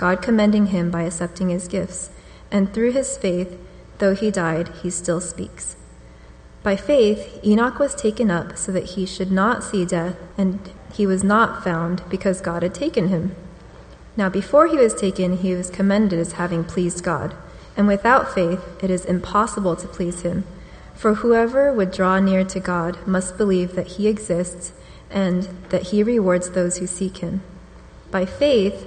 God 0.00 0.22
commending 0.22 0.68
him 0.68 0.90
by 0.90 1.02
accepting 1.02 1.50
his 1.50 1.68
gifts. 1.68 2.08
And 2.50 2.72
through 2.72 2.92
his 2.92 3.18
faith, 3.18 3.58
though 3.98 4.14
he 4.14 4.30
died, 4.30 4.70
he 4.82 4.88
still 4.88 5.20
speaks. 5.20 5.76
By 6.62 6.74
faith, 6.76 7.38
Enoch 7.44 7.78
was 7.78 7.94
taken 7.94 8.30
up 8.30 8.56
so 8.56 8.72
that 8.72 8.92
he 8.92 9.04
should 9.04 9.30
not 9.30 9.62
see 9.62 9.84
death, 9.84 10.16
and 10.38 10.58
he 10.90 11.06
was 11.06 11.22
not 11.22 11.62
found 11.62 12.02
because 12.08 12.40
God 12.40 12.62
had 12.62 12.74
taken 12.74 13.08
him. 13.08 13.36
Now, 14.16 14.30
before 14.30 14.68
he 14.68 14.78
was 14.78 14.94
taken, 14.94 15.36
he 15.36 15.54
was 15.54 15.68
commended 15.68 16.18
as 16.18 16.32
having 16.32 16.64
pleased 16.64 17.04
God. 17.04 17.34
And 17.76 17.86
without 17.86 18.34
faith, 18.34 18.64
it 18.82 18.88
is 18.88 19.04
impossible 19.04 19.76
to 19.76 19.86
please 19.86 20.22
him. 20.22 20.44
For 20.94 21.16
whoever 21.16 21.74
would 21.74 21.92
draw 21.92 22.20
near 22.20 22.44
to 22.44 22.58
God 22.58 23.06
must 23.06 23.36
believe 23.36 23.74
that 23.74 23.98
he 23.98 24.08
exists 24.08 24.72
and 25.10 25.42
that 25.68 25.88
he 25.88 26.02
rewards 26.02 26.52
those 26.52 26.78
who 26.78 26.86
seek 26.86 27.18
him. 27.18 27.42
By 28.10 28.24
faith, 28.24 28.86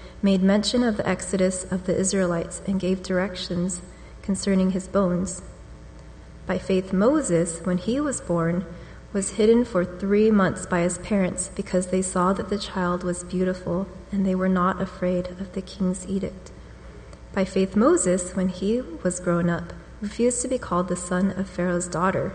made 0.21 0.43
mention 0.43 0.83
of 0.83 0.97
the 0.97 1.07
exodus 1.07 1.63
of 1.71 1.85
the 1.85 1.97
Israelites 1.97 2.61
and 2.67 2.79
gave 2.79 3.01
directions 3.03 3.81
concerning 4.21 4.71
his 4.71 4.87
bones. 4.87 5.41
By 6.45 6.57
faith, 6.57 6.93
Moses, 6.93 7.59
when 7.63 7.77
he 7.77 7.99
was 7.99 8.21
born, 8.21 8.65
was 9.13 9.31
hidden 9.31 9.65
for 9.65 9.83
three 9.83 10.31
months 10.31 10.65
by 10.65 10.81
his 10.81 10.97
parents 10.99 11.49
because 11.55 11.87
they 11.87 12.01
saw 12.01 12.33
that 12.33 12.49
the 12.49 12.57
child 12.57 13.03
was 13.03 13.23
beautiful 13.23 13.87
and 14.11 14.25
they 14.25 14.35
were 14.35 14.49
not 14.49 14.81
afraid 14.81 15.27
of 15.27 15.53
the 15.53 15.61
king's 15.61 16.07
edict. 16.07 16.51
By 17.33 17.45
faith, 17.45 17.75
Moses, 17.75 18.35
when 18.35 18.49
he 18.49 18.81
was 18.81 19.19
grown 19.19 19.49
up, 19.49 19.73
refused 20.01 20.41
to 20.41 20.47
be 20.47 20.57
called 20.57 20.87
the 20.87 20.95
son 20.95 21.31
of 21.31 21.49
Pharaoh's 21.49 21.87
daughter, 21.87 22.33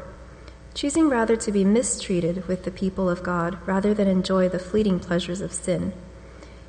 choosing 0.75 1.09
rather 1.09 1.37
to 1.37 1.53
be 1.53 1.65
mistreated 1.65 2.47
with 2.47 2.65
the 2.65 2.71
people 2.71 3.09
of 3.09 3.23
God 3.23 3.59
rather 3.67 3.95
than 3.95 4.09
enjoy 4.09 4.49
the 4.49 4.59
fleeting 4.59 5.01
pleasures 5.01 5.41
of 5.41 5.53
sin. 5.53 5.93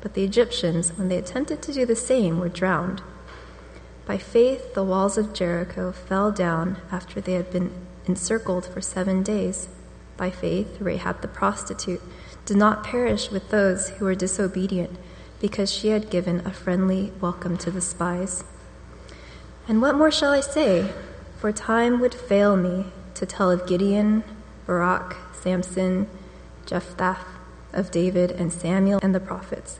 but 0.00 0.14
the 0.14 0.24
Egyptians, 0.24 0.96
when 0.96 1.08
they 1.08 1.18
attempted 1.18 1.62
to 1.62 1.72
do 1.72 1.84
the 1.84 1.96
same, 1.96 2.38
were 2.38 2.48
drowned. 2.48 3.02
By 4.06 4.18
faith, 4.18 4.74
the 4.74 4.84
walls 4.84 5.18
of 5.18 5.32
Jericho 5.32 5.92
fell 5.92 6.32
down 6.32 6.78
after 6.90 7.20
they 7.20 7.34
had 7.34 7.50
been 7.50 7.70
encircled 8.06 8.66
for 8.66 8.80
seven 8.80 9.22
days. 9.22 9.68
By 10.16 10.30
faith, 10.30 10.80
Rahab 10.80 11.20
the 11.20 11.28
prostitute 11.28 12.02
did 12.44 12.56
not 12.56 12.84
perish 12.84 13.30
with 13.30 13.50
those 13.50 13.90
who 13.90 14.04
were 14.04 14.14
disobedient, 14.14 14.98
because 15.40 15.72
she 15.72 15.88
had 15.88 16.10
given 16.10 16.46
a 16.46 16.52
friendly 16.52 17.12
welcome 17.20 17.56
to 17.58 17.70
the 17.70 17.80
spies. 17.80 18.44
And 19.68 19.80
what 19.80 19.94
more 19.94 20.10
shall 20.10 20.32
I 20.32 20.40
say? 20.40 20.90
for 21.40 21.50
time 21.52 22.00
would 22.00 22.14
fail 22.14 22.54
me 22.54 22.84
to 23.14 23.24
tell 23.24 23.50
of 23.50 23.66
Gideon, 23.66 24.22
Barak, 24.66 25.16
Samson, 25.32 26.06
Jephthah, 26.66 27.16
of 27.72 27.90
David 27.90 28.30
and 28.32 28.52
Samuel 28.52 29.00
and 29.02 29.14
the 29.14 29.20
prophets, 29.20 29.79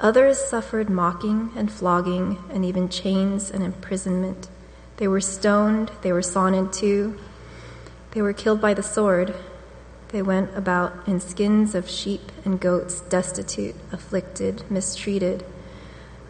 Others 0.00 0.38
suffered 0.38 0.88
mocking 0.88 1.50
and 1.56 1.72
flogging, 1.72 2.38
and 2.50 2.64
even 2.64 2.88
chains 2.88 3.50
and 3.50 3.64
imprisonment. 3.64 4.48
They 4.98 5.08
were 5.08 5.20
stoned, 5.20 5.90
they 6.02 6.12
were 6.12 6.22
sawn 6.22 6.54
in 6.54 6.70
two, 6.70 7.18
they 8.12 8.22
were 8.22 8.32
killed 8.32 8.60
by 8.60 8.74
the 8.74 8.82
sword. 8.82 9.34
They 10.08 10.22
went 10.22 10.56
about 10.56 11.06
in 11.06 11.20
skins 11.20 11.74
of 11.74 11.90
sheep 11.90 12.32
and 12.44 12.58
goats, 12.58 13.00
destitute, 13.02 13.74
afflicted, 13.92 14.68
mistreated, 14.70 15.44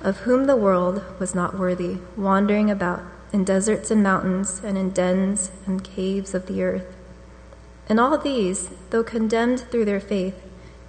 of 0.02 0.18
whom 0.18 0.46
the 0.46 0.56
world 0.56 1.02
was 1.20 1.34
not 1.34 1.58
worthy, 1.58 1.98
wandering 2.16 2.70
about 2.70 3.02
in 3.32 3.44
deserts 3.44 3.90
and 3.90 4.02
mountains, 4.02 4.60
and 4.64 4.76
in 4.76 4.90
dens 4.90 5.50
and 5.66 5.84
caves 5.84 6.34
of 6.34 6.46
the 6.46 6.62
earth. 6.62 6.96
And 7.88 8.00
all 8.00 8.18
these, 8.18 8.70
though 8.90 9.04
condemned 9.04 9.60
through 9.60 9.84
their 9.84 10.00
faith, 10.00 10.34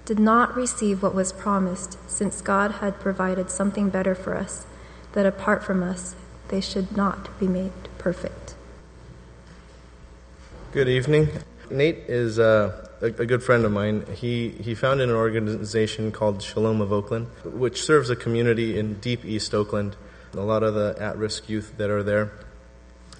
did 0.04 0.18
not 0.18 0.56
receive 0.56 1.02
what 1.02 1.14
was 1.14 1.32
promised, 1.32 1.98
since 2.10 2.40
God 2.40 2.72
had 2.72 2.98
provided 3.00 3.50
something 3.50 3.90
better 3.90 4.14
for 4.14 4.36
us, 4.36 4.66
that 5.12 5.26
apart 5.26 5.62
from 5.64 5.82
us, 5.82 6.14
they 6.48 6.60
should 6.60 6.96
not 6.96 7.38
be 7.38 7.46
made 7.46 7.72
perfect. 7.98 8.54
Good 10.72 10.88
evening. 10.88 11.28
Nate 11.70 11.98
is 12.08 12.38
uh, 12.38 12.86
a, 13.00 13.06
a, 13.06 13.26
good 13.26 13.42
friend 13.42 13.64
of 13.64 13.72
mine. 13.72 14.04
He, 14.14 14.50
he 14.50 14.74
founded 14.74 15.08
an 15.08 15.14
organization 15.14 16.10
called 16.10 16.42
Shalom 16.42 16.80
of 16.80 16.92
Oakland, 16.92 17.26
which 17.44 17.82
serves 17.82 18.10
a 18.10 18.16
community 18.16 18.78
in 18.78 18.94
deep 19.00 19.24
East 19.24 19.54
Oakland. 19.54 19.96
A 20.34 20.40
lot 20.40 20.62
of 20.62 20.74
the 20.74 20.96
at 21.00 21.16
risk 21.16 21.48
youth 21.48 21.74
that 21.76 21.90
are 21.90 22.02
there, 22.02 22.32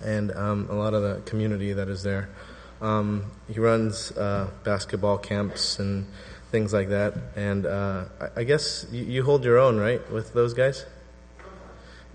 and 0.04 0.30
um, 0.32 0.68
a 0.70 0.74
lot 0.74 0.94
of 0.94 1.02
the 1.02 1.20
community 1.22 1.72
that 1.72 1.88
is 1.88 2.02
there. 2.02 2.28
Um, 2.80 3.30
he 3.48 3.60
runs 3.60 4.12
uh, 4.12 4.48
basketball 4.64 5.18
camps 5.18 5.78
and 5.78 6.06
things 6.50 6.72
like 6.72 6.88
that. 6.88 7.14
And 7.36 7.66
uh, 7.66 8.04
I, 8.20 8.40
I, 8.40 8.44
guess 8.44 8.86
you, 8.90 9.04
you, 9.04 9.22
hold 9.22 9.44
your 9.44 9.58
own, 9.58 9.78
right, 9.78 10.10
with 10.12 10.32
those 10.34 10.54
guys? 10.54 10.84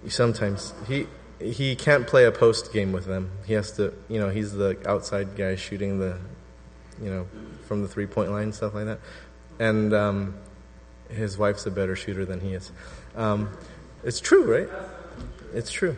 Sometimes. 0.08 0.74
He 0.88 1.08
he 1.40 1.76
can't 1.76 2.08
play 2.08 2.26
a 2.26 2.32
post 2.32 2.72
game 2.72 2.92
with 2.92 3.06
them. 3.06 3.32
He 3.46 3.54
has 3.54 3.72
to, 3.74 3.94
you 4.08 4.20
know, 4.20 4.30
he's 4.30 4.54
the 4.54 4.78
outside 4.88 5.36
guy 5.36 5.56
shooting 5.56 6.00
the, 6.00 6.18
you 7.02 7.10
know, 7.10 7.28
from 7.68 7.82
the 7.82 7.88
three 7.88 8.06
point 8.08 8.32
line, 8.32 8.54
stuff 8.54 8.74
like 8.74 8.86
that. 8.86 9.00
And 9.60 9.94
um, 9.94 10.36
his 11.10 11.38
wife's 11.38 11.66
a 11.66 11.72
better 11.72 11.96
shooter 11.96 12.26
than 12.26 12.40
he 12.40 12.54
is. 12.54 12.72
Um, 13.16 13.50
it's 14.04 14.20
true, 14.20 14.44
right? 14.44 14.70
It's 15.54 15.72
true. 15.72 15.96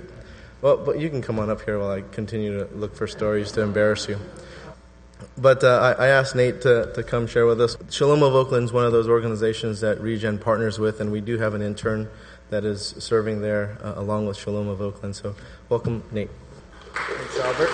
Well, 0.62 0.78
but 0.78 1.00
you 1.00 1.10
can 1.10 1.22
come 1.22 1.38
on 1.40 1.50
up 1.50 1.62
here 1.62 1.78
while 1.78 1.92
I 1.92 2.02
continue 2.02 2.58
to 2.58 2.74
look 2.74 2.96
for 2.96 3.06
stories 3.06 3.52
to 3.54 3.62
embarrass 3.62 4.08
you. 4.08 4.20
But 5.38 5.64
uh, 5.64 5.96
I, 5.98 6.06
I, 6.06 6.08
asked 6.08 6.36
Nate 6.36 6.62
to, 6.62 6.92
to 6.94 7.04
come 7.04 7.28
share 7.28 7.46
with 7.46 7.62
us. 7.62 7.78
Shalom 7.90 8.24
of 8.24 8.34
Oakland 8.34 8.66
is 8.66 8.74
one 8.74 8.86
of 8.86 8.92
those 8.92 9.08
organizations 9.08 9.82
that 9.82 10.00
Regen 10.02 10.40
partners 10.40 10.80
with, 10.80 11.00
and 11.00 11.12
we 11.12 11.22
do 11.22 11.38
have 11.38 11.54
an 11.54 11.62
intern 11.62 12.10
that 12.50 12.66
is 12.66 12.96
serving 13.00 13.42
there 13.42 13.78
uh, 13.84 13.94
along 13.96 14.28
with 14.28 14.38
Shalom 14.38 14.68
of 14.68 14.82
Oakland. 14.82 15.16
So, 15.16 15.36
welcome, 15.70 16.04
Nate. 16.12 16.30
Thanks, 16.94 17.40
Albert. 17.40 17.70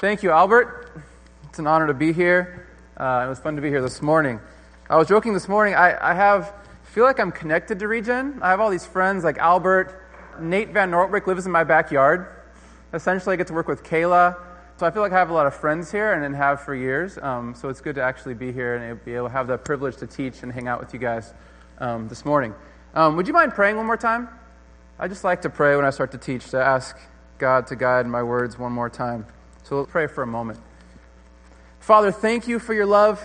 Thank 0.00 0.22
you, 0.22 0.30
Albert. 0.30 1.02
It's 1.48 1.58
an 1.58 1.66
honor 1.66 1.86
to 1.86 1.94
be 1.94 2.12
here. 2.12 2.66
Uh, 2.96 3.24
it 3.26 3.28
was 3.28 3.38
fun 3.38 3.56
to 3.56 3.62
be 3.62 3.68
here 3.68 3.82
this 3.82 4.00
morning. 4.00 4.40
I 4.88 4.96
was 4.96 5.08
joking 5.08 5.34
this 5.34 5.48
morning. 5.48 5.74
I, 5.74 6.10
I 6.10 6.14
have 6.14 6.54
feel 6.84 7.04
like 7.04 7.20
I'm 7.20 7.32
connected 7.32 7.78
to 7.78 7.88
Regen. 7.88 8.38
I 8.42 8.50
have 8.50 8.60
all 8.60 8.70
these 8.70 8.86
friends 8.86 9.22
like 9.22 9.38
Albert. 9.38 10.04
Nate 10.40 10.70
Van 10.70 10.90
Nortwick 10.90 11.26
lives 11.26 11.46
in 11.46 11.52
my 11.52 11.64
backyard. 11.64 12.26
Essentially, 12.94 13.34
I 13.34 13.36
get 13.36 13.46
to 13.48 13.52
work 13.52 13.68
with 13.68 13.82
Kayla. 13.84 14.36
So 14.78 14.86
I 14.86 14.92
feel 14.92 15.02
like 15.02 15.10
I 15.10 15.18
have 15.18 15.30
a 15.30 15.34
lot 15.34 15.48
of 15.48 15.56
friends 15.56 15.90
here 15.90 16.12
and, 16.12 16.36
have 16.36 16.60
for 16.60 16.72
years. 16.72 17.18
Um, 17.20 17.52
so 17.52 17.68
it's 17.68 17.80
good 17.80 17.96
to 17.96 18.00
actually 18.00 18.34
be 18.34 18.52
here 18.52 18.76
and 18.76 19.04
be 19.04 19.16
able 19.16 19.26
to 19.26 19.32
have 19.32 19.48
the 19.48 19.58
privilege 19.58 19.96
to 19.96 20.06
teach 20.06 20.44
and 20.44 20.52
hang 20.52 20.68
out 20.68 20.78
with 20.78 20.94
you 20.94 21.00
guys 21.00 21.34
um, 21.78 22.06
this 22.06 22.24
morning. 22.24 22.54
Um, 22.94 23.16
would 23.16 23.26
you 23.26 23.32
mind 23.32 23.54
praying 23.54 23.76
one 23.76 23.86
more 23.86 23.96
time? 23.96 24.28
I 24.96 25.08
just 25.08 25.24
like 25.24 25.42
to 25.42 25.50
pray 25.50 25.74
when 25.74 25.84
I 25.84 25.90
start 25.90 26.12
to 26.12 26.18
teach, 26.18 26.50
to 26.50 26.62
ask 26.62 26.96
God 27.38 27.66
to 27.66 27.74
guide 27.74 28.06
my 28.06 28.22
words 28.22 28.56
one 28.56 28.70
more 28.70 28.88
time. 28.88 29.26
So 29.64 29.80
let's 29.80 29.90
pray 29.90 30.06
for 30.06 30.22
a 30.22 30.28
moment. 30.28 30.60
Father, 31.80 32.12
thank 32.12 32.46
you 32.46 32.60
for 32.60 32.72
your 32.72 32.86
love. 32.86 33.20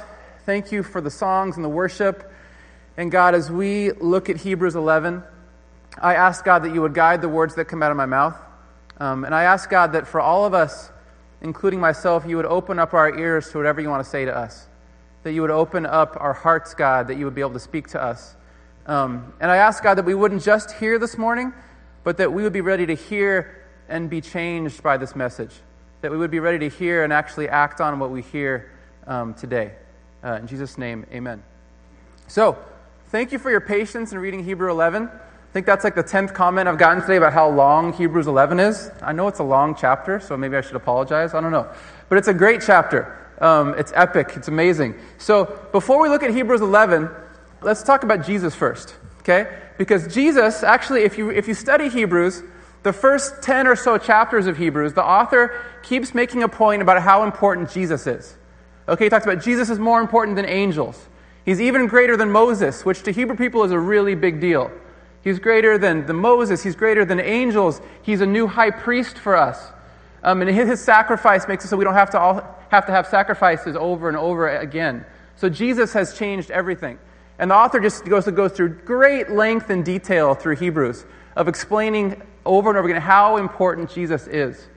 Thank 0.48 0.72
you 0.72 0.82
for 0.82 1.02
the 1.02 1.12
songs 1.12 1.56
and 1.56 1.64
the 1.64 1.70
worship. 1.70 2.32
And 2.98 3.12
God, 3.12 3.36
as 3.36 3.52
we 3.52 3.92
look 3.92 4.28
at 4.28 4.38
Hebrews 4.38 4.76
11, 4.76 5.22
I 6.02 6.16
ask 6.16 6.44
God 6.44 6.64
that 6.64 6.74
you 6.74 6.82
would 6.82 6.96
guide 6.96 7.22
the 7.22 7.30
words 7.30 7.54
that 7.56 7.66
come 7.66 7.84
out 7.84 7.92
of 7.92 7.98
my 7.98 8.08
mouth. 8.08 8.38
Um, 8.98 9.24
and 9.24 9.36
I 9.36 9.44
ask 9.44 9.70
God 9.70 9.92
that 9.94 10.08
for 10.08 10.20
all 10.20 10.46
of 10.46 10.56
us, 10.56 10.90
including 11.44 11.80
myself, 11.80 12.26
you 12.26 12.38
would 12.38 12.46
open 12.46 12.80
up 12.80 12.94
our 12.94 13.18
ears 13.20 13.52
to 13.52 13.58
whatever 13.58 13.82
you 13.82 13.90
want 13.90 14.04
to 14.04 14.10
say 14.10 14.26
to 14.26 14.36
us. 14.36 14.68
That 15.24 15.34
you 15.34 15.42
would 15.42 15.52
open 15.52 15.86
up 15.86 16.18
our 16.20 16.34
hearts, 16.34 16.74
God, 16.74 17.08
that 17.08 17.18
you 17.18 17.26
would 17.26 17.36
be 17.36 17.42
able 17.42 17.54
to 17.54 17.60
speak 17.60 17.90
to 17.90 18.02
us. 18.02 18.36
Um, 18.88 19.34
and 19.40 19.52
I 19.52 19.58
ask, 19.58 19.84
God, 19.84 19.96
that 19.96 20.06
we 20.06 20.16
wouldn't 20.16 20.44
just 20.44 20.72
hear 20.72 20.98
this 20.98 21.18
morning, 21.18 21.54
but 22.04 22.18
that 22.18 22.34
we 22.34 22.44
would 22.44 22.54
be 22.54 22.62
ready 22.62 22.86
to 22.86 22.96
hear 22.96 23.64
and 23.88 24.10
be 24.10 24.22
changed 24.22 24.82
by 24.82 24.98
this 24.98 25.16
message. 25.16 25.52
That 26.02 26.12
we 26.12 26.18
would 26.18 26.32
be 26.32 26.40
ready 26.40 26.60
to 26.60 26.76
hear 26.76 27.04
and 27.04 27.14
actually 27.14 27.48
act 27.48 27.80
on 27.80 28.00
what 28.00 28.10
we 28.10 28.22
hear 28.22 28.72
um, 29.08 29.34
today. 29.34 29.74
Uh, 30.24 30.40
in 30.42 30.48
Jesus' 30.48 30.78
name, 30.78 31.06
amen. 31.12 31.44
So, 32.28 32.58
thank 33.08 33.32
you 33.32 33.40
for 33.40 33.52
your 33.52 33.62
patience 33.62 34.12
in 34.12 34.20
reading 34.20 34.44
Hebrew 34.44 34.72
11. 34.72 35.10
I 35.54 35.62
think 35.62 35.68
that's 35.68 35.84
like 35.84 35.94
the 35.94 36.04
10th 36.04 36.34
comment 36.34 36.68
I've 36.68 36.80
gotten 36.80 37.00
today 37.02 37.18
about 37.18 37.32
how 37.32 37.48
long 37.48 37.94
Hebrews 37.94 38.26
11 38.26 38.60
is. 38.60 38.90
I 39.04 39.12
know 39.12 39.28
it's 39.28 39.38
a 39.38 39.44
long 39.44 39.76
chapter, 39.76 40.20
so 40.20 40.36
maybe 40.36 40.58
I 40.58 40.62
should 40.62 40.76
apologize. 40.76 41.36
I 41.36 41.42
don't 41.42 41.52
know. 41.52 41.70
But 42.10 42.18
it's 42.18 42.28
a 42.28 42.34
great 42.34 42.64
chapter. 42.66 43.16
Um, 43.40 43.76
it's 43.78 43.94
epic. 43.94 44.32
It's 44.36 44.48
amazing. 44.48 44.96
So 45.20 45.60
before 45.72 46.02
we 46.02 46.10
look 46.10 46.24
at 46.24 46.32
Hebrews 46.32 46.62
11, 46.62 47.08
let's 47.62 47.84
talk 47.84 48.02
about 48.02 48.26
Jesus 48.26 48.56
first, 48.56 48.96
okay? 49.20 49.60
Because 49.78 50.12
Jesus, 50.12 50.64
actually, 50.64 51.04
if 51.04 51.20
you, 51.20 51.30
if 51.30 51.48
you 51.48 51.54
study 51.54 51.88
Hebrews, 51.88 52.42
the 52.82 52.92
first 52.92 53.44
10 53.44 53.68
or 53.68 53.76
so 53.76 54.00
chapters 54.00 54.48
of 54.48 54.58
Hebrews, 54.58 54.94
the 54.94 55.06
author 55.06 55.62
keeps 55.84 56.16
making 56.16 56.42
a 56.42 56.50
point 56.50 56.82
about 56.82 57.00
how 57.04 57.26
important 57.26 57.70
Jesus 57.70 58.08
is. 58.08 58.36
Okay, 58.90 59.04
he 59.04 59.10
talks 59.12 59.28
about 59.28 59.44
Jesus 59.44 59.70
is 59.70 59.78
more 59.78 60.02
important 60.02 60.36
than 60.36 60.48
angels. 60.48 61.08
He's 61.46 61.62
even 61.62 61.86
greater 61.86 62.18
than 62.18 62.32
Moses, 62.32 62.84
which 62.84 63.04
to 63.04 63.12
Hebrew 63.12 63.36
people 63.36 63.64
is 63.64 63.72
a 63.72 63.78
really 63.78 64.16
big 64.16 64.42
deal. 64.42 64.72
He's 65.24 65.40
greater 65.40 65.78
than 65.78 66.06
the 66.06 66.14
Moses. 66.14 66.62
He's 66.62 66.76
greater 66.76 67.06
than 67.06 67.20
angels. 67.20 67.82
He's 68.02 68.22
a 68.22 68.26
new 68.26 68.46
high 68.46 68.72
priest 68.72 69.18
for 69.18 69.36
us. 69.36 69.72
Um, 70.22 70.42
and 70.42 70.50
his, 70.50 70.82
sacrifice 70.82 71.48
makes 71.48 71.66
it 71.66 71.70
so 71.70 71.78
we 71.78 71.84
don't 71.84 71.94
have 71.94 72.10
to, 72.12 72.20
all, 72.20 72.58
have 72.70 72.86
to 72.86 72.92
have 72.92 73.08
sacrifices 73.08 73.76
over 73.76 74.08
and 74.08 74.18
over 74.18 74.50
again. 74.50 75.06
So 75.36 75.50
Jesus 75.50 75.94
has 75.94 76.18
changed 76.18 76.52
everything. 76.52 77.00
And 77.40 77.52
the 77.52 77.56
author 77.56 77.80
just 77.80 78.06
goes 78.06 78.26
to 78.26 78.32
go 78.32 78.48
through 78.48 78.82
great 78.86 79.32
length 79.32 79.70
and 79.70 79.84
detail 79.84 80.36
through 80.36 80.58
Hebrews 80.58 81.06
of 81.36 81.48
explaining 81.48 82.22
over 82.46 82.70
and 82.70 82.78
over 82.78 82.88
again 82.88 83.02
how 83.02 83.38
important 83.38 83.90
Jesus 83.90 84.28
is. 84.28 84.68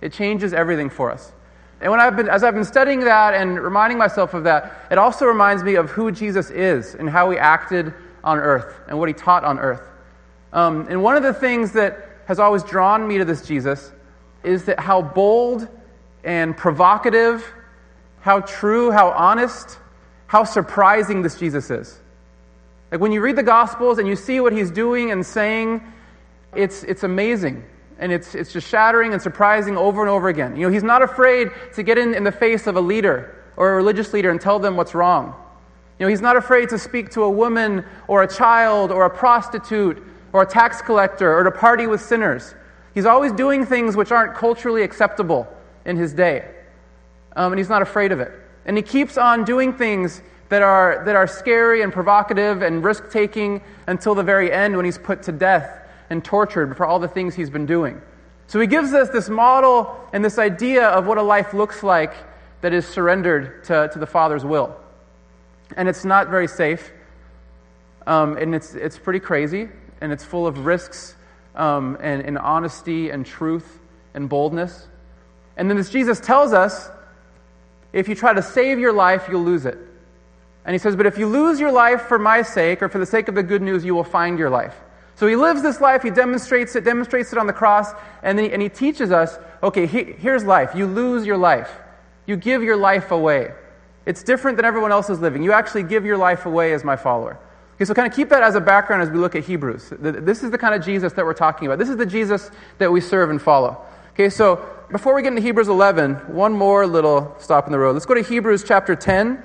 It 0.00 0.12
changes 0.12 0.52
everything 0.52 0.90
for 0.90 1.10
us. 1.10 1.32
And 1.80 1.90
when 1.90 2.00
I've 2.00 2.16
been, 2.16 2.28
as 2.28 2.42
I've 2.42 2.54
been 2.54 2.64
studying 2.64 3.00
that 3.00 3.34
and 3.34 3.58
reminding 3.58 3.96
myself 3.96 4.34
of 4.34 4.44
that, 4.44 4.86
it 4.90 4.98
also 4.98 5.24
reminds 5.24 5.62
me 5.62 5.76
of 5.76 5.90
who 5.90 6.10
Jesus 6.10 6.50
is 6.50 6.94
and 6.94 7.08
how 7.08 7.30
he 7.30 7.38
acted 7.38 7.94
on 8.22 8.38
earth 8.38 8.80
and 8.88 8.98
what 8.98 9.08
he 9.08 9.14
taught 9.14 9.44
on 9.44 9.58
earth. 9.58 9.89
Um, 10.52 10.86
and 10.88 11.02
one 11.02 11.16
of 11.16 11.22
the 11.22 11.34
things 11.34 11.72
that 11.72 12.08
has 12.26 12.38
always 12.38 12.62
drawn 12.62 13.06
me 13.06 13.18
to 13.18 13.24
this 13.24 13.46
Jesus 13.46 13.90
is 14.42 14.64
that 14.64 14.80
how 14.80 15.02
bold 15.02 15.68
and 16.24 16.56
provocative, 16.56 17.44
how 18.20 18.40
true, 18.40 18.90
how 18.90 19.10
honest, 19.10 19.78
how 20.26 20.44
surprising 20.44 21.22
this 21.22 21.38
Jesus 21.38 21.70
is. 21.70 21.98
Like 22.90 23.00
when 23.00 23.12
you 23.12 23.20
read 23.20 23.36
the 23.36 23.42
Gospels 23.42 23.98
and 23.98 24.08
you 24.08 24.16
see 24.16 24.40
what 24.40 24.52
he's 24.52 24.70
doing 24.70 25.10
and 25.10 25.24
saying, 25.24 25.82
it's, 26.54 26.82
it's 26.84 27.02
amazing. 27.02 27.64
And 27.98 28.12
it's, 28.12 28.34
it's 28.34 28.52
just 28.52 28.66
shattering 28.68 29.12
and 29.12 29.20
surprising 29.20 29.76
over 29.76 30.00
and 30.00 30.10
over 30.10 30.28
again. 30.28 30.56
You 30.56 30.66
know, 30.66 30.72
he's 30.72 30.82
not 30.82 31.02
afraid 31.02 31.50
to 31.74 31.82
get 31.82 31.98
in, 31.98 32.14
in 32.14 32.24
the 32.24 32.32
face 32.32 32.66
of 32.66 32.76
a 32.76 32.80
leader 32.80 33.36
or 33.56 33.72
a 33.72 33.76
religious 33.76 34.12
leader 34.12 34.30
and 34.30 34.40
tell 34.40 34.58
them 34.58 34.76
what's 34.76 34.94
wrong. 34.94 35.34
You 35.98 36.06
know, 36.06 36.10
he's 36.10 36.22
not 36.22 36.36
afraid 36.36 36.70
to 36.70 36.78
speak 36.78 37.10
to 37.10 37.24
a 37.24 37.30
woman 37.30 37.84
or 38.08 38.22
a 38.22 38.28
child 38.28 38.90
or 38.90 39.04
a 39.04 39.10
prostitute 39.10 40.02
or 40.32 40.42
a 40.42 40.46
tax 40.46 40.80
collector 40.82 41.34
or 41.34 41.44
to 41.44 41.50
party 41.50 41.86
with 41.86 42.00
sinners. 42.00 42.54
He's 42.94 43.06
always 43.06 43.32
doing 43.32 43.66
things 43.66 43.96
which 43.96 44.12
aren't 44.12 44.34
culturally 44.34 44.82
acceptable 44.82 45.46
in 45.84 45.96
his 45.96 46.12
day. 46.12 46.48
Um, 47.36 47.52
and 47.52 47.58
he's 47.58 47.68
not 47.68 47.82
afraid 47.82 48.12
of 48.12 48.20
it. 48.20 48.32
And 48.64 48.76
he 48.76 48.82
keeps 48.82 49.16
on 49.16 49.44
doing 49.44 49.72
things 49.72 50.22
that 50.48 50.62
are, 50.62 51.02
that 51.04 51.14
are 51.14 51.26
scary 51.26 51.82
and 51.82 51.92
provocative 51.92 52.62
and 52.62 52.84
risk 52.84 53.10
taking 53.10 53.62
until 53.86 54.14
the 54.14 54.22
very 54.22 54.52
end 54.52 54.76
when 54.76 54.84
he's 54.84 54.98
put 54.98 55.22
to 55.24 55.32
death 55.32 55.68
and 56.10 56.24
tortured 56.24 56.76
for 56.76 56.84
all 56.84 56.98
the 56.98 57.08
things 57.08 57.34
he's 57.34 57.50
been 57.50 57.66
doing. 57.66 58.02
So 58.48 58.58
he 58.58 58.66
gives 58.66 58.92
us 58.92 59.10
this 59.10 59.28
model 59.28 59.96
and 60.12 60.24
this 60.24 60.38
idea 60.38 60.88
of 60.88 61.06
what 61.06 61.18
a 61.18 61.22
life 61.22 61.54
looks 61.54 61.84
like 61.84 62.14
that 62.62 62.72
is 62.72 62.84
surrendered 62.84 63.62
to, 63.64 63.88
to 63.92 63.98
the 63.98 64.06
Father's 64.06 64.44
will. 64.44 64.76
And 65.76 65.88
it's 65.88 66.04
not 66.04 66.28
very 66.28 66.48
safe. 66.48 66.90
um, 68.06 68.36
and 68.36 68.54
it's, 68.54 68.74
it's 68.74 68.98
pretty 68.98 69.20
crazy, 69.20 69.68
and 70.00 70.12
it's 70.12 70.24
full 70.24 70.46
of 70.46 70.66
risks 70.66 71.14
um, 71.54 71.96
and, 72.00 72.22
and 72.22 72.38
honesty 72.38 73.10
and 73.10 73.26
truth 73.26 73.80
and 74.14 74.28
boldness. 74.28 74.88
And 75.56 75.70
then 75.70 75.78
as 75.78 75.90
Jesus 75.90 76.20
tells 76.20 76.52
us, 76.52 76.88
if 77.92 78.08
you 78.08 78.14
try 78.14 78.32
to 78.32 78.42
save 78.42 78.78
your 78.78 78.92
life, 78.92 79.26
you'll 79.28 79.44
lose 79.44 79.66
it. 79.66 79.78
And 80.64 80.74
he 80.74 80.78
says, 80.78 80.96
But 80.96 81.06
if 81.06 81.18
you 81.18 81.26
lose 81.26 81.58
your 81.58 81.72
life 81.72 82.02
for 82.02 82.18
my 82.18 82.42
sake 82.42 82.82
or 82.82 82.88
for 82.88 82.98
the 82.98 83.06
sake 83.06 83.28
of 83.28 83.34
the 83.34 83.42
good 83.42 83.62
news, 83.62 83.84
you 83.84 83.94
will 83.94 84.04
find 84.04 84.38
your 84.38 84.50
life. 84.50 84.74
So 85.16 85.26
he 85.26 85.36
lives 85.36 85.62
this 85.62 85.80
life, 85.80 86.02
he 86.02 86.10
demonstrates 86.10 86.76
it, 86.76 86.84
demonstrates 86.84 87.32
it 87.32 87.38
on 87.38 87.46
the 87.46 87.52
cross, 87.52 87.92
and, 88.22 88.38
then 88.38 88.46
he, 88.46 88.52
and 88.52 88.62
he 88.62 88.68
teaches 88.68 89.12
us 89.12 89.38
okay, 89.62 89.86
he, 89.86 90.04
here's 90.04 90.44
life. 90.44 90.74
You 90.74 90.86
lose 90.86 91.26
your 91.26 91.36
life, 91.36 91.70
you 92.26 92.36
give 92.36 92.62
your 92.62 92.76
life 92.76 93.10
away. 93.10 93.52
It's 94.06 94.22
different 94.22 94.56
than 94.56 94.64
everyone 94.64 94.92
else 94.92 95.10
is 95.10 95.20
living. 95.20 95.42
You 95.42 95.52
actually 95.52 95.82
give 95.82 96.06
your 96.06 96.16
life 96.16 96.46
away 96.46 96.72
as 96.72 96.84
my 96.84 96.96
follower. 96.96 97.38
Okay, 97.80 97.86
so 97.86 97.94
kind 97.94 98.06
of 98.06 98.14
keep 98.14 98.28
that 98.28 98.42
as 98.42 98.56
a 98.56 98.60
background 98.60 99.00
as 99.00 99.08
we 99.08 99.16
look 99.16 99.34
at 99.34 99.42
Hebrews. 99.42 99.94
This 99.98 100.42
is 100.42 100.50
the 100.50 100.58
kind 100.58 100.74
of 100.74 100.84
Jesus 100.84 101.14
that 101.14 101.24
we're 101.24 101.32
talking 101.32 101.66
about. 101.66 101.78
This 101.78 101.88
is 101.88 101.96
the 101.96 102.04
Jesus 102.04 102.50
that 102.76 102.92
we 102.92 103.00
serve 103.00 103.30
and 103.30 103.40
follow. 103.40 103.82
Okay, 104.10 104.28
so 104.28 104.68
before 104.90 105.14
we 105.14 105.22
get 105.22 105.28
into 105.28 105.40
Hebrews 105.40 105.68
11, 105.68 106.16
one 106.34 106.52
more 106.52 106.86
little 106.86 107.34
stop 107.38 107.64
in 107.64 107.72
the 107.72 107.78
road. 107.78 107.92
Let's 107.92 108.04
go 108.04 108.12
to 108.12 108.22
Hebrews 108.22 108.64
chapter 108.68 108.94
10, 108.94 109.42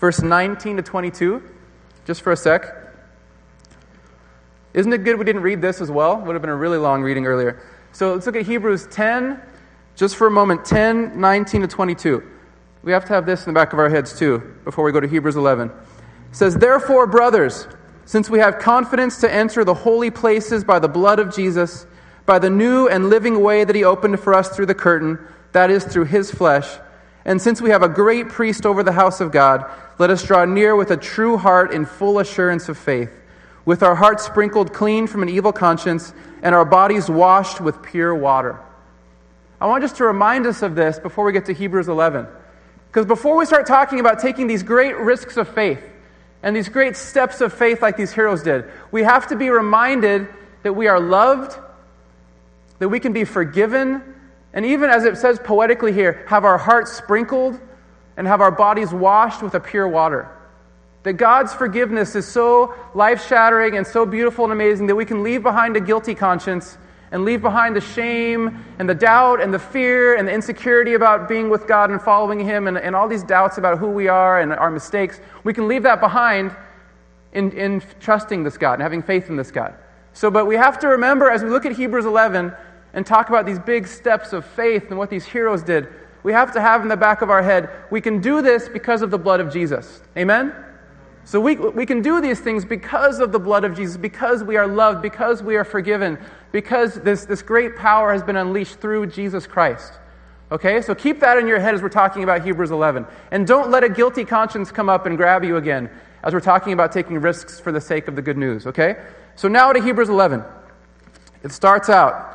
verse 0.00 0.20
19 0.20 0.78
to 0.78 0.82
22, 0.82 1.40
just 2.04 2.22
for 2.22 2.32
a 2.32 2.36
sec. 2.36 2.64
Isn't 4.74 4.92
it 4.92 5.04
good 5.04 5.16
we 5.16 5.24
didn't 5.24 5.42
read 5.42 5.62
this 5.62 5.80
as 5.80 5.88
well? 5.88 6.20
Would 6.20 6.34
have 6.34 6.42
been 6.42 6.50
a 6.50 6.56
really 6.56 6.78
long 6.78 7.00
reading 7.00 7.26
earlier. 7.26 7.62
So 7.92 8.14
let's 8.14 8.26
look 8.26 8.34
at 8.34 8.44
Hebrews 8.44 8.88
10, 8.90 9.40
just 9.94 10.16
for 10.16 10.26
a 10.26 10.32
moment, 10.32 10.64
10, 10.64 11.20
19 11.20 11.60
to 11.60 11.68
22. 11.68 12.28
We 12.82 12.90
have 12.90 13.04
to 13.04 13.12
have 13.12 13.24
this 13.24 13.46
in 13.46 13.54
the 13.54 13.60
back 13.60 13.72
of 13.72 13.78
our 13.78 13.88
heads 13.88 14.18
too 14.18 14.56
before 14.64 14.84
we 14.84 14.90
go 14.90 14.98
to 14.98 15.06
Hebrews 15.06 15.36
11. 15.36 15.70
Says, 16.32 16.56
Therefore, 16.56 17.06
brothers, 17.06 17.68
since 18.06 18.28
we 18.28 18.40
have 18.40 18.58
confidence 18.58 19.20
to 19.20 19.32
enter 19.32 19.64
the 19.64 19.74
holy 19.74 20.10
places 20.10 20.64
by 20.64 20.78
the 20.78 20.88
blood 20.88 21.18
of 21.18 21.34
Jesus, 21.34 21.86
by 22.26 22.38
the 22.38 22.50
new 22.50 22.88
and 22.88 23.10
living 23.10 23.40
way 23.40 23.64
that 23.64 23.76
he 23.76 23.84
opened 23.84 24.18
for 24.18 24.34
us 24.34 24.48
through 24.48 24.66
the 24.66 24.74
curtain, 24.74 25.18
that 25.52 25.70
is, 25.70 25.84
through 25.84 26.06
his 26.06 26.30
flesh. 26.30 26.66
And 27.24 27.40
since 27.40 27.60
we 27.60 27.70
have 27.70 27.82
a 27.82 27.88
great 27.88 28.28
priest 28.28 28.66
over 28.66 28.82
the 28.82 28.92
house 28.92 29.20
of 29.20 29.30
God, 29.30 29.70
let 29.98 30.10
us 30.10 30.24
draw 30.24 30.44
near 30.44 30.74
with 30.74 30.90
a 30.90 30.96
true 30.96 31.36
heart 31.36 31.72
in 31.72 31.84
full 31.84 32.18
assurance 32.18 32.68
of 32.68 32.78
faith, 32.78 33.12
with 33.64 33.82
our 33.82 33.94
hearts 33.94 34.24
sprinkled 34.24 34.72
clean 34.72 35.06
from 35.06 35.22
an 35.22 35.28
evil 35.28 35.52
conscience, 35.52 36.14
and 36.42 36.54
our 36.54 36.64
bodies 36.64 37.08
washed 37.08 37.60
with 37.60 37.82
pure 37.82 38.14
water. 38.14 38.58
I 39.60 39.66
want 39.66 39.84
just 39.84 39.96
to 39.96 40.04
remind 40.04 40.46
us 40.46 40.62
of 40.62 40.74
this 40.74 40.98
before 40.98 41.24
we 41.24 41.32
get 41.32 41.44
to 41.46 41.54
Hebrews 41.54 41.88
11. 41.88 42.26
Because 42.88 43.06
before 43.06 43.36
we 43.36 43.44
start 43.44 43.66
talking 43.66 44.00
about 44.00 44.18
taking 44.18 44.48
these 44.48 44.62
great 44.62 44.96
risks 44.96 45.36
of 45.36 45.48
faith 45.48 45.82
and 46.42 46.54
these 46.56 46.68
great 46.68 46.96
steps 46.96 47.40
of 47.40 47.52
faith 47.52 47.82
like 47.82 47.96
these 47.96 48.12
heroes 48.12 48.42
did, 48.42 48.64
we 48.90 49.02
have 49.02 49.28
to 49.28 49.36
be 49.36 49.50
reminded 49.50 50.28
that 50.62 50.72
we 50.74 50.88
are 50.88 51.00
loved 51.00 51.58
that 52.82 52.88
we 52.88 52.98
can 52.98 53.12
be 53.12 53.22
forgiven, 53.22 54.02
and 54.52 54.66
even 54.66 54.90
as 54.90 55.04
it 55.04 55.16
says 55.16 55.38
poetically 55.38 55.92
here, 55.92 56.24
have 56.26 56.44
our 56.44 56.58
hearts 56.58 56.90
sprinkled 56.90 57.60
and 58.16 58.26
have 58.26 58.40
our 58.40 58.50
bodies 58.50 58.92
washed 58.92 59.40
with 59.40 59.54
a 59.54 59.60
pure 59.60 59.86
water. 59.86 60.28
That 61.04 61.12
God's 61.12 61.54
forgiveness 61.54 62.16
is 62.16 62.26
so 62.26 62.74
life 62.92 63.24
shattering 63.28 63.76
and 63.76 63.86
so 63.86 64.04
beautiful 64.04 64.46
and 64.46 64.52
amazing 64.52 64.88
that 64.88 64.96
we 64.96 65.04
can 65.04 65.22
leave 65.22 65.44
behind 65.44 65.76
a 65.76 65.80
guilty 65.80 66.16
conscience 66.16 66.76
and 67.12 67.24
leave 67.24 67.42
behind 67.42 67.76
the 67.76 67.80
shame 67.80 68.64
and 68.78 68.88
the 68.88 68.94
doubt 68.94 69.40
and 69.40 69.52
the 69.54 69.58
fear 69.58 70.16
and 70.16 70.26
the 70.26 70.32
insecurity 70.32 70.94
about 70.94 71.28
being 71.28 71.50
with 71.50 71.68
God 71.68 71.90
and 71.90 72.00
following 72.00 72.40
Him 72.40 72.66
and, 72.66 72.76
and 72.76 72.96
all 72.96 73.06
these 73.06 73.22
doubts 73.22 73.58
about 73.58 73.78
who 73.78 73.88
we 73.88 74.08
are 74.08 74.40
and 74.40 74.52
our 74.52 74.70
mistakes. 74.70 75.20
We 75.44 75.52
can 75.52 75.68
leave 75.68 75.84
that 75.84 76.00
behind 76.00 76.56
in, 77.32 77.52
in 77.52 77.82
trusting 78.00 78.42
this 78.42 78.56
God 78.56 78.74
and 78.74 78.82
having 78.82 79.02
faith 79.02 79.28
in 79.28 79.36
this 79.36 79.50
God. 79.50 79.74
So, 80.14 80.30
but 80.30 80.46
we 80.46 80.56
have 80.56 80.78
to 80.80 80.88
remember 80.88 81.30
as 81.30 81.42
we 81.42 81.50
look 81.50 81.66
at 81.66 81.72
Hebrews 81.72 82.06
11 82.06 82.52
and 82.94 83.06
talk 83.06 83.28
about 83.28 83.46
these 83.46 83.58
big 83.58 83.86
steps 83.86 84.32
of 84.32 84.44
faith 84.44 84.88
and 84.88 84.98
what 84.98 85.10
these 85.10 85.24
heroes 85.24 85.62
did, 85.62 85.88
we 86.22 86.32
have 86.32 86.52
to 86.52 86.60
have 86.60 86.82
in 86.82 86.88
the 86.88 86.96
back 86.96 87.20
of 87.20 87.30
our 87.30 87.42
head, 87.42 87.68
we 87.90 88.00
can 88.00 88.20
do 88.20 88.42
this 88.42 88.68
because 88.68 89.02
of 89.02 89.10
the 89.10 89.18
blood 89.18 89.40
of 89.40 89.52
Jesus. 89.52 90.00
Amen? 90.16 90.54
So 91.24 91.40
we, 91.40 91.56
we 91.56 91.86
can 91.86 92.02
do 92.02 92.20
these 92.20 92.40
things 92.40 92.64
because 92.64 93.20
of 93.20 93.32
the 93.32 93.38
blood 93.38 93.64
of 93.64 93.76
Jesus, 93.76 93.96
because 93.96 94.42
we 94.42 94.56
are 94.56 94.66
loved, 94.66 95.02
because 95.02 95.42
we 95.42 95.56
are 95.56 95.64
forgiven, 95.64 96.18
because 96.52 96.94
this, 96.94 97.24
this 97.24 97.42
great 97.42 97.76
power 97.76 98.12
has 98.12 98.22
been 98.22 98.36
unleashed 98.36 98.80
through 98.80 99.06
Jesus 99.06 99.46
Christ. 99.46 99.92
Okay? 100.52 100.82
So 100.82 100.94
keep 100.94 101.20
that 101.20 101.38
in 101.38 101.48
your 101.48 101.58
head 101.58 101.74
as 101.74 101.82
we're 101.82 101.88
talking 101.88 102.22
about 102.22 102.44
Hebrews 102.44 102.70
11. 102.70 103.06
And 103.30 103.46
don't 103.46 103.70
let 103.70 103.82
a 103.82 103.88
guilty 103.88 104.24
conscience 104.24 104.70
come 104.70 104.88
up 104.88 105.06
and 105.06 105.16
grab 105.16 105.44
you 105.44 105.56
again 105.56 105.90
as 106.22 106.34
we're 106.34 106.40
talking 106.40 106.72
about 106.72 106.92
taking 106.92 107.18
risks 107.18 107.58
for 107.58 107.72
the 107.72 107.80
sake 107.80 108.06
of 108.06 108.14
the 108.14 108.22
good 108.22 108.36
news. 108.36 108.66
Okay? 108.66 108.96
So 109.34 109.48
now 109.48 109.72
to 109.72 109.82
Hebrews 109.82 110.08
11. 110.08 110.44
It 111.42 111.50
starts 111.50 111.88
out 111.88 112.32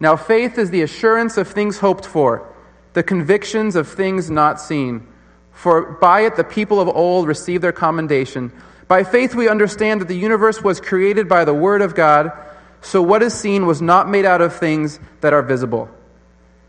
now, 0.00 0.16
faith 0.16 0.58
is 0.58 0.70
the 0.70 0.82
assurance 0.82 1.36
of 1.36 1.48
things 1.48 1.78
hoped 1.78 2.04
for, 2.04 2.46
the 2.92 3.02
convictions 3.02 3.76
of 3.76 3.88
things 3.88 4.30
not 4.30 4.60
seen. 4.60 5.06
For 5.52 5.92
by 5.92 6.22
it 6.22 6.36
the 6.36 6.44
people 6.44 6.80
of 6.80 6.88
old 6.88 7.26
received 7.26 7.62
their 7.62 7.72
commendation. 7.72 8.52
By 8.88 9.04
faith 9.04 9.34
we 9.34 9.48
understand 9.48 10.00
that 10.00 10.08
the 10.08 10.16
universe 10.16 10.62
was 10.62 10.80
created 10.80 11.28
by 11.28 11.44
the 11.44 11.54
Word 11.54 11.80
of 11.80 11.94
God, 11.94 12.32
so 12.84 13.00
what 13.00 13.22
is 13.22 13.32
seen 13.32 13.64
was 13.64 13.80
not 13.80 14.10
made 14.10 14.26
out 14.26 14.42
of 14.42 14.54
things 14.54 15.00
that 15.22 15.32
are 15.32 15.40
visible. 15.40 15.88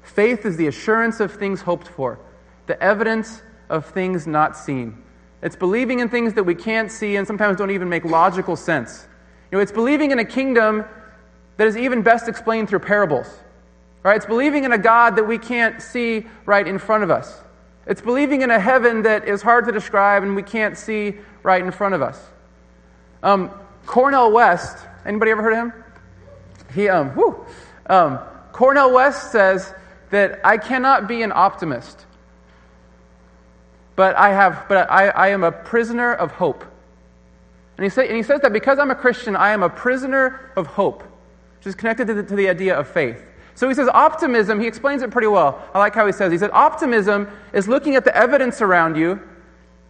Faith 0.01 0.45
is 0.45 0.55
the 0.55 0.67
assurance 0.67 1.19
of 1.19 1.33
things 1.33 1.61
hoped 1.61 1.89
for, 1.89 2.17
the 2.67 2.81
evidence 2.81 3.41
of 3.69 3.87
things 3.87 4.25
not 4.25 4.55
seen. 4.55 5.03
It's 5.41 5.57
believing 5.57 5.99
in 5.99 6.07
things 6.07 6.35
that 6.35 6.45
we 6.45 6.55
can't 6.55 6.89
see 6.89 7.17
and 7.17 7.27
sometimes 7.27 7.57
don't 7.57 7.71
even 7.71 7.89
make 7.89 8.05
logical 8.05 8.55
sense. 8.55 9.05
You 9.51 9.57
know, 9.57 9.61
it's 9.61 9.73
believing 9.73 10.11
in 10.11 10.19
a 10.19 10.25
kingdom 10.25 10.85
that 11.57 11.67
is 11.67 11.75
even 11.75 12.01
best 12.01 12.29
explained 12.29 12.69
through 12.69 12.79
parables. 12.79 13.27
Right? 14.01 14.15
It's 14.15 14.25
believing 14.25 14.63
in 14.63 14.71
a 14.71 14.77
God 14.77 15.17
that 15.17 15.27
we 15.27 15.37
can't 15.37 15.81
see 15.81 16.25
right 16.45 16.65
in 16.65 16.79
front 16.79 17.03
of 17.03 17.11
us. 17.11 17.41
It's 17.87 18.01
believing 18.01 18.41
in 18.41 18.51
a 18.51 18.59
heaven 18.59 19.01
that 19.01 19.27
is 19.27 19.41
hard 19.41 19.65
to 19.65 19.73
describe 19.73 20.23
and 20.23 20.33
we 20.33 20.43
can't 20.43 20.77
see 20.77 21.15
right 21.43 21.61
in 21.61 21.71
front 21.71 21.93
of 21.93 22.01
us. 22.01 22.17
Um, 23.21 23.51
Cornel 23.85 24.31
West, 24.31 24.77
anybody 25.05 25.31
ever 25.31 25.43
heard 25.43 25.53
of 25.53 25.59
him? 25.59 25.84
He, 26.75 26.89
um, 26.89 27.09
whew, 27.11 27.45
um, 27.87 28.19
Cornel 28.51 28.93
West 28.93 29.31
says 29.31 29.73
that 30.11 30.41
I 30.43 30.57
cannot 30.57 31.07
be 31.07 31.23
an 31.23 31.31
optimist, 31.33 32.05
but 33.95 34.15
I 34.15 34.33
have, 34.33 34.65
but 34.69 34.91
I, 34.91 35.07
I 35.07 35.27
am 35.29 35.43
a 35.43 35.51
prisoner 35.51 36.13
of 36.13 36.31
hope. 36.31 36.63
And 37.77 37.83
he, 37.83 37.89
say, 37.89 38.07
and 38.07 38.15
he 38.15 38.23
says 38.23 38.41
that 38.41 38.53
because 38.53 38.77
I'm 38.77 38.91
a 38.91 38.95
Christian, 38.95 39.35
I 39.35 39.51
am 39.51 39.63
a 39.63 39.69
prisoner 39.69 40.51
of 40.55 40.67
hope 40.67 41.03
which 41.65 41.71
is 41.71 41.75
connected 41.75 42.05
to 42.05 42.13
the, 42.13 42.23
to 42.23 42.35
the 42.35 42.47
idea 42.47 42.77
of 42.77 42.87
faith. 42.87 43.25
So 43.55 43.67
he 43.67 43.73
says 43.73 43.89
optimism, 43.91 44.59
he 44.59 44.67
explains 44.67 45.01
it 45.01 45.09
pretty 45.09 45.27
well. 45.27 45.67
I 45.73 45.79
like 45.79 45.95
how 45.95 46.05
he 46.05 46.11
says, 46.11 46.31
he 46.31 46.37
said, 46.37 46.51
optimism 46.53 47.27
is 47.53 47.67
looking 47.67 47.95
at 47.95 48.03
the 48.03 48.15
evidence 48.15 48.61
around 48.61 48.95
you 48.95 49.19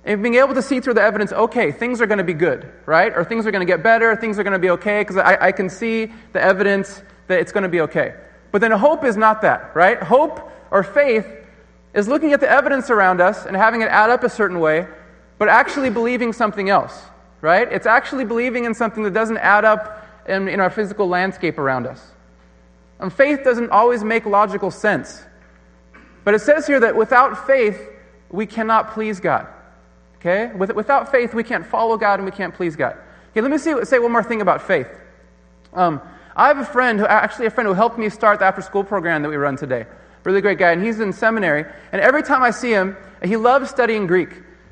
and 0.05 0.21
being 0.21 0.35
able 0.35 0.53
to 0.53 0.61
see 0.61 0.79
through 0.79 0.93
the 0.93 1.01
evidence, 1.01 1.33
okay, 1.33 1.71
things 1.71 1.99
are 1.99 2.05
going 2.05 2.19
to 2.19 2.23
be 2.23 2.33
good, 2.33 2.71
right? 2.85 3.11
Or 3.15 3.23
things 3.23 3.47
are 3.47 3.51
going 3.51 3.65
to 3.65 3.71
get 3.71 3.81
better, 3.81 4.15
things 4.15 4.37
are 4.37 4.43
going 4.43 4.53
to 4.53 4.59
be 4.59 4.69
okay, 4.69 5.01
because 5.01 5.17
I, 5.17 5.47
I 5.47 5.51
can 5.51 5.67
see 5.69 6.13
the 6.31 6.41
evidence 6.41 7.01
that 7.27 7.39
it's 7.39 7.51
going 7.51 7.63
to 7.63 7.69
be 7.69 7.81
okay. 7.81 8.13
But 8.51 8.61
then 8.61 8.71
hope 8.71 9.03
is 9.03 9.17
not 9.17 9.41
that, 9.41 9.75
right? 9.75 10.01
Hope 10.01 10.51
or 10.69 10.83
faith 10.83 11.27
is 11.95 12.07
looking 12.07 12.33
at 12.33 12.39
the 12.39 12.49
evidence 12.49 12.91
around 12.91 13.19
us 13.19 13.45
and 13.47 13.55
having 13.55 13.81
it 13.81 13.85
add 13.85 14.11
up 14.11 14.23
a 14.23 14.29
certain 14.29 14.59
way, 14.59 14.87
but 15.39 15.49
actually 15.49 15.89
believing 15.89 16.33
something 16.33 16.69
else, 16.69 17.01
right? 17.41 17.67
It's 17.71 17.87
actually 17.87 18.25
believing 18.25 18.65
in 18.65 18.75
something 18.75 19.03
that 19.03 19.13
doesn't 19.13 19.39
add 19.39 19.65
up 19.65 20.07
in, 20.27 20.47
in 20.47 20.59
our 20.59 20.69
physical 20.69 21.07
landscape 21.07 21.57
around 21.57 21.87
us. 21.87 22.11
And 22.99 23.11
faith 23.11 23.43
doesn't 23.43 23.71
always 23.71 24.03
make 24.03 24.25
logical 24.25 24.69
sense. 24.69 25.23
But 26.23 26.35
it 26.35 26.39
says 26.39 26.67
here 26.67 26.79
that 26.79 26.95
without 26.95 27.47
faith, 27.47 27.89
we 28.29 28.45
cannot 28.45 28.93
please 28.93 29.19
God. 29.19 29.47
Okay? 30.25 30.51
With, 30.55 30.73
without 30.73 31.11
faith, 31.11 31.35
we 31.35 31.43
can't 31.43 31.65
follow 31.65 31.97
God 31.97 32.19
and 32.19 32.25
we 32.25 32.31
can't 32.31 32.53
please 32.53 32.75
God. 32.75 32.97
Okay, 33.31 33.41
let 33.41 33.51
me 33.51 33.59
see, 33.59 33.75
say 33.85 33.99
one 33.99 34.11
more 34.11 34.23
thing 34.23 34.41
about 34.41 34.63
faith. 34.63 34.87
Um, 35.71 36.01
I 36.35 36.47
have 36.47 36.57
a 36.57 36.65
friend, 36.65 36.99
who, 36.99 37.05
actually 37.05 37.45
a 37.45 37.51
friend 37.51 37.67
who 37.67 37.75
helped 37.75 37.99
me 37.99 38.09
start 38.09 38.39
the 38.39 38.45
after 38.45 38.63
school 38.63 38.83
program 38.83 39.21
that 39.21 39.29
we 39.29 39.35
run 39.35 39.55
today. 39.55 39.85
Really 40.23 40.41
great 40.41 40.57
guy, 40.57 40.71
and 40.71 40.83
he's 40.83 40.99
in 40.99 41.13
seminary. 41.13 41.65
And 41.91 42.01
every 42.01 42.23
time 42.23 42.41
I 42.41 42.49
see 42.49 42.71
him, 42.71 42.97
he 43.23 43.37
loves 43.37 43.69
studying 43.69 44.07
Greek. 44.07 44.29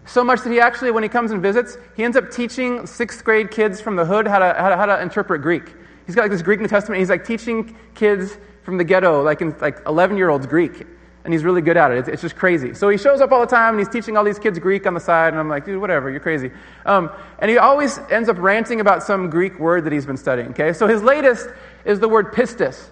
So 0.07 0.23
much 0.23 0.41
that 0.41 0.49
he 0.49 0.59
actually, 0.59 0.89
when 0.89 1.03
he 1.03 1.09
comes 1.09 1.29
and 1.31 1.39
visits, 1.39 1.77
he 1.95 2.03
ends 2.03 2.17
up 2.17 2.31
teaching 2.31 2.87
sixth 2.87 3.23
grade 3.23 3.51
kids 3.51 3.79
from 3.79 3.95
the 3.95 4.05
hood 4.05 4.27
how 4.27 4.39
to, 4.39 4.55
how 4.57 4.69
to, 4.69 4.75
how 4.75 4.87
to 4.87 4.99
interpret 5.01 5.43
Greek. 5.43 5.71
He's 6.07 6.15
got 6.15 6.23
like 6.23 6.31
this 6.31 6.41
Greek 6.41 6.59
New 6.61 6.67
Testament. 6.67 6.97
He's 6.97 7.11
like 7.11 7.25
teaching 7.25 7.77
kids 7.93 8.35
from 8.63 8.77
the 8.77 8.83
ghetto, 8.83 9.21
like 9.21 9.41
in, 9.41 9.55
like 9.59 9.77
11 9.85 10.17
year 10.17 10.29
olds 10.29 10.47
Greek. 10.47 10.87
And 11.23 11.33
he's 11.33 11.45
really 11.45 11.61
good 11.61 11.77
at 11.77 11.91
it. 11.91 11.99
It's, 11.99 12.09
it's, 12.09 12.21
just 12.21 12.35
crazy. 12.35 12.73
So 12.73 12.89
he 12.89 12.97
shows 12.97 13.21
up 13.21 13.31
all 13.31 13.39
the 13.39 13.47
time 13.47 13.75
and 13.75 13.79
he's 13.79 13.87
teaching 13.87 14.17
all 14.17 14.25
these 14.25 14.39
kids 14.39 14.59
Greek 14.59 14.85
on 14.85 14.93
the 14.93 14.99
side. 14.99 15.29
And 15.29 15.39
I'm 15.39 15.47
like, 15.47 15.63
dude, 15.63 15.79
whatever, 15.79 16.09
you're 16.09 16.19
crazy. 16.19 16.51
Um, 16.85 17.09
and 17.39 17.49
he 17.49 17.57
always 17.57 17.97
ends 18.11 18.27
up 18.27 18.37
ranting 18.39 18.81
about 18.81 19.03
some 19.03 19.29
Greek 19.29 19.57
word 19.57 19.85
that 19.85 19.93
he's 19.93 20.05
been 20.05 20.17
studying. 20.17 20.49
Okay? 20.49 20.73
So 20.73 20.85
his 20.85 21.01
latest 21.01 21.47
is 21.85 21.99
the 21.99 22.09
word 22.09 22.33
pistis. 22.33 22.89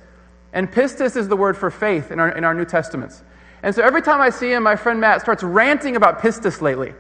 And 0.54 0.72
pistis 0.72 1.18
is 1.18 1.28
the 1.28 1.36
word 1.36 1.58
for 1.58 1.70
faith 1.70 2.10
in 2.10 2.20
our, 2.20 2.30
in 2.30 2.46
our 2.46 2.54
New 2.54 2.66
Testaments. 2.66 3.22
And 3.64 3.76
so 3.76 3.84
every 3.84 4.02
time 4.02 4.22
I 4.22 4.30
see 4.30 4.52
him, 4.52 4.64
my 4.64 4.76
friend 4.76 5.02
Matt 5.02 5.22
starts 5.22 5.44
ranting 5.44 5.96
about 5.96 6.20
pistis 6.20 6.62
lately. 6.62 6.94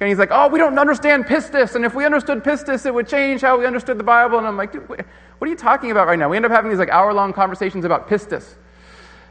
And 0.00 0.08
he's 0.08 0.18
like, 0.18 0.30
oh, 0.30 0.48
we 0.48 0.58
don't 0.58 0.78
understand 0.78 1.24
pistis. 1.24 1.74
And 1.74 1.84
if 1.84 1.94
we 1.94 2.04
understood 2.04 2.44
pistis, 2.44 2.86
it 2.86 2.94
would 2.94 3.08
change 3.08 3.40
how 3.40 3.58
we 3.58 3.66
understood 3.66 3.98
the 3.98 4.04
Bible. 4.04 4.38
And 4.38 4.46
I'm 4.46 4.56
like, 4.56 4.72
dude, 4.72 4.88
what 4.88 5.00
are 5.40 5.48
you 5.48 5.56
talking 5.56 5.90
about 5.90 6.06
right 6.06 6.18
now? 6.18 6.28
We 6.28 6.36
end 6.36 6.46
up 6.46 6.52
having 6.52 6.70
these 6.70 6.78
like 6.78 6.90
hour 6.90 7.12
long 7.12 7.32
conversations 7.32 7.84
about 7.84 8.08
pistis. 8.08 8.54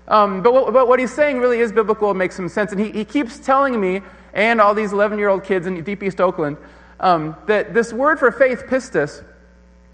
Um, 0.08 0.42
but, 0.42 0.54
what, 0.54 0.74
but 0.74 0.88
what 0.88 1.00
he's 1.00 1.14
saying 1.14 1.40
really 1.40 1.60
is 1.60 1.72
biblical 1.72 2.10
and 2.10 2.20
makes 2.20 2.36
some 2.36 2.50
sense. 2.50 2.72
And 2.72 2.80
he, 2.80 2.92
he 2.92 3.06
keeps 3.06 3.40
telling 3.40 3.80
me 3.80 4.02
and 4.34 4.62
all 4.62 4.74
these 4.74 4.94
11 4.94 5.20
year 5.20 5.30
old 5.30 5.44
kids 5.44 5.68
in 5.68 5.84
Deep 5.84 6.04
East 6.04 6.22
Oakland 6.22 6.58
um, 7.00 7.36
that 7.48 7.74
this 7.74 7.92
word 7.92 8.20
for 8.20 8.32
faith, 8.32 8.64
pistis, 8.68 9.24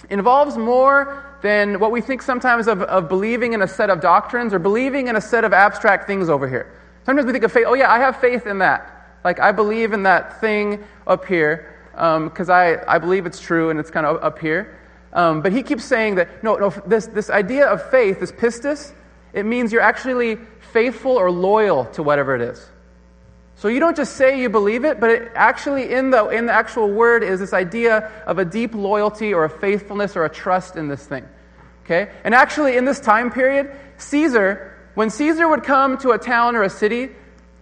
involves 0.10 0.58
more 0.58 1.24
than 1.42 1.80
what 1.80 1.92
we 1.92 2.02
think 2.02 2.22
sometimes 2.22 2.68
of, 2.68 2.82
of 2.84 3.10
believing 3.10 3.54
in 3.54 3.62
a 3.62 3.68
set 3.68 3.90
of 3.90 4.02
doctrines 4.02 4.54
or 4.54 4.60
believing 4.60 5.08
in 5.08 5.16
a 5.16 5.22
set 5.22 5.44
of 5.44 5.54
abstract 5.54 6.08
things 6.08 6.30
over 6.30 6.48
here. 6.48 6.72
Sometimes 7.06 7.26
we 7.26 7.34
think 7.34 7.44
of 7.44 7.52
faith, 7.52 7.66
oh, 7.68 7.74
yeah, 7.74 7.92
I 7.92 8.00
have 8.00 8.20
faith 8.20 8.48
in 8.48 8.60
that. 8.60 8.90
Like, 9.24 9.40
I 9.40 9.52
believe 9.52 9.94
in 9.94 10.04
that 10.04 10.40
thing 10.40 10.84
up 11.06 11.26
here 11.26 11.70
because 11.92 12.50
um, 12.50 12.56
I, 12.56 12.78
I 12.88 12.98
believe 12.98 13.26
it's 13.26 13.40
true 13.40 13.70
and 13.70 13.80
it's 13.80 13.92
kind 13.92 14.06
of 14.06 14.24
up 14.24 14.40
here. 14.40 14.80
Um, 15.12 15.42
but 15.42 15.52
he 15.52 15.64
keeps 15.64 15.84
saying 15.84 16.16
that, 16.16 16.44
no, 16.44 16.56
no, 16.56 16.70
this, 16.88 17.08
this 17.08 17.30
idea 17.30 17.68
of 17.68 17.88
faith, 17.92 18.20
this 18.20 18.32
pistis, 18.32 18.94
it 19.34 19.46
means 19.46 19.74
you're 19.74 19.82
actually 19.82 20.38
faithful 20.72 21.12
or 21.12 21.32
loyal 21.32 21.86
to 21.86 22.04
whatever 22.04 22.36
it 22.36 22.42
is. 22.42 22.66
So 23.56 23.68
you 23.68 23.80
don't 23.80 23.96
just 23.96 24.16
say 24.16 24.42
you 24.42 24.50
believe 24.50 24.84
it, 24.84 25.00
but 25.00 25.10
it 25.10 25.32
actually 25.36 25.94
in 25.94 26.10
the, 26.10 26.28
in 26.30 26.48
the 26.48 26.54
actual 26.54 26.90
word 26.90 27.24
is 27.24 27.40
this 27.40 27.54
idea 27.54 28.12
of 28.26 28.38
a 28.38 28.46
deep 28.46 28.76
loyalty 28.76 29.34
or 29.34 29.46
a 29.46 29.50
faithfulness 29.50 30.16
or 30.16 30.26
a 30.26 30.30
trust 30.30 30.76
in 30.76 30.88
this 30.88 31.06
thing. 31.06 31.26
Okay? 31.86 32.12
And 32.24 32.34
actually, 32.34 32.78
in 32.78 32.86
this 32.86 33.00
time 33.00 33.32
period, 33.32 33.72
Caesar, 33.98 34.74
when 34.96 35.10
Caesar 35.10 35.48
would 35.48 35.64
come 35.64 35.98
to 36.00 36.12
a 36.12 36.18
town 36.18 36.56
or 36.56 36.64
a 36.64 36.70
city 36.70 37.10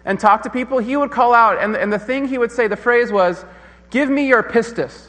and 0.05 0.19
talk 0.19 0.43
to 0.43 0.49
people, 0.49 0.79
he 0.79 0.95
would 0.97 1.11
call 1.11 1.33
out, 1.33 1.61
and, 1.61 1.75
and 1.75 1.91
the 1.91 1.99
thing 1.99 2.27
he 2.27 2.37
would 2.37 2.51
say, 2.51 2.67
the 2.67 2.75
phrase 2.75 3.11
was, 3.11 3.43
Give 3.89 4.09
me 4.09 4.27
your 4.27 4.41
pistis. 4.41 5.07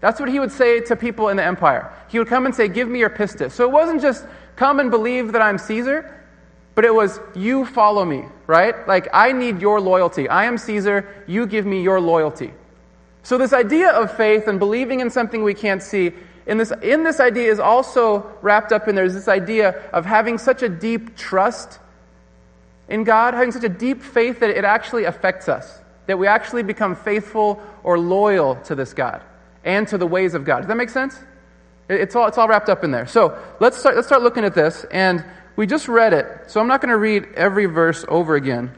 That's 0.00 0.18
what 0.18 0.28
he 0.28 0.40
would 0.40 0.52
say 0.52 0.80
to 0.80 0.96
people 0.96 1.28
in 1.28 1.36
the 1.36 1.44
empire. 1.44 1.92
He 2.08 2.18
would 2.18 2.28
come 2.28 2.46
and 2.46 2.54
say, 2.54 2.68
Give 2.68 2.88
me 2.88 2.98
your 2.98 3.10
pistis. 3.10 3.52
So 3.52 3.64
it 3.64 3.72
wasn't 3.72 4.00
just 4.00 4.24
come 4.56 4.80
and 4.80 4.90
believe 4.90 5.32
that 5.32 5.42
I'm 5.42 5.58
Caesar, 5.58 6.12
but 6.74 6.84
it 6.84 6.94
was, 6.94 7.20
You 7.34 7.64
follow 7.64 8.04
me, 8.04 8.24
right? 8.46 8.86
Like, 8.88 9.08
I 9.12 9.32
need 9.32 9.60
your 9.60 9.80
loyalty. 9.80 10.28
I 10.28 10.44
am 10.44 10.58
Caesar. 10.58 11.08
You 11.26 11.46
give 11.46 11.64
me 11.64 11.82
your 11.82 12.00
loyalty. 12.00 12.52
So, 13.22 13.38
this 13.38 13.52
idea 13.52 13.90
of 13.90 14.16
faith 14.16 14.46
and 14.46 14.58
believing 14.58 15.00
in 15.00 15.10
something 15.10 15.42
we 15.42 15.54
can't 15.54 15.82
see, 15.82 16.12
in 16.46 16.58
this, 16.58 16.72
in 16.82 17.02
this 17.02 17.18
idea 17.18 17.50
is 17.50 17.58
also 17.58 18.30
wrapped 18.40 18.72
up 18.72 18.88
in 18.88 18.94
there's 18.94 19.14
this 19.14 19.26
idea 19.26 19.82
of 19.92 20.04
having 20.04 20.38
such 20.38 20.62
a 20.62 20.68
deep 20.68 21.16
trust 21.16 21.80
in 22.88 23.04
God, 23.04 23.34
having 23.34 23.50
such 23.50 23.64
a 23.64 23.68
deep 23.68 24.02
faith 24.02 24.40
that 24.40 24.50
it 24.50 24.64
actually 24.64 25.04
affects 25.04 25.48
us, 25.48 25.80
that 26.06 26.18
we 26.18 26.26
actually 26.26 26.62
become 26.62 26.94
faithful 26.94 27.60
or 27.82 27.98
loyal 27.98 28.54
to 28.66 28.74
this 28.74 28.92
God 28.92 29.22
and 29.64 29.88
to 29.88 29.98
the 29.98 30.06
ways 30.06 30.34
of 30.34 30.44
God. 30.44 30.58
Does 30.58 30.68
that 30.68 30.76
make 30.76 30.90
sense? 30.90 31.18
It's 31.88 32.16
all, 32.16 32.26
it's 32.26 32.38
all 32.38 32.48
wrapped 32.48 32.68
up 32.68 32.84
in 32.84 32.90
there. 32.90 33.06
So 33.06 33.38
let's 33.60 33.78
start, 33.78 33.94
let's 33.94 34.08
start 34.08 34.22
looking 34.22 34.44
at 34.44 34.54
this. 34.54 34.84
And 34.90 35.24
we 35.54 35.66
just 35.66 35.88
read 35.88 36.12
it, 36.12 36.26
so 36.48 36.60
I'm 36.60 36.66
not 36.66 36.80
going 36.80 36.90
to 36.90 36.98
read 36.98 37.26
every 37.34 37.66
verse 37.66 38.04
over 38.08 38.34
again. 38.34 38.72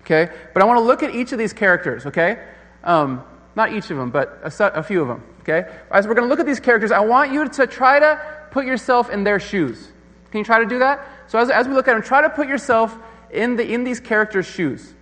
Okay? 0.00 0.30
But 0.52 0.62
I 0.62 0.66
want 0.66 0.78
to 0.78 0.84
look 0.84 1.02
at 1.02 1.14
each 1.14 1.32
of 1.32 1.38
these 1.38 1.52
characters, 1.52 2.06
okay? 2.06 2.44
Um, 2.82 3.24
not 3.56 3.72
each 3.72 3.90
of 3.90 3.96
them, 3.96 4.10
but 4.10 4.38
a, 4.42 4.50
set, 4.50 4.76
a 4.76 4.82
few 4.82 5.00
of 5.00 5.08
them. 5.08 5.22
Okay? 5.40 5.70
As 5.90 6.06
we're 6.06 6.14
going 6.14 6.26
to 6.26 6.28
look 6.28 6.40
at 6.40 6.46
these 6.46 6.60
characters, 6.60 6.92
I 6.92 7.00
want 7.00 7.32
you 7.32 7.48
to 7.48 7.66
try 7.66 8.00
to 8.00 8.20
put 8.50 8.66
yourself 8.66 9.08
in 9.10 9.24
their 9.24 9.40
shoes. 9.40 9.88
Can 10.30 10.38
you 10.38 10.44
try 10.44 10.58
to 10.58 10.66
do 10.66 10.80
that? 10.80 11.06
So 11.28 11.38
as, 11.38 11.48
as 11.48 11.66
we 11.66 11.74
look 11.74 11.88
at 11.88 11.94
them, 11.94 12.02
try 12.02 12.20
to 12.20 12.30
put 12.30 12.48
yourself 12.48 12.96
in, 13.30 13.56
the, 13.56 13.72
in 13.72 13.84
these 13.84 14.00
characters' 14.00 14.46
shoes. 14.46 14.92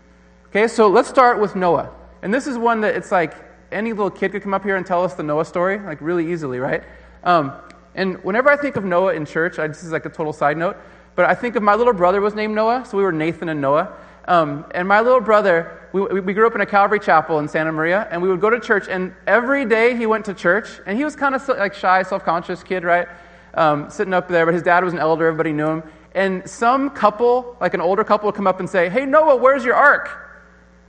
Okay, 0.49 0.69
so 0.69 0.89
let's 0.89 1.09
start 1.09 1.41
with 1.41 1.57
Noah. 1.57 1.91
And 2.21 2.33
this 2.33 2.47
is 2.47 2.57
one 2.57 2.83
that 2.83 2.95
it's 2.95 3.11
like 3.11 3.35
any 3.73 3.93
little 3.93 4.11
kid 4.11 4.33
could 4.33 4.43
come 4.43 4.55
up 4.55 4.63
here 4.63 4.77
and 4.77 4.87
tell 4.87 5.03
us 5.03 5.15
the 5.15 5.23
Noah 5.23 5.45
story, 5.45 5.79
like 5.79 6.01
really 6.01 6.31
easily, 6.33 6.59
right? 6.59 6.85
Um, 7.25 7.53
and 7.95 8.23
whenever 8.25 8.51
I 8.51 8.57
think 8.57 8.77
of 8.77 8.85
Noah 8.85 9.15
in 9.15 9.27
church, 9.27 9.59
I, 9.59 9.69
this 9.69 9.85
is 9.85 9.93
like 9.93 10.07
a 10.07 10.11
total 10.11 10.33
side 10.33 10.57
note, 10.57 10.77
but 11.15 11.27
I 11.27 11.35
think 11.35 11.57
of 11.57 11.63
my 11.63 11.75
little 11.75 11.93
brother 11.93 12.21
was 12.21 12.35
named 12.35 12.55
Noah, 12.55 12.85
so 12.87 12.97
we 12.97 13.03
were 13.03 13.13
Nathan 13.13 13.49
and 13.49 13.61
Noah. 13.61 13.93
Um, 14.27 14.65
and 14.75 14.87
my 14.87 15.01
little 15.01 15.21
brother, 15.21 15.89
we, 15.93 16.21
we 16.21 16.33
grew 16.33 16.47
up 16.47 16.55
in 16.55 16.61
a 16.61 16.67
Calvary 16.67 17.01
chapel 17.01 17.39
in 17.39 17.49
Santa 17.49 17.73
Maria, 17.73 18.09
and 18.11 18.23
we 18.23 18.29
would 18.29 18.41
go 18.41 18.51
to 18.51 18.61
church, 18.61 18.87
and 18.89 19.15
every 19.27 19.65
day 19.65 19.97
he 19.97 20.07
went 20.07 20.25
to 20.27 20.35
church, 20.35 20.69
and 20.87 20.97
he 20.97 21.05
was 21.05 21.17
kind 21.17 21.35
of 21.35 21.47
like 21.49 21.75
shy, 21.75 22.03
self 22.03 22.25
conscious 22.25 22.63
kid, 22.63 22.85
right? 22.85 23.09
Um, 23.55 23.91
sitting 23.91 24.15
up 24.15 24.29
there, 24.29 24.47
but 24.47 24.55
his 24.55 24.63
dad 24.63 24.85
was 24.85 24.95
an 24.95 24.99
elder, 24.99 25.27
everybody 25.27 25.53
knew 25.53 25.67
him. 25.67 25.83
And 26.15 26.49
some 26.49 26.91
couple, 26.91 27.57
like 27.61 27.75
an 27.75 27.81
older 27.81 28.05
couple, 28.05 28.27
would 28.27 28.35
come 28.35 28.47
up 28.47 28.61
and 28.61 28.69
say, 28.69 28.89
Hey, 28.89 29.05
Noah, 29.05 29.37
where's 29.37 29.65
your 29.65 29.75
ark? 29.75 30.11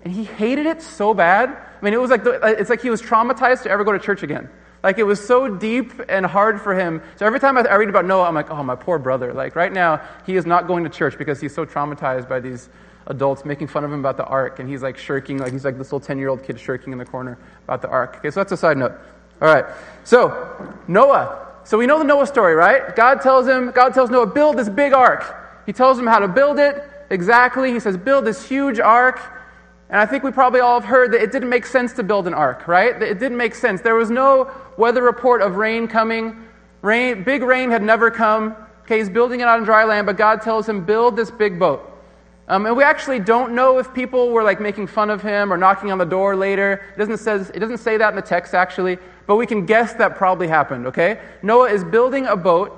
And 0.04 0.14
he 0.14 0.26
hated 0.26 0.66
it 0.66 0.82
so 0.82 1.14
bad. 1.14 1.50
I 1.50 1.84
mean, 1.84 1.94
it 1.94 2.00
was 2.00 2.12
like 2.12 2.24
the, 2.24 2.34
it's 2.60 2.70
like 2.70 2.82
he 2.82 2.90
was 2.90 3.02
traumatized 3.02 3.64
to 3.64 3.70
ever 3.70 3.84
go 3.84 3.94
to 3.94 4.00
church 4.00 4.22
again. 4.22 4.50
Like 4.84 4.98
it 4.98 5.04
was 5.04 5.26
so 5.26 5.48
deep 5.48 5.94
and 6.10 6.26
hard 6.26 6.62
for 6.62 6.76
him. 6.76 7.02
So 7.16 7.26
every 7.26 7.40
time 7.40 7.58
I, 7.58 7.76
read 7.76 7.90
about 7.90 8.06
Noah, 8.06 8.28
I'm 8.28 8.36
like, 8.36 8.52
oh, 8.52 8.62
my 8.64 8.76
poor 8.76 9.00
brother. 9.00 9.34
Like 9.34 9.56
right 9.56 9.72
now, 9.72 10.02
he 10.26 10.36
is 10.36 10.46
not 10.46 10.68
going 10.68 10.84
to 10.84 10.90
church 10.90 11.18
because 11.18 11.40
he's 11.40 11.56
so 11.56 11.66
traumatized 11.66 12.28
by 12.28 12.42
these 12.42 12.70
adults 13.08 13.46
making 13.46 13.68
fun 13.68 13.84
of 13.84 13.92
him 13.92 14.00
about 14.00 14.18
the 14.18 14.26
ark, 14.26 14.60
and 14.60 14.70
he's 14.70 14.82
like 14.82 14.98
shirking, 14.98 15.38
like 15.38 15.52
he's 15.52 15.66
like 15.66 15.78
this 15.78 15.88
little 15.88 16.00
10 16.00 16.18
year 16.18 16.30
old 16.30 16.44
kid 16.44 16.60
shirking 16.60 16.94
in 16.94 17.00
the 17.00 17.06
corner 17.06 17.38
about 17.64 17.82
the 17.82 17.90
ark. 17.90 18.18
Okay, 18.18 18.30
so 18.30 18.40
that's 18.40 18.52
a 18.52 18.58
side 18.58 18.78
note. 18.78 18.94
All 19.42 19.54
right. 19.54 19.66
So, 20.04 20.76
Noah. 20.88 21.48
So 21.66 21.78
we 21.78 21.86
know 21.86 21.98
the 21.98 22.06
Noah 22.06 22.28
story, 22.28 22.56
right? 22.56 22.96
God 22.96 23.22
tells 23.22 23.48
him, 23.48 23.72
God 23.72 23.94
tells 23.94 24.10
Noah, 24.10 24.28
build 24.28 24.58
this 24.58 24.70
big 24.70 24.94
ark. 24.94 25.64
He 25.66 25.72
tells 25.74 25.98
him 25.98 26.08
how 26.08 26.20
to 26.20 26.28
build 26.28 26.60
it 26.60 26.84
exactly. 27.10 27.72
He 27.72 27.80
says, 27.80 27.96
build 27.96 28.26
this 28.26 28.46
huge 28.46 28.80
ark. 28.80 29.20
And 29.90 30.00
I 30.00 30.06
think 30.06 30.24
we 30.24 30.32
probably 30.32 30.60
all 30.60 30.80
have 30.80 30.90
heard 30.90 31.12
that 31.14 31.22
it 31.22 31.32
didn't 31.32 31.50
make 31.50 31.66
sense 31.66 31.94
to 31.94 32.04
build 32.04 32.26
an 32.26 32.34
ark, 32.34 32.68
right? 32.68 33.00
It 33.02 33.20
didn't 33.20 33.38
make 33.38 33.54
sense. 33.54 33.82
There 33.82 33.96
was 33.96 34.10
no 34.10 34.52
weather 34.78 35.04
report 35.04 35.42
of 35.42 35.56
rain 35.56 35.88
coming. 35.88 36.46
Rain, 36.82 37.24
big 37.24 37.44
rain 37.44 37.70
had 37.70 37.84
never 37.84 38.10
come. 38.10 38.56
Okay, 38.84 38.98
he's 38.98 39.10
building 39.10 39.40
it 39.40 39.48
on 39.48 39.64
dry 39.64 39.84
land, 39.84 40.08
but 40.08 40.18
God 40.18 40.42
tells 40.42 40.68
him, 40.68 40.84
build 40.84 41.16
this 41.16 41.32
big 41.32 41.60
boat. 41.60 41.90
Um, 42.48 42.66
and 42.66 42.76
we 42.76 42.84
actually 42.84 43.20
don't 43.20 43.54
know 43.54 43.80
if 43.80 43.94
people 43.94 44.32
were 44.32 44.44
like 44.44 44.60
making 44.60 44.88
fun 44.88 45.10
of 45.10 45.22
him 45.22 45.54
or 45.54 45.58
knocking 45.58 45.92
on 45.92 45.98
the 45.98 46.06
door 46.06 46.36
later. 46.36 46.84
It 46.96 47.00
doesn't, 47.00 47.20
says, 47.20 47.50
it 47.52 47.60
doesn't 47.60 47.78
say 47.78 47.96
that 47.98 48.10
in 48.10 48.16
the 48.16 48.22
text 48.22 48.54
actually, 48.54 48.98
but 49.28 49.38
we 49.38 49.46
can 49.46 49.66
guess 49.66 49.94
that 49.94 50.16
probably 50.16 50.48
happened, 50.48 50.88
okay? 50.88 51.22
Noah 51.42 51.70
is 51.70 51.84
building 51.84 52.26
a 52.26 52.36
boat 52.36 52.78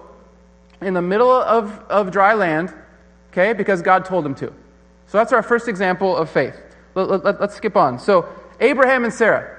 in 0.81 0.93
the 0.93 1.01
middle 1.01 1.31
of, 1.31 1.79
of 1.89 2.11
dry 2.11 2.35
land, 2.35 2.73
okay, 3.31 3.53
because 3.53 3.81
God 3.81 4.05
told 4.05 4.25
him 4.25 4.35
to. 4.35 4.53
So 5.07 5.17
that's 5.17 5.33
our 5.33 5.41
first 5.41 5.67
example 5.67 6.15
of 6.15 6.29
faith. 6.29 6.61
Let, 6.95 7.39
let, 7.41 7.51
skip 7.51 7.75
on. 7.75 7.99
So, 7.99 8.27
Abraham 8.59 9.03
and 9.03 9.13
Sarah. 9.13 9.51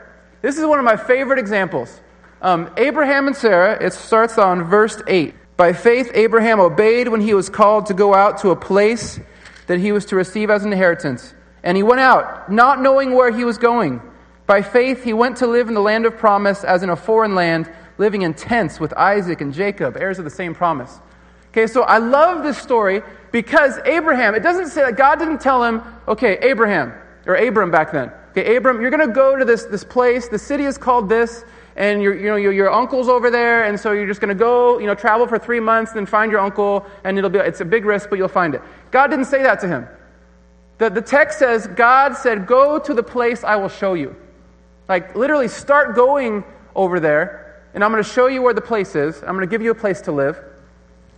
This 0.42 0.58
is 0.58 0.64
one 0.64 0.78
of 0.78 0.84
my 0.84 0.96
favorite 0.96 1.38
examples. 1.38 2.00
Um, 2.40 2.70
Abraham 2.76 3.26
and 3.26 3.36
Sarah, 3.36 3.82
it 3.82 3.92
starts 3.92 4.38
on 4.38 4.64
verse 4.64 5.00
8. 5.06 5.34
By 5.56 5.72
faith, 5.72 6.10
Abraham 6.14 6.60
obeyed 6.60 7.08
when 7.08 7.20
he 7.20 7.34
was 7.34 7.48
called 7.48 7.86
to 7.86 7.94
go 7.94 8.14
out 8.14 8.38
to 8.38 8.50
a 8.50 8.56
place 8.56 9.18
that 9.66 9.78
he 9.78 9.92
was 9.92 10.06
to 10.06 10.16
receive 10.16 10.50
as 10.50 10.64
an 10.64 10.72
inheritance. 10.72 11.34
And 11.62 11.76
he 11.76 11.82
went 11.82 12.00
out, 12.00 12.50
not 12.50 12.80
knowing 12.80 13.12
where 13.12 13.30
he 13.30 13.44
was 13.44 13.58
going. 13.58 14.00
By 14.46 14.62
faith, 14.62 15.02
he 15.02 15.12
went 15.12 15.38
to 15.38 15.46
live 15.46 15.68
in 15.68 15.74
the 15.74 15.80
land 15.80 16.06
of 16.06 16.16
promise 16.18 16.62
as 16.62 16.82
in 16.82 16.90
a 16.90 16.96
foreign 16.96 17.34
land, 17.34 17.70
living 17.98 18.22
in 18.22 18.34
tents 18.34 18.78
with 18.78 18.92
Isaac 18.92 19.40
and 19.40 19.52
Jacob, 19.52 19.96
heirs 19.96 20.18
of 20.18 20.24
the 20.24 20.30
same 20.30 20.54
promise. 20.54 21.00
Okay, 21.48 21.66
so 21.66 21.82
I 21.82 21.98
love 21.98 22.44
this 22.44 22.58
story 22.58 23.02
because 23.32 23.78
Abraham, 23.84 24.34
it 24.34 24.42
doesn't 24.42 24.68
say 24.68 24.82
that 24.82 24.96
God 24.96 25.18
didn't 25.18 25.40
tell 25.40 25.64
him, 25.64 25.82
okay, 26.06 26.38
Abraham, 26.42 26.92
or 27.26 27.34
Abram 27.34 27.70
back 27.70 27.92
then, 27.92 28.10
okay, 28.30 28.56
Abram, 28.56 28.80
you're 28.80 28.90
going 28.90 29.06
to 29.06 29.14
go 29.14 29.36
to 29.36 29.44
this, 29.44 29.64
this 29.64 29.84
place, 29.84 30.28
the 30.28 30.38
city 30.38 30.64
is 30.64 30.78
called 30.78 31.08
this, 31.08 31.44
and 31.76 32.02
you 32.02 32.14
know, 32.22 32.36
your, 32.36 32.52
your 32.52 32.70
uncle's 32.70 33.08
over 33.08 33.30
there, 33.30 33.64
and 33.64 33.78
so 33.78 33.92
you're 33.92 34.06
just 34.06 34.20
going 34.20 34.30
to 34.30 34.34
go, 34.34 34.78
you 34.78 34.86
know, 34.86 34.94
travel 34.94 35.26
for 35.26 35.38
three 35.38 35.60
months, 35.60 35.92
then 35.92 36.06
find 36.06 36.32
your 36.32 36.40
uncle, 36.40 36.86
and 37.04 37.18
it'll 37.18 37.30
be, 37.30 37.38
it's 37.38 37.60
a 37.60 37.64
big 37.64 37.84
risk, 37.84 38.08
but 38.08 38.16
you'll 38.18 38.28
find 38.28 38.54
it. 38.54 38.62
God 38.90 39.08
didn't 39.08 39.26
say 39.26 39.42
that 39.42 39.60
to 39.60 39.68
him. 39.68 39.86
The, 40.78 40.88
the 40.90 41.02
text 41.02 41.38
says, 41.38 41.66
God 41.66 42.16
said, 42.16 42.46
Go 42.46 42.78
to 42.78 42.94
the 42.94 43.02
place 43.02 43.44
I 43.44 43.56
will 43.56 43.68
show 43.68 43.94
you. 43.94 44.16
Like, 44.88 45.14
literally, 45.16 45.48
start 45.48 45.94
going 45.94 46.44
over 46.74 47.00
there, 47.00 47.62
and 47.74 47.82
I'm 47.82 47.90
going 47.90 48.02
to 48.02 48.08
show 48.08 48.26
you 48.26 48.42
where 48.42 48.54
the 48.54 48.60
place 48.60 48.94
is. 48.94 49.22
I'm 49.22 49.34
going 49.34 49.40
to 49.40 49.46
give 49.46 49.62
you 49.62 49.70
a 49.70 49.74
place 49.74 50.00
to 50.02 50.12
live. 50.12 50.38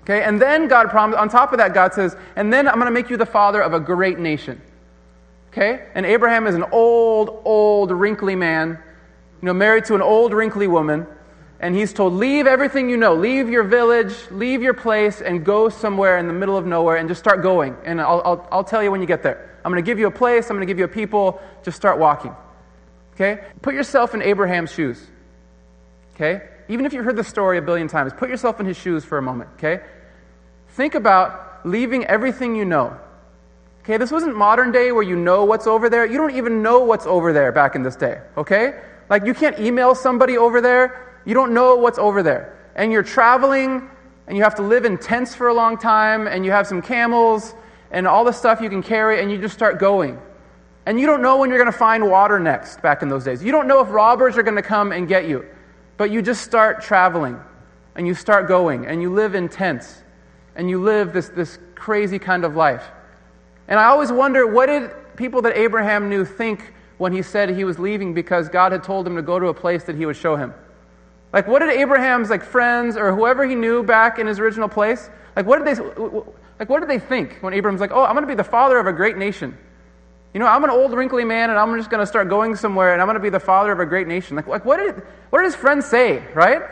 Okay, 0.03 0.23
and 0.23 0.41
then 0.41 0.69
God 0.69 0.89
promised, 0.89 1.19
on 1.19 1.29
top 1.29 1.53
of 1.53 1.59
that, 1.59 1.75
God 1.75 1.93
says, 1.93 2.17
and 2.35 2.53
then 2.53 2.67
I'm 2.67 2.77
going 2.77 2.87
to 2.87 2.91
make 2.91 3.11
you 3.11 3.17
the 3.17 3.27
father 3.27 3.61
of 3.61 3.75
a 3.75 3.81
great 3.81 4.19
nation. 4.19 4.61
Okay? 5.59 5.85
And 5.95 6.07
Abraham 6.07 6.47
is 6.47 6.55
an 6.55 6.65
old, 6.71 7.43
old, 7.45 7.91
wrinkly 7.91 8.37
man 8.37 8.79
you 9.43 9.47
know, 9.47 9.53
married 9.53 9.85
to 9.87 9.95
an 9.95 10.03
old, 10.03 10.33
wrinkly 10.33 10.69
woman, 10.69 11.07
and 11.59 11.75
he's 11.75 11.93
told, 11.93 12.13
Leave 12.13 12.47
everything 12.47 12.89
you 12.89 12.97
know, 12.97 13.15
leave 13.15 13.49
your 13.49 13.65
village, 13.65 14.15
leave 14.31 14.63
your 14.63 14.75
place, 14.75 15.21
and 15.21 15.45
go 15.45 15.69
somewhere 15.69 16.19
in 16.19 16.29
the 16.29 16.33
middle 16.33 16.57
of 16.57 16.67
nowhere 16.67 16.97
and 16.97 17.09
just 17.09 17.21
start 17.21 17.43
going. 17.43 17.77
And 17.85 18.01
I'll, 18.01 18.23
I'll, 18.25 18.49
I'll 18.53 18.65
tell 18.65 18.83
you 18.83 18.91
when 18.93 19.01
you 19.01 19.07
get 19.07 19.23
there. 19.23 19.59
I'm 19.65 19.73
going 19.73 19.83
to 19.83 19.87
give 19.87 19.99
you 19.99 20.07
a 20.07 20.13
place, 20.13 20.49
I'm 20.49 20.57
going 20.57 20.67
to 20.67 20.71
give 20.71 20.79
you 20.79 20.85
a 20.85 20.89
people, 20.89 21.41
just 21.65 21.77
start 21.77 21.99
walking. 21.99 22.35
Okay? 23.15 23.43
Put 23.63 23.75
yourself 23.75 24.15
in 24.15 24.23
Abraham's 24.23 24.73
shoes. 24.73 25.05
Okay? 26.15 26.49
Even 26.69 26.87
if 26.87 26.93
you've 26.93 27.05
heard 27.05 27.17
the 27.17 27.25
story 27.25 27.59
a 27.59 27.63
billion 27.63 27.89
times, 27.89 28.13
put 28.13 28.29
yourself 28.29 28.61
in 28.61 28.67
his 28.67 28.77
shoes 28.77 29.05
for 29.05 29.19
a 29.19 29.23
moment. 29.23 29.51
Okay? 29.55 29.83
Think 30.71 30.95
about 30.95 31.67
leaving 31.67 32.05
everything 32.05 32.55
you 32.55 32.65
know. 32.65 32.97
Okay, 33.89 33.97
this 33.97 34.11
wasn't 34.11 34.37
modern 34.37 34.71
day 34.71 34.93
where 34.93 35.03
you 35.03 35.17
know 35.17 35.47
what's 35.47 35.67
over 35.67 35.89
there. 35.89 36.05
You 36.05 36.19
don't 36.19 36.37
even 36.37 36.63
know 36.63 36.81
what's 36.81 37.07
over 37.07 37.33
there 37.33 37.53
back 37.53 37.75
in 37.75 37.83
this 37.83 37.97
day. 37.97 38.21
Okay? 38.37 38.79
Like 39.09 39.25
you 39.25 39.33
can't 39.33 39.59
email 39.59 39.95
somebody 39.95 40.37
over 40.37 40.61
there. 40.61 41.23
You 41.25 41.33
don't 41.33 41.55
know 41.55 41.75
what's 41.75 41.99
over 41.99 42.23
there. 42.23 42.55
And 42.77 42.93
you're 42.93 43.03
traveling 43.03 43.89
and 44.27 44.37
you 44.37 44.43
have 44.43 44.55
to 44.57 44.63
live 44.63 44.85
in 44.85 44.99
tents 44.99 45.35
for 45.35 45.49
a 45.49 45.55
long 45.55 45.79
time 45.79 46.27
and 46.27 46.45
you 46.45 46.51
have 46.51 46.67
some 46.67 46.83
camels 46.83 47.55
and 47.91 48.07
all 48.07 48.27
the 48.27 48.33
stuff 48.33 48.61
you 48.61 48.69
can 48.69 48.83
carry 48.83 49.23
and 49.23 49.31
you 49.31 49.39
just 49.39 49.55
start 49.55 49.79
going. 49.79 50.21
And 50.85 51.01
you 51.01 51.07
don't 51.07 51.23
know 51.23 51.39
when 51.39 51.49
you're 51.49 51.59
going 51.59 51.73
to 51.73 51.79
find 51.79 52.11
water 52.11 52.39
next 52.39 52.83
back 52.83 53.01
in 53.01 53.09
those 53.09 53.25
days. 53.25 53.43
You 53.43 53.53
don't 53.53 53.67
know 53.67 53.81
if 53.81 53.89
robbers 53.91 54.37
are 54.37 54.43
going 54.43 54.57
to 54.57 54.63
come 54.63 54.93
and 54.93 55.09
get 55.09 55.27
you. 55.27 55.47
But 55.97 56.11
you 56.11 56.21
just 56.21 56.43
start 56.43 56.83
traveling 56.83 57.41
and 57.95 58.07
you 58.07 58.13
start 58.13 58.49
going 58.49 58.87
and 58.87 59.01
you 59.01 59.11
live 59.15 59.35
in 59.35 59.49
tents 59.49 60.03
and 60.57 60.69
you 60.69 60.79
live 60.79 61.15
this, 61.15 61.31
this 61.31 61.59
crazy 61.75 62.19
kind 62.19 62.45
of 62.45 62.55
life. 62.55 62.85
And 63.69 63.79
I 63.79 63.85
always 63.85 64.11
wonder 64.11 64.47
what 64.47 64.67
did 64.67 64.91
people 65.17 65.43
that 65.43 65.57
Abraham 65.57 66.09
knew 66.09 66.25
think 66.25 66.73
when 66.97 67.13
he 67.13 67.23
said 67.23 67.51
he 67.51 67.65
was 67.65 67.79
leaving 67.79 68.15
because 68.15 68.49
God 68.49 68.73
had 68.73 68.83
told 68.83 69.07
him 69.07 69.17
to 69.17 69.23
go 69.23 69.39
to 69.39 69.49
a 69.49 69.55
place 69.55 69.85
that 69.85 69.97
he 69.97 70.07
would 70.07 70.17
show 70.17 70.37
him? 70.37 70.55
Like, 71.33 71.47
what 71.47 71.59
did 71.59 71.69
Abraham's 71.69 72.31
like 72.31 72.43
friends 72.43 72.97
or 72.97 73.15
whoever 73.15 73.47
he 73.47 73.55
knew 73.55 73.83
back 73.83 74.19
in 74.19 74.27
his 74.27 74.41
original 74.41 74.69
place? 74.69 75.11
Like, 75.37 75.47
what 75.47 75.65
did 75.65 75.77
they 75.77 75.83
like? 76.59 76.69
What 76.69 76.81
did 76.81 76.89
they 76.89 76.99
think 76.99 77.39
when 77.43 77.53
Abraham's 77.53 77.81
like, 77.81 77.93
"Oh, 77.93 78.03
I'm 78.03 78.15
going 78.15 78.25
to 78.25 78.29
be 78.29 78.35
the 78.35 78.43
father 78.43 78.79
of 78.79 78.87
a 78.87 78.93
great 78.93 79.19
nation"? 79.19 79.57
You 80.33 80.41
know, 80.41 80.47
I'm 80.47 80.65
an 80.65 80.71
old 80.71 80.93
wrinkly 80.93 81.25
man, 81.25 81.51
and 81.51 81.59
I'm 81.59 81.77
just 81.77 81.91
going 81.91 82.01
to 82.01 82.07
start 82.07 82.29
going 82.29 82.57
somewhere, 82.57 82.93
and 82.93 83.01
I'm 83.01 83.07
going 83.07 83.17
to 83.17 83.23
be 83.23 83.31
the 83.31 83.41
father 83.41 83.71
of 83.73 83.81
a 83.81 83.87
great 83.87 84.09
nation. 84.09 84.37
Like, 84.37 84.47
like 84.47 84.65
what 84.65 84.79
did 84.79 85.03
what 85.31 85.41
did 85.41 85.45
his 85.45 85.55
friends 85.55 85.87
say? 85.87 86.23
Right? 86.35 86.63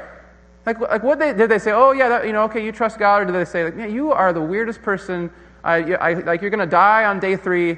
Like, 0.64 0.80
like 0.80 1.02
what 1.04 1.20
they, 1.20 1.32
did 1.32 1.48
they 1.48 1.61
say? 1.61 1.70
Oh, 1.70 1.92
yeah, 1.92 2.09
that, 2.09 2.26
you 2.26 2.32
know, 2.32 2.42
okay, 2.44 2.64
you 2.64 2.72
trust 2.72 2.98
God, 2.98 3.22
or 3.22 3.24
did 3.26 3.35
they 3.35 3.44
say, 3.44 3.64
like, 3.64 3.76
yeah, 3.76 3.87
you 3.87 4.11
are 4.11 4.32
the 4.32 4.42
weirdest 4.42 4.82
person 4.82 5.30
I, 5.66 5.94
I, 5.94 6.12
like 6.14 6.42
you're 6.42 6.50
going 6.50 6.61
to 6.61 6.66
die 6.66 7.05
on 7.05 7.18
day 7.18 7.37
three. 7.37 7.72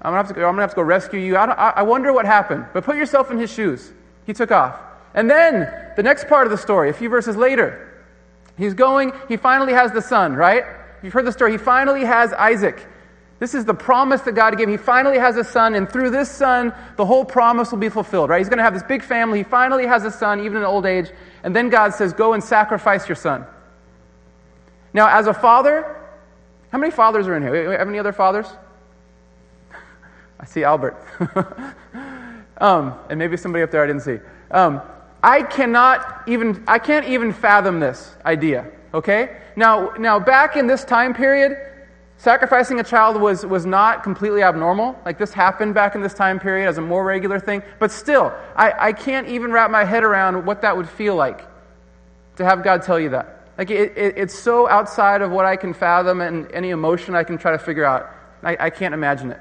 I'm 0.00 0.12
going 0.12 0.24
to 0.24 0.60
have 0.60 0.70
to 0.70 0.76
go 0.76 0.82
rescue 0.82 1.20
you. 1.20 1.36
I, 1.36 1.70
I 1.70 1.82
wonder 1.82 2.12
what 2.12 2.24
happened. 2.24 2.66
But 2.72 2.84
put 2.84 2.96
yourself 2.96 3.30
in 3.30 3.38
his 3.38 3.52
shoes. 3.52 3.92
He 4.26 4.32
took 4.32 4.50
off. 4.50 4.80
And 5.14 5.30
then 5.30 5.70
the 5.96 6.02
next 6.02 6.26
part 6.26 6.46
of 6.46 6.50
the 6.50 6.58
story, 6.58 6.90
a 6.90 6.92
few 6.92 7.08
verses 7.08 7.36
later, 7.36 8.02
he's 8.56 8.74
going, 8.74 9.12
he 9.28 9.36
finally 9.36 9.72
has 9.72 9.92
the 9.92 10.00
son, 10.00 10.34
right? 10.34 10.64
You've 11.02 11.12
heard 11.12 11.26
the 11.26 11.32
story. 11.32 11.52
He 11.52 11.58
finally 11.58 12.04
has 12.04 12.32
Isaac. 12.32 12.86
This 13.38 13.54
is 13.54 13.64
the 13.64 13.74
promise 13.74 14.22
that 14.22 14.32
God 14.32 14.56
gave. 14.56 14.68
He 14.68 14.76
finally 14.76 15.18
has 15.18 15.36
a 15.36 15.44
son, 15.44 15.74
and 15.74 15.90
through 15.90 16.10
this 16.10 16.30
son, 16.30 16.72
the 16.96 17.04
whole 17.04 17.24
promise 17.24 17.70
will 17.70 17.78
be 17.78 17.90
fulfilled, 17.90 18.30
right? 18.30 18.38
He's 18.38 18.48
going 18.48 18.58
to 18.58 18.64
have 18.64 18.74
this 18.74 18.82
big 18.82 19.02
family. 19.02 19.38
He 19.38 19.44
finally 19.44 19.86
has 19.86 20.04
a 20.04 20.10
son, 20.10 20.40
even 20.40 20.58
in 20.58 20.64
old 20.64 20.86
age. 20.86 21.10
And 21.42 21.54
then 21.54 21.68
God 21.68 21.92
says, 21.92 22.12
Go 22.12 22.32
and 22.32 22.42
sacrifice 22.42 23.06
your 23.08 23.16
son. 23.16 23.44
Now, 24.94 25.08
as 25.08 25.26
a 25.26 25.34
father, 25.34 26.03
how 26.74 26.80
many 26.80 26.90
fathers 26.90 27.28
are 27.28 27.36
in 27.36 27.42
here? 27.44 27.78
Have 27.78 27.86
any 27.86 28.00
other 28.00 28.12
fathers? 28.12 28.48
I 30.40 30.44
see 30.44 30.64
Albert. 30.64 30.96
um, 32.58 32.98
and 33.08 33.16
maybe 33.16 33.36
somebody 33.36 33.62
up 33.62 33.70
there 33.70 33.84
I 33.84 33.86
didn't 33.86 34.02
see. 34.02 34.18
Um, 34.50 34.82
I 35.22 35.44
cannot 35.44 36.24
even, 36.26 36.64
I 36.66 36.80
can't 36.80 37.06
even 37.06 37.32
fathom 37.32 37.78
this 37.78 38.16
idea, 38.26 38.66
okay? 38.92 39.36
Now, 39.54 39.90
now, 40.00 40.18
back 40.18 40.56
in 40.56 40.66
this 40.66 40.82
time 40.82 41.14
period, 41.14 41.56
sacrificing 42.16 42.80
a 42.80 42.84
child 42.84 43.20
was, 43.20 43.46
was 43.46 43.64
not 43.64 44.02
completely 44.02 44.42
abnormal. 44.42 45.00
Like, 45.04 45.16
this 45.16 45.32
happened 45.32 45.74
back 45.74 45.94
in 45.94 46.02
this 46.02 46.12
time 46.12 46.40
period 46.40 46.66
as 46.68 46.78
a 46.78 46.82
more 46.82 47.04
regular 47.04 47.38
thing. 47.38 47.62
But 47.78 47.92
still, 47.92 48.34
I, 48.56 48.88
I 48.88 48.92
can't 48.92 49.28
even 49.28 49.52
wrap 49.52 49.70
my 49.70 49.84
head 49.84 50.02
around 50.02 50.44
what 50.44 50.62
that 50.62 50.76
would 50.76 50.88
feel 50.88 51.14
like 51.14 51.46
to 52.34 52.44
have 52.44 52.64
God 52.64 52.82
tell 52.82 52.98
you 52.98 53.10
that. 53.10 53.43
Like, 53.56 53.70
it, 53.70 53.96
it, 53.96 54.14
it's 54.16 54.36
so 54.36 54.68
outside 54.68 55.22
of 55.22 55.30
what 55.30 55.44
I 55.46 55.56
can 55.56 55.72
fathom 55.72 56.20
and 56.20 56.50
any 56.52 56.70
emotion 56.70 57.14
I 57.14 57.22
can 57.22 57.38
try 57.38 57.52
to 57.52 57.58
figure 57.58 57.84
out. 57.84 58.10
I, 58.42 58.56
I 58.58 58.70
can't 58.70 58.94
imagine 58.94 59.30
it. 59.30 59.40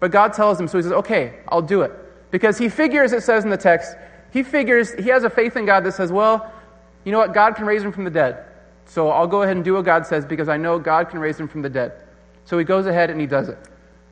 But 0.00 0.10
God 0.10 0.32
tells 0.32 0.58
him, 0.58 0.66
so 0.66 0.78
he 0.78 0.82
says, 0.82 0.92
okay, 0.92 1.38
I'll 1.48 1.62
do 1.62 1.82
it. 1.82 1.92
Because 2.32 2.58
he 2.58 2.68
figures, 2.68 3.12
it 3.12 3.22
says 3.22 3.44
in 3.44 3.50
the 3.50 3.56
text, 3.56 3.94
he 4.32 4.42
figures, 4.42 4.92
he 4.94 5.10
has 5.10 5.22
a 5.22 5.30
faith 5.30 5.56
in 5.56 5.64
God 5.64 5.84
that 5.84 5.92
says, 5.92 6.10
well, 6.10 6.52
you 7.04 7.12
know 7.12 7.18
what? 7.18 7.34
God 7.34 7.54
can 7.54 7.66
raise 7.66 7.82
him 7.82 7.92
from 7.92 8.04
the 8.04 8.10
dead. 8.10 8.44
So 8.86 9.10
I'll 9.10 9.26
go 9.26 9.42
ahead 9.42 9.56
and 9.56 9.64
do 9.64 9.74
what 9.74 9.84
God 9.84 10.06
says 10.06 10.24
because 10.24 10.48
I 10.48 10.56
know 10.56 10.78
God 10.78 11.08
can 11.08 11.18
raise 11.20 11.38
him 11.38 11.48
from 11.48 11.62
the 11.62 11.70
dead. 11.70 11.92
So 12.44 12.58
he 12.58 12.64
goes 12.64 12.86
ahead 12.86 13.10
and 13.10 13.20
he 13.20 13.26
does 13.26 13.48
it. 13.48 13.58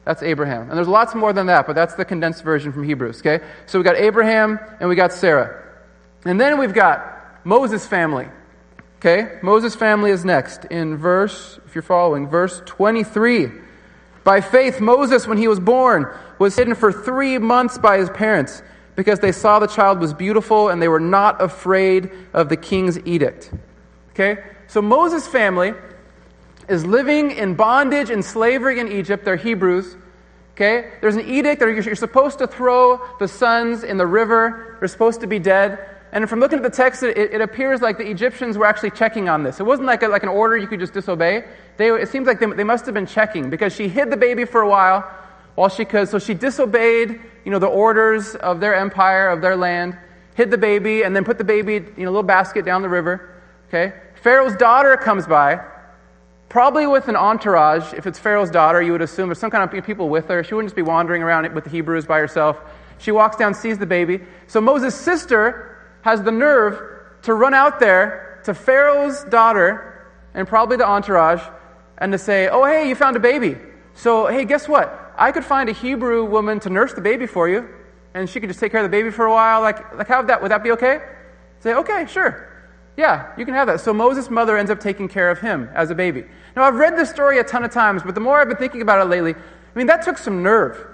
That's 0.04 0.22
Abraham. 0.22 0.68
And 0.68 0.72
there's 0.72 0.88
lots 0.88 1.14
more 1.14 1.32
than 1.32 1.46
that, 1.46 1.66
but 1.66 1.74
that's 1.74 1.94
the 1.94 2.04
condensed 2.04 2.42
version 2.42 2.72
from 2.72 2.84
Hebrews, 2.84 3.20
okay? 3.20 3.44
So 3.66 3.78
we 3.78 3.84
got 3.84 3.96
Abraham 3.96 4.58
and 4.78 4.88
we 4.88 4.94
got 4.94 5.12
Sarah. 5.12 5.64
And 6.24 6.40
then 6.40 6.58
we've 6.58 6.74
got 6.74 7.44
Moses' 7.44 7.86
family. 7.86 8.28
Okay, 9.00 9.38
Moses' 9.42 9.74
family 9.74 10.10
is 10.10 10.26
next 10.26 10.66
in 10.66 10.98
verse, 10.98 11.58
if 11.64 11.74
you're 11.74 11.80
following, 11.80 12.28
verse 12.28 12.60
23. 12.66 13.50
By 14.24 14.42
faith, 14.42 14.78
Moses, 14.78 15.26
when 15.26 15.38
he 15.38 15.48
was 15.48 15.58
born, 15.58 16.06
was 16.38 16.54
hidden 16.54 16.74
for 16.74 16.92
three 16.92 17.38
months 17.38 17.78
by 17.78 17.96
his 17.96 18.10
parents 18.10 18.62
because 18.96 19.20
they 19.20 19.32
saw 19.32 19.58
the 19.58 19.66
child 19.66 20.00
was 20.00 20.12
beautiful 20.12 20.68
and 20.68 20.82
they 20.82 20.88
were 20.88 21.00
not 21.00 21.40
afraid 21.40 22.10
of 22.34 22.50
the 22.50 22.58
king's 22.58 22.98
edict. 23.06 23.50
Okay, 24.10 24.44
so 24.66 24.82
Moses' 24.82 25.26
family 25.26 25.72
is 26.68 26.84
living 26.84 27.30
in 27.30 27.54
bondage 27.54 28.10
and 28.10 28.22
slavery 28.22 28.80
in 28.80 28.92
Egypt. 28.92 29.24
They're 29.24 29.36
Hebrews. 29.36 29.96
Okay, 30.52 30.90
there's 31.00 31.16
an 31.16 31.26
edict 31.26 31.60
that 31.60 31.86
you're 31.86 31.94
supposed 31.94 32.40
to 32.40 32.46
throw 32.46 33.00
the 33.18 33.28
sons 33.28 33.82
in 33.82 33.96
the 33.96 34.06
river, 34.06 34.76
they're 34.78 34.88
supposed 34.88 35.22
to 35.22 35.26
be 35.26 35.38
dead. 35.38 35.78
And 36.12 36.28
from 36.28 36.40
looking 36.40 36.58
at 36.58 36.64
the 36.64 36.70
text, 36.70 37.02
it, 37.02 37.16
it, 37.16 37.40
appears 37.40 37.80
like 37.80 37.96
the 37.96 38.08
Egyptians 38.08 38.58
were 38.58 38.66
actually 38.66 38.90
checking 38.90 39.28
on 39.28 39.44
this. 39.44 39.60
It 39.60 39.62
wasn't 39.62 39.86
like, 39.86 40.02
a, 40.02 40.08
like 40.08 40.24
an 40.24 40.28
order 40.28 40.56
you 40.56 40.66
could 40.66 40.80
just 40.80 40.92
disobey. 40.92 41.44
They, 41.76 41.88
it 41.88 42.08
seems 42.08 42.26
like 42.26 42.40
they, 42.40 42.46
they 42.46 42.64
must 42.64 42.84
have 42.86 42.94
been 42.94 43.06
checking 43.06 43.48
because 43.48 43.74
she 43.74 43.88
hid 43.88 44.10
the 44.10 44.16
baby 44.16 44.44
for 44.44 44.60
a 44.60 44.68
while 44.68 45.08
while 45.54 45.68
she 45.68 45.84
could. 45.84 46.08
So 46.08 46.18
she 46.18 46.34
disobeyed 46.34 47.20
you 47.44 47.50
know, 47.50 47.60
the 47.60 47.68
orders 47.68 48.34
of 48.34 48.58
their 48.58 48.74
empire, 48.74 49.28
of 49.28 49.40
their 49.40 49.56
land, 49.56 49.96
hid 50.34 50.50
the 50.50 50.58
baby, 50.58 51.02
and 51.02 51.14
then 51.14 51.24
put 51.24 51.38
the 51.38 51.44
baby 51.44 51.76
in 51.76 52.06
a 52.06 52.10
little 52.10 52.22
basket 52.22 52.64
down 52.64 52.82
the 52.82 52.88
river. 52.88 53.40
Okay? 53.68 53.92
Pharaoh's 54.22 54.56
daughter 54.56 54.96
comes 54.96 55.26
by, 55.26 55.64
probably 56.48 56.88
with 56.88 57.06
an 57.06 57.16
entourage. 57.16 57.92
If 57.92 58.06
it's 58.06 58.18
Pharaoh's 58.18 58.50
daughter, 58.50 58.82
you 58.82 58.92
would 58.92 59.02
assume 59.02 59.28
there's 59.28 59.38
some 59.38 59.50
kind 59.50 59.62
of 59.62 59.84
people 59.86 60.08
with 60.08 60.26
her. 60.26 60.42
She 60.42 60.54
wouldn't 60.54 60.70
just 60.70 60.76
be 60.76 60.82
wandering 60.82 61.22
around 61.22 61.54
with 61.54 61.64
the 61.64 61.70
Hebrews 61.70 62.04
by 62.04 62.18
herself. 62.18 62.60
She 62.98 63.12
walks 63.12 63.36
down, 63.36 63.54
sees 63.54 63.78
the 63.78 63.86
baby. 63.86 64.20
So 64.48 64.60
Moses' 64.60 64.94
sister 64.94 65.69
has 66.02 66.22
the 66.22 66.32
nerve 66.32 66.80
to 67.22 67.34
run 67.34 67.54
out 67.54 67.80
there 67.80 68.40
to 68.44 68.54
Pharaoh's 68.54 69.24
daughter 69.24 70.08
and 70.34 70.46
probably 70.46 70.76
the 70.76 70.86
entourage 70.86 71.42
and 71.98 72.12
to 72.12 72.18
say, 72.18 72.48
Oh, 72.48 72.64
hey, 72.64 72.88
you 72.88 72.94
found 72.94 73.16
a 73.16 73.20
baby. 73.20 73.56
So, 73.94 74.26
hey, 74.26 74.44
guess 74.44 74.68
what? 74.68 75.12
I 75.18 75.32
could 75.32 75.44
find 75.44 75.68
a 75.68 75.72
Hebrew 75.72 76.24
woman 76.24 76.60
to 76.60 76.70
nurse 76.70 76.94
the 76.94 77.02
baby 77.02 77.26
for 77.26 77.48
you, 77.48 77.68
and 78.14 78.28
she 78.28 78.40
could 78.40 78.48
just 78.48 78.60
take 78.60 78.72
care 78.72 78.82
of 78.82 78.90
the 78.90 78.96
baby 78.96 79.10
for 79.10 79.26
a 79.26 79.32
while. 79.32 79.60
Like, 79.60 79.94
like 79.94 80.08
how 80.08 80.18
would 80.18 80.28
that, 80.28 80.40
would 80.40 80.50
that 80.50 80.62
be 80.62 80.72
okay? 80.72 81.00
Say, 81.60 81.74
okay, 81.74 82.06
sure. 82.06 82.46
Yeah, 82.96 83.32
you 83.36 83.44
can 83.44 83.54
have 83.54 83.66
that. 83.66 83.80
So 83.80 83.92
Moses' 83.92 84.30
mother 84.30 84.56
ends 84.56 84.70
up 84.70 84.80
taking 84.80 85.08
care 85.08 85.30
of 85.30 85.40
him 85.40 85.68
as 85.74 85.90
a 85.90 85.94
baby. 85.94 86.24
Now, 86.56 86.64
I've 86.64 86.76
read 86.76 86.96
this 86.96 87.10
story 87.10 87.38
a 87.38 87.44
ton 87.44 87.64
of 87.64 87.70
times, 87.70 88.02
but 88.02 88.14
the 88.14 88.20
more 88.20 88.40
I've 88.40 88.48
been 88.48 88.56
thinking 88.56 88.82
about 88.82 89.04
it 89.04 89.10
lately, 89.10 89.34
I 89.34 89.78
mean, 89.78 89.86
that 89.86 90.02
took 90.02 90.18
some 90.18 90.42
nerve. 90.42 90.86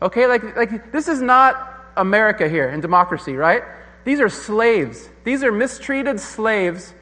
Okay? 0.00 0.26
Like, 0.26 0.56
like 0.56 0.92
this 0.92 1.08
is 1.08 1.20
not 1.20 1.92
America 1.96 2.48
here 2.48 2.68
in 2.70 2.80
democracy, 2.80 3.36
right? 3.36 3.62
These 4.06 4.20
are 4.20 4.28
slaves. 4.28 5.08
These 5.24 5.42
are 5.42 5.50
mistreated 5.50 6.20
slaves 6.20 6.94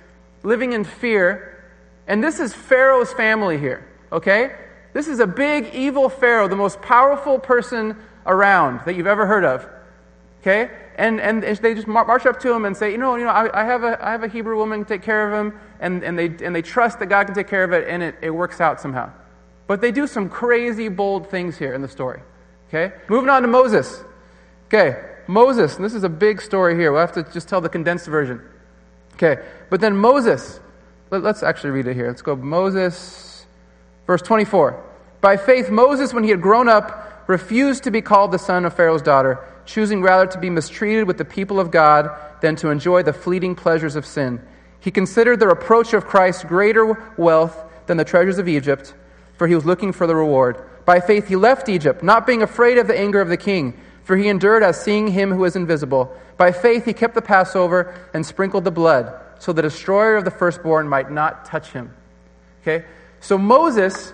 living 0.42 0.72
in 0.72 0.84
fear. 0.84 1.62
And 2.06 2.24
this 2.24 2.40
is 2.40 2.54
Pharaoh's 2.54 3.12
family 3.12 3.58
here, 3.58 3.86
okay? 4.10 4.56
This 4.94 5.06
is 5.06 5.20
a 5.20 5.26
big, 5.26 5.74
evil 5.74 6.08
Pharaoh, 6.08 6.48
the 6.48 6.56
most 6.56 6.80
powerful 6.80 7.38
person 7.38 7.94
around 8.24 8.80
that 8.86 8.96
you've 8.96 9.06
ever 9.06 9.26
heard 9.26 9.44
of, 9.44 9.68
okay? 10.40 10.70
And, 10.96 11.20
and 11.20 11.42
they 11.42 11.74
just 11.74 11.86
march 11.86 12.24
up 12.24 12.40
to 12.40 12.50
him 12.50 12.64
and 12.64 12.74
say, 12.74 12.90
you 12.92 12.96
know, 12.96 13.16
you 13.16 13.24
know 13.24 13.30
I, 13.30 13.60
I, 13.60 13.64
have, 13.64 13.84
a, 13.84 14.02
I 14.02 14.10
have 14.10 14.22
a 14.22 14.28
Hebrew 14.28 14.56
woman 14.56 14.86
take 14.86 15.02
care 15.02 15.30
of 15.30 15.38
him, 15.38 15.60
and, 15.80 16.02
and, 16.02 16.18
they, 16.18 16.28
and 16.42 16.56
they 16.56 16.62
trust 16.62 17.00
that 17.00 17.06
God 17.06 17.26
can 17.26 17.34
take 17.34 17.48
care 17.48 17.64
of 17.64 17.72
it, 17.72 17.86
and 17.86 18.02
it, 18.02 18.14
it 18.22 18.30
works 18.30 18.62
out 18.62 18.80
somehow. 18.80 19.12
But 19.66 19.82
they 19.82 19.92
do 19.92 20.06
some 20.06 20.30
crazy, 20.30 20.88
bold 20.88 21.28
things 21.28 21.58
here 21.58 21.74
in 21.74 21.82
the 21.82 21.88
story, 21.88 22.22
okay? 22.68 22.94
Moving 23.10 23.28
on 23.28 23.42
to 23.42 23.48
Moses. 23.48 24.02
Okay, 24.68 25.13
Moses, 25.26 25.76
and 25.76 25.84
this 25.84 25.94
is 25.94 26.04
a 26.04 26.08
big 26.08 26.40
story 26.40 26.76
here. 26.76 26.92
We'll 26.92 27.00
have 27.00 27.12
to 27.12 27.22
just 27.32 27.48
tell 27.48 27.60
the 27.60 27.68
condensed 27.68 28.06
version. 28.06 28.40
Okay, 29.14 29.42
but 29.70 29.80
then 29.80 29.96
Moses, 29.96 30.60
let, 31.10 31.24
us 31.24 31.42
actually 31.42 31.70
read 31.70 31.86
it 31.86 31.94
here. 31.94 32.08
Let's 32.08 32.22
go 32.22 32.34
Moses, 32.34 33.46
verse 34.06 34.22
24. 34.22 34.82
By 35.20 35.36
faith, 35.36 35.70
Moses, 35.70 36.12
when 36.12 36.24
he 36.24 36.30
had 36.30 36.42
grown 36.42 36.68
up, 36.68 37.24
refused 37.26 37.84
to 37.84 37.90
be 37.90 38.02
called 38.02 38.32
the 38.32 38.38
son 38.38 38.64
of 38.64 38.74
Pharaoh's 38.74 39.02
daughter, 39.02 39.42
choosing 39.64 40.02
rather 40.02 40.26
to 40.26 40.38
be 40.38 40.50
mistreated 40.50 41.06
with 41.06 41.16
the 41.16 41.24
people 41.24 41.58
of 41.58 41.70
God 41.70 42.10
than 42.40 42.56
to 42.56 42.68
enjoy 42.68 43.02
the 43.02 43.12
fleeting 43.12 43.54
pleasures 43.54 43.96
of 43.96 44.04
sin. 44.04 44.40
He 44.80 44.90
considered 44.90 45.40
the 45.40 45.48
reproach 45.48 45.94
of 45.94 46.04
Christ 46.04 46.46
greater 46.46 47.14
wealth 47.16 47.56
than 47.86 47.96
the 47.96 48.04
treasures 48.04 48.38
of 48.38 48.48
Egypt, 48.48 48.92
for 49.38 49.46
he 49.46 49.54
was 49.54 49.64
looking 49.64 49.92
for 49.92 50.06
the 50.06 50.14
reward. 50.14 50.58
By 50.84 51.00
faith, 51.00 51.28
he 51.28 51.36
left 51.36 51.70
Egypt, 51.70 52.02
not 52.02 52.26
being 52.26 52.42
afraid 52.42 52.76
of 52.76 52.86
the 52.86 52.98
anger 52.98 53.20
of 53.20 53.28
the 53.28 53.38
king 53.38 53.80
for 54.04 54.16
he 54.16 54.28
endured 54.28 54.62
as 54.62 54.80
seeing 54.80 55.08
him 55.08 55.32
who 55.32 55.44
is 55.44 55.56
invisible. 55.56 56.14
By 56.36 56.52
faith 56.52 56.84
he 56.84 56.92
kept 56.92 57.14
the 57.14 57.22
Passover 57.22 57.94
and 58.12 58.24
sprinkled 58.24 58.64
the 58.64 58.70
blood, 58.70 59.12
so 59.38 59.52
the 59.52 59.62
destroyer 59.62 60.16
of 60.16 60.24
the 60.24 60.30
firstborn 60.30 60.88
might 60.88 61.10
not 61.10 61.44
touch 61.44 61.70
him. 61.70 61.92
Okay? 62.62 62.84
So 63.20 63.38
Moses 63.38 64.12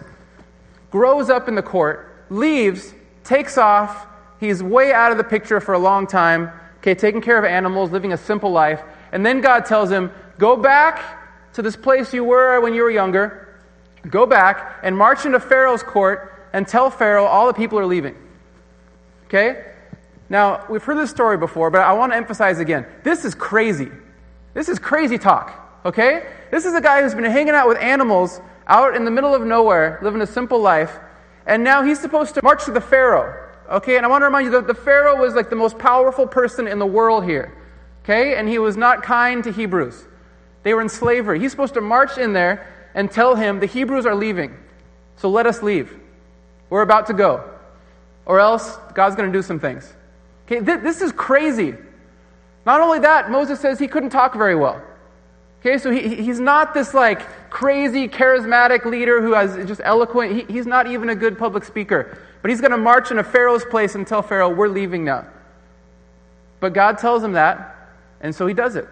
grows 0.91 1.29
up 1.29 1.49
in 1.49 1.55
the 1.55 1.63
court, 1.63 2.25
leaves, 2.31 2.95
takes 3.25 3.59
off. 3.59 4.07
He's 4.39 4.63
way 4.63 4.93
out 4.93 5.13
of 5.13 5.19
the 5.19 5.25
picture 5.25 5.61
for 5.61 5.75
a 5.75 5.79
long 5.79 6.07
time, 6.07 6.51
okay, 6.79 6.95
taking 6.95 7.21
care 7.21 7.39
of 7.39 7.45
animals, 7.45 7.91
living 7.91 8.13
a 8.13 8.17
simple 8.17 8.51
life. 8.51 8.81
And 9.13 9.27
then 9.27 9.41
God 9.41 9.67
tells 9.67 9.91
him, 9.91 10.11
Go 10.39 10.57
back 10.57 11.53
to 11.53 11.63
this 11.63 11.77
place 11.77 12.15
you 12.15 12.25
were 12.25 12.61
when 12.61 12.73
you 12.73 12.83
were 12.83 12.91
younger. 12.91 13.59
Go 14.09 14.25
back 14.25 14.79
and 14.83 14.97
march 14.97 15.27
into 15.27 15.39
Pharaoh's 15.39 15.83
court 15.83 16.49
and 16.53 16.67
tell 16.67 16.91
Pharaoh 16.91 17.27
all 17.27 17.47
the 17.47 17.53
people 17.53 17.79
are 17.79 17.87
leaving. 17.87 18.17
Okay? 19.27 19.65
Now, 20.31 20.65
we've 20.71 20.83
heard 20.83 20.97
this 20.97 21.11
story 21.11 21.37
before, 21.37 21.71
but 21.71 21.81
I 21.83 21.93
want 21.93 22.13
to 22.13 22.17
emphasize 22.17 22.61
again 22.61 22.87
this 23.03 23.25
is 23.27 23.35
crazy. 23.35 23.91
This 24.55 24.69
is 24.69 24.79
crazy 24.79 25.19
talk. 25.19 25.61
Okay? 25.85 26.27
This 26.51 26.65
is 26.65 26.75
a 26.75 26.81
guy 26.81 27.03
who's 27.03 27.15
been 27.15 27.25
hanging 27.25 27.55
out 27.55 27.69
with 27.69 27.79
animals 27.79 28.41
out 28.67 28.95
in 28.95 29.05
the 29.05 29.11
middle 29.11 29.35
of 29.35 29.43
nowhere, 29.43 29.99
living 30.03 30.23
a 30.23 30.27
simple 30.27 30.61
life, 30.61 30.99
and 31.47 31.65
now 31.65 31.83
he's 31.83 31.99
supposed 31.99 32.35
to 32.35 32.43
march 32.43 32.65
to 32.67 32.71
the 32.71 32.81
Pharaoh. 32.81 33.49
Okay? 33.69 33.97
And 33.97 34.07
I 34.07 34.09
want 34.09 34.23
to 34.23 34.27
remind 34.27 34.45
you 34.45 34.53
that 34.53 34.67
the 34.67 34.75
Pharaoh 34.75 35.17
was 35.17 35.35
like 35.35 35.51
the 35.51 35.57
most 35.57 35.79
powerful 35.79 36.27
person 36.27 36.69
in 36.69 36.79
the 36.79 36.87
world 36.87 37.25
here. 37.25 37.57
Okay? 38.05 38.37
And 38.37 38.49
he 38.49 38.59
was 38.59 38.77
not 38.77 39.03
kind 39.03 39.43
to 39.45 39.53
Hebrews. 39.53 40.07
They 40.63 40.75
were 40.75 40.83
in 40.83 40.89
slavery. 40.89 41.41
He's 41.41 41.51
supposed 41.51 41.75
to 41.75 41.81
march 41.81 42.19
in 42.19 42.33
there 42.33 42.73
and 42.95 43.11
tell 43.11 43.35
him 43.35 43.59
the 43.59 43.67
Hebrews 43.67 44.07
are 44.07 44.15
leaving. 44.15 44.57
So 45.17 45.29
let 45.29 45.47
us 45.47 45.63
leave. 45.63 45.99
We're 46.69 46.83
about 46.83 47.07
to 47.07 47.15
go. 47.15 47.45
Or 48.27 48.39
else 48.39 48.77
God's 48.95 49.17
going 49.17 49.31
to 49.31 49.37
do 49.37 49.43
some 49.43 49.59
things. 49.59 49.93
Okay, 50.51 50.65
th- 50.65 50.81
this 50.81 51.01
is 51.01 51.13
crazy. 51.13 51.75
Not 52.67 52.81
only 52.81 52.99
that, 53.01 53.31
Moses 53.31 53.61
says 53.61 53.79
he 53.79 53.87
couldn't 53.87 54.11
talk 54.11 54.35
very 54.35 54.57
well. 54.57 54.83
Okay, 55.61 55.79
so 55.79 55.91
he, 55.91 56.17
he's 56.17 56.41
not 56.41 56.75
this 56.75 56.95
like 56.95 57.51
crazy, 57.51 58.09
charismatic 58.09 58.85
leader 58.85 59.21
who 59.21 59.33
has 59.33 59.55
just 59.69 59.81
eloquent. 59.85 60.33
He, 60.33 60.53
he's 60.53 60.67
not 60.67 60.87
even 60.87 61.11
a 61.11 61.15
good 61.15 61.39
public 61.39 61.65
speaker. 61.65 62.19
But 62.43 62.51
he's 62.51 62.61
going 62.61 62.71
to 62.71 62.79
march 62.79 63.11
into 63.11 63.23
Pharaoh's 63.23 63.65
place 63.65 63.95
and 63.95 64.07
tell 64.07 64.23
Pharaoh, 64.23 64.49
we're 64.49 64.69
leaving 64.69 65.05
now. 65.05 65.27
But 66.59 66.73
God 66.73 66.99
tells 66.99 67.23
him 67.23 67.33
that, 67.33 67.77
and 68.21 68.35
so 68.35 68.47
he 68.47 68.55
does 68.55 68.77
it. 68.77 68.89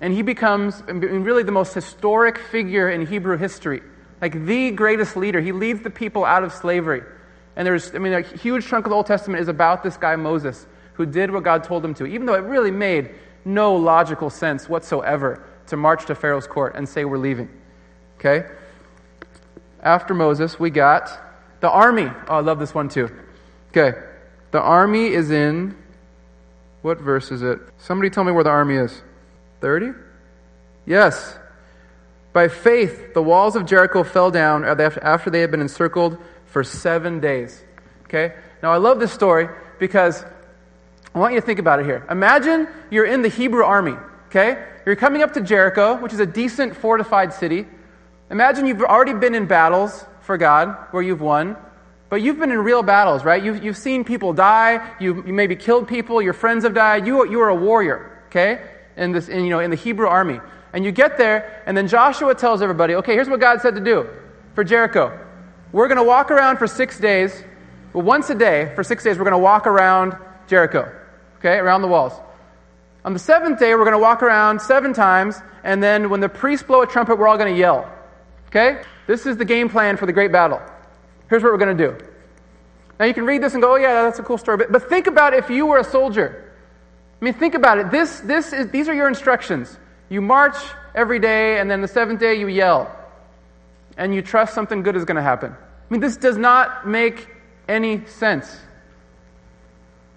And 0.00 0.12
he 0.12 0.22
becomes 0.22 0.82
really 0.86 1.42
the 1.42 1.52
most 1.52 1.74
historic 1.74 2.38
figure 2.38 2.90
in 2.90 3.06
Hebrew 3.06 3.36
history, 3.36 3.82
like 4.20 4.44
the 4.44 4.70
greatest 4.72 5.16
leader. 5.16 5.40
He 5.40 5.52
leads 5.52 5.82
the 5.82 5.90
people 5.90 6.24
out 6.24 6.44
of 6.44 6.52
slavery. 6.52 7.02
And 7.58 7.66
there's, 7.66 7.92
I 7.92 7.98
mean, 7.98 8.12
a 8.12 8.20
huge 8.20 8.68
chunk 8.68 8.86
of 8.86 8.90
the 8.90 8.96
Old 8.96 9.06
Testament 9.06 9.42
is 9.42 9.48
about 9.48 9.82
this 9.82 9.96
guy 9.96 10.14
Moses, 10.14 10.64
who 10.94 11.04
did 11.04 11.32
what 11.32 11.42
God 11.42 11.64
told 11.64 11.84
him 11.84 11.92
to, 11.94 12.06
even 12.06 12.24
though 12.24 12.34
it 12.34 12.44
really 12.44 12.70
made 12.70 13.10
no 13.44 13.74
logical 13.74 14.30
sense 14.30 14.68
whatsoever 14.68 15.44
to 15.66 15.76
march 15.76 16.06
to 16.06 16.14
Pharaoh's 16.14 16.46
court 16.46 16.76
and 16.76 16.88
say, 16.88 17.04
We're 17.04 17.18
leaving. 17.18 17.48
Okay? 18.18 18.46
After 19.82 20.14
Moses, 20.14 20.60
we 20.60 20.70
got 20.70 21.10
the 21.58 21.68
army. 21.68 22.08
Oh, 22.28 22.36
I 22.36 22.40
love 22.40 22.60
this 22.60 22.74
one 22.74 22.88
too. 22.88 23.10
Okay. 23.70 23.98
The 24.52 24.60
army 24.60 25.08
is 25.08 25.32
in, 25.32 25.76
what 26.82 27.00
verse 27.00 27.32
is 27.32 27.42
it? 27.42 27.58
Somebody 27.78 28.08
tell 28.08 28.22
me 28.22 28.30
where 28.30 28.44
the 28.44 28.50
army 28.50 28.76
is. 28.76 29.02
30? 29.62 29.90
Yes. 30.86 31.36
By 32.32 32.46
faith, 32.46 33.14
the 33.14 33.22
walls 33.22 33.56
of 33.56 33.66
Jericho 33.66 34.04
fell 34.04 34.30
down 34.30 34.64
after 34.64 35.28
they 35.28 35.40
had 35.40 35.50
been 35.50 35.60
encircled 35.60 36.18
for 36.48 36.64
seven 36.64 37.20
days. 37.20 37.62
Okay? 38.04 38.34
Now, 38.62 38.72
I 38.72 38.78
love 38.78 39.00
this 39.00 39.12
story 39.12 39.48
because 39.78 40.24
I 41.14 41.18
want 41.18 41.34
you 41.34 41.40
to 41.40 41.46
think 41.46 41.58
about 41.58 41.80
it 41.80 41.86
here. 41.86 42.06
Imagine 42.10 42.68
you're 42.90 43.06
in 43.06 43.22
the 43.22 43.28
Hebrew 43.28 43.64
army. 43.64 43.96
Okay? 44.28 44.62
You're 44.84 44.96
coming 44.96 45.22
up 45.22 45.34
to 45.34 45.40
Jericho, 45.40 45.96
which 45.96 46.12
is 46.12 46.20
a 46.20 46.26
decent 46.26 46.76
fortified 46.76 47.32
city. 47.32 47.66
Imagine 48.30 48.66
you've 48.66 48.82
already 48.82 49.14
been 49.14 49.34
in 49.34 49.46
battles 49.46 50.04
for 50.22 50.36
God 50.36 50.76
where 50.90 51.02
you've 51.02 51.20
won, 51.20 51.56
but 52.10 52.22
you've 52.22 52.38
been 52.38 52.50
in 52.50 52.58
real 52.58 52.82
battles, 52.82 53.24
right? 53.24 53.42
You've, 53.42 53.62
you've 53.64 53.76
seen 53.76 54.04
people 54.04 54.32
die. 54.32 54.94
You, 55.00 55.24
you 55.26 55.32
maybe 55.32 55.56
killed 55.56 55.88
people. 55.88 56.20
Your 56.20 56.32
friends 56.32 56.64
have 56.64 56.74
died. 56.74 57.06
You, 57.06 57.28
you 57.30 57.40
are 57.40 57.48
a 57.48 57.54
warrior, 57.54 58.22
okay? 58.28 58.60
in, 58.98 59.12
this, 59.12 59.28
in, 59.28 59.44
you 59.44 59.50
know, 59.50 59.60
in 59.60 59.70
the 59.70 59.76
Hebrew 59.76 60.06
army. 60.06 60.40
And 60.72 60.84
you 60.84 60.92
get 60.92 61.16
there, 61.16 61.62
and 61.66 61.76
then 61.76 61.88
Joshua 61.88 62.34
tells 62.34 62.60
everybody, 62.60 62.96
okay, 62.96 63.14
here's 63.14 63.28
what 63.28 63.40
God 63.40 63.62
said 63.62 63.74
to 63.76 63.80
do 63.80 64.08
for 64.54 64.64
Jericho. 64.64 65.18
We're 65.72 65.88
going 65.88 65.98
to 65.98 66.04
walk 66.04 66.30
around 66.30 66.58
for 66.58 66.66
six 66.66 66.98
days. 66.98 67.32
Well, 67.92 68.04
once 68.04 68.30
a 68.30 68.34
day, 68.34 68.72
for 68.74 68.82
six 68.82 69.04
days, 69.04 69.18
we're 69.18 69.24
going 69.24 69.32
to 69.32 69.38
walk 69.38 69.66
around 69.66 70.16
Jericho, 70.46 70.92
okay, 71.38 71.56
around 71.56 71.82
the 71.82 71.88
walls. 71.88 72.12
On 73.04 73.12
the 73.12 73.18
seventh 73.18 73.58
day, 73.58 73.74
we're 73.74 73.84
going 73.84 73.92
to 73.92 73.98
walk 73.98 74.22
around 74.22 74.60
seven 74.60 74.92
times, 74.92 75.36
and 75.64 75.82
then 75.82 76.10
when 76.10 76.20
the 76.20 76.28
priests 76.28 76.66
blow 76.66 76.82
a 76.82 76.86
trumpet, 76.86 77.18
we're 77.18 77.28
all 77.28 77.38
going 77.38 77.52
to 77.52 77.58
yell. 77.58 77.90
Okay? 78.48 78.82
This 79.06 79.26
is 79.26 79.36
the 79.36 79.44
game 79.44 79.68
plan 79.68 79.96
for 79.96 80.06
the 80.06 80.12
great 80.12 80.32
battle. 80.32 80.60
Here's 81.28 81.42
what 81.42 81.52
we're 81.52 81.58
going 81.58 81.76
to 81.76 81.88
do. 81.88 82.04
Now, 82.98 83.06
you 83.06 83.14
can 83.14 83.26
read 83.26 83.42
this 83.42 83.54
and 83.54 83.62
go, 83.62 83.74
oh, 83.74 83.76
yeah, 83.76 84.02
that's 84.02 84.18
a 84.18 84.22
cool 84.22 84.38
story. 84.38 84.56
But, 84.56 84.72
but 84.72 84.88
think 84.88 85.06
about 85.06 85.34
if 85.34 85.50
you 85.50 85.66
were 85.66 85.78
a 85.78 85.84
soldier 85.84 86.48
I 87.20 87.24
mean, 87.24 87.34
think 87.34 87.54
about 87.54 87.78
it. 87.78 87.90
This, 87.90 88.20
this 88.20 88.52
is, 88.52 88.70
these 88.70 88.88
are 88.88 88.94
your 88.94 89.08
instructions. 89.08 89.76
You 90.08 90.20
march 90.20 90.56
every 90.94 91.18
day, 91.18 91.58
and 91.58 91.70
then 91.70 91.80
the 91.80 91.88
seventh 91.88 92.20
day 92.20 92.38
you 92.38 92.46
yell. 92.46 92.94
And 93.98 94.14
you 94.14 94.22
trust 94.22 94.54
something 94.54 94.82
good 94.82 94.96
is 94.96 95.04
going 95.04 95.16
to 95.16 95.22
happen. 95.22 95.52
I 95.52 95.92
mean, 95.92 96.00
this 96.00 96.16
does 96.16 96.38
not 96.38 96.88
make 96.88 97.28
any 97.68 98.06
sense. 98.06 98.56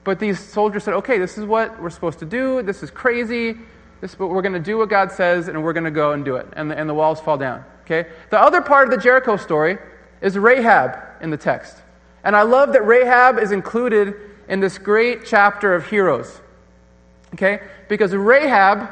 But 0.03 0.19
these 0.19 0.39
soldiers 0.39 0.83
said, 0.83 0.93
okay, 0.95 1.17
this 1.17 1.37
is 1.37 1.45
what 1.45 1.81
we're 1.81 1.89
supposed 1.89 2.19
to 2.19 2.25
do. 2.25 2.61
This 2.61 2.83
is 2.83 2.89
crazy. 2.89 3.57
This, 3.99 4.15
but 4.15 4.27
we're 4.27 4.41
going 4.41 4.53
to 4.53 4.59
do 4.59 4.77
what 4.77 4.89
God 4.89 5.11
says, 5.11 5.47
and 5.47 5.63
we're 5.63 5.73
going 5.73 5.83
to 5.83 5.91
go 5.91 6.13
and 6.13 6.23
do 6.23 6.37
it. 6.37 6.47
And 6.53 6.71
the, 6.71 6.77
and 6.77 6.87
the 6.87 6.93
walls 6.93 7.19
fall 7.19 7.37
down. 7.37 7.63
Okay? 7.85 8.09
The 8.29 8.39
other 8.39 8.61
part 8.61 8.87
of 8.87 8.91
the 8.91 9.01
Jericho 9.01 9.35
story 9.35 9.77
is 10.21 10.37
Rahab 10.37 10.97
in 11.21 11.29
the 11.29 11.37
text. 11.37 11.75
And 12.23 12.35
I 12.35 12.43
love 12.43 12.73
that 12.73 12.85
Rahab 12.85 13.37
is 13.37 13.51
included 13.51 14.15
in 14.47 14.59
this 14.59 14.77
great 14.77 15.25
chapter 15.25 15.73
of 15.73 15.87
heroes. 15.87 16.39
Okay? 17.33 17.61
Because 17.89 18.13
Rahab 18.13 18.89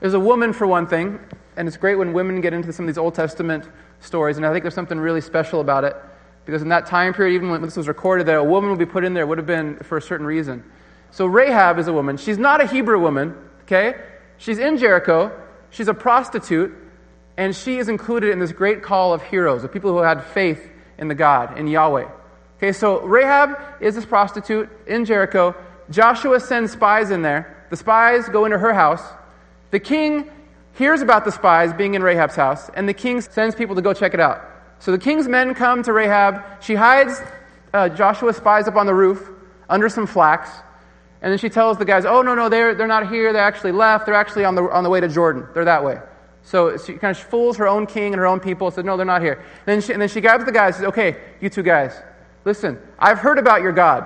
is 0.00 0.14
a 0.14 0.20
woman, 0.20 0.52
for 0.52 0.66
one 0.66 0.86
thing, 0.86 1.20
and 1.56 1.68
it's 1.68 1.76
great 1.76 1.96
when 1.96 2.12
women 2.12 2.40
get 2.40 2.52
into 2.52 2.72
some 2.72 2.86
of 2.86 2.88
these 2.88 2.98
Old 2.98 3.14
Testament 3.14 3.68
stories, 4.00 4.36
and 4.36 4.46
I 4.46 4.52
think 4.52 4.62
there's 4.62 4.74
something 4.74 4.98
really 4.98 5.20
special 5.20 5.60
about 5.60 5.84
it. 5.84 5.96
Because 6.44 6.62
in 6.62 6.68
that 6.70 6.86
time 6.86 7.14
period, 7.14 7.34
even 7.34 7.50
when 7.50 7.62
this 7.62 7.76
was 7.76 7.86
recorded, 7.86 8.26
that 8.26 8.36
a 8.36 8.44
woman 8.44 8.70
would 8.70 8.78
be 8.78 8.86
put 8.86 9.04
in 9.04 9.14
there 9.14 9.26
would 9.26 9.38
have 9.38 9.46
been 9.46 9.76
for 9.78 9.96
a 9.96 10.02
certain 10.02 10.26
reason. 10.26 10.64
So 11.12 11.26
Rahab 11.26 11.78
is 11.78 11.86
a 11.86 11.92
woman. 11.92 12.16
She's 12.16 12.38
not 12.38 12.60
a 12.60 12.66
Hebrew 12.66 12.98
woman, 12.98 13.36
okay? 13.62 13.94
She's 14.38 14.58
in 14.58 14.76
Jericho. 14.76 15.30
She's 15.70 15.88
a 15.88 15.94
prostitute, 15.94 16.74
and 17.36 17.54
she 17.54 17.78
is 17.78 17.88
included 17.88 18.30
in 18.30 18.38
this 18.38 18.52
great 18.52 18.82
call 18.82 19.12
of 19.12 19.22
heroes, 19.22 19.62
of 19.62 19.72
people 19.72 19.92
who 19.92 19.98
had 19.98 20.24
faith 20.24 20.68
in 20.98 21.08
the 21.08 21.14
God, 21.14 21.56
in 21.56 21.66
Yahweh. 21.66 22.08
Okay, 22.56 22.72
so 22.72 23.00
Rahab 23.02 23.58
is 23.80 23.94
this 23.94 24.04
prostitute 24.04 24.68
in 24.86 25.04
Jericho. 25.04 25.54
Joshua 25.90 26.40
sends 26.40 26.72
spies 26.72 27.10
in 27.10 27.22
there 27.22 27.62
the 27.72 27.76
spies 27.78 28.28
go 28.28 28.44
into 28.44 28.58
her 28.58 28.74
house. 28.74 29.02
The 29.70 29.80
king 29.80 30.30
hears 30.74 31.02
about 31.02 31.24
the 31.24 31.32
spies 31.32 31.72
being 31.72 31.94
in 31.94 32.02
Rahab's 32.02 32.36
house, 32.36 32.70
and 32.74 32.88
the 32.88 32.94
king 32.94 33.20
sends 33.20 33.54
people 33.54 33.74
to 33.76 33.82
go 33.82 33.92
check 33.92 34.14
it 34.14 34.20
out. 34.20 34.42
So 34.78 34.90
the 34.90 34.98
king's 34.98 35.28
men 35.28 35.54
come 35.54 35.82
to 35.84 35.92
Rahab. 35.92 36.42
She 36.60 36.74
hides 36.74 37.20
uh, 37.72 37.88
Joshua's 37.88 38.36
spies 38.36 38.66
up 38.66 38.76
on 38.76 38.86
the 38.86 38.94
roof 38.94 39.28
under 39.68 39.88
some 39.88 40.06
flax. 40.06 40.50
And 41.20 41.30
then 41.30 41.38
she 41.38 41.48
tells 41.48 41.78
the 41.78 41.84
guys, 41.84 42.04
oh, 42.04 42.22
no, 42.22 42.34
no, 42.34 42.48
they're, 42.48 42.74
they're 42.74 42.88
not 42.88 43.08
here. 43.08 43.32
They 43.32 43.38
actually 43.38 43.70
left. 43.70 44.06
They're 44.06 44.14
actually 44.14 44.44
on 44.44 44.56
the, 44.56 44.64
on 44.64 44.82
the 44.82 44.90
way 44.90 44.98
to 45.00 45.06
Jordan. 45.06 45.46
They're 45.54 45.66
that 45.66 45.84
way. 45.84 46.00
So 46.42 46.76
she 46.76 46.94
kind 46.94 47.16
of 47.16 47.22
fools 47.22 47.56
her 47.58 47.68
own 47.68 47.86
king 47.86 48.12
and 48.12 48.16
her 48.16 48.26
own 48.26 48.40
people. 48.40 48.72
Said, 48.72 48.84
no, 48.84 48.96
they're 48.96 49.06
not 49.06 49.22
here. 49.22 49.34
And 49.34 49.66
then 49.66 49.80
she, 49.80 49.92
and 49.92 50.02
then 50.02 50.08
she 50.08 50.20
grabs 50.20 50.44
the 50.44 50.50
guys 50.50 50.74
and 50.74 50.82
says, 50.82 50.88
okay, 50.88 51.16
you 51.40 51.48
two 51.48 51.62
guys, 51.62 51.94
listen, 52.44 52.76
I've 52.98 53.18
heard 53.18 53.38
about 53.38 53.62
your 53.62 53.70
God. 53.70 54.04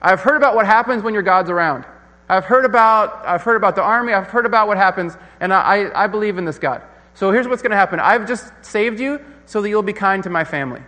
I've 0.00 0.20
heard 0.20 0.36
about 0.36 0.54
what 0.54 0.64
happens 0.64 1.02
when 1.02 1.12
your 1.12 1.22
God's 1.22 1.50
around. 1.50 1.84
I've 2.32 2.46
heard 2.46 2.64
about, 2.64 3.26
I've 3.26 3.42
heard 3.42 3.56
about 3.56 3.76
the 3.76 3.82
army, 3.82 4.14
I've 4.14 4.28
heard 4.28 4.46
about 4.46 4.66
what 4.66 4.78
happens, 4.78 5.18
and 5.38 5.52
I, 5.52 5.90
I 5.94 6.06
believe 6.06 6.38
in 6.38 6.46
this 6.46 6.58
God. 6.58 6.80
So 7.12 7.30
here's 7.30 7.46
what's 7.46 7.60
going 7.60 7.72
to 7.72 7.76
happen 7.76 8.00
I've 8.00 8.26
just 8.26 8.50
saved 8.62 9.00
you 9.00 9.20
so 9.44 9.60
that 9.60 9.68
you'll 9.68 9.82
be 9.82 9.92
kind 9.92 10.22
to 10.22 10.30
my 10.30 10.42
family. 10.42 10.80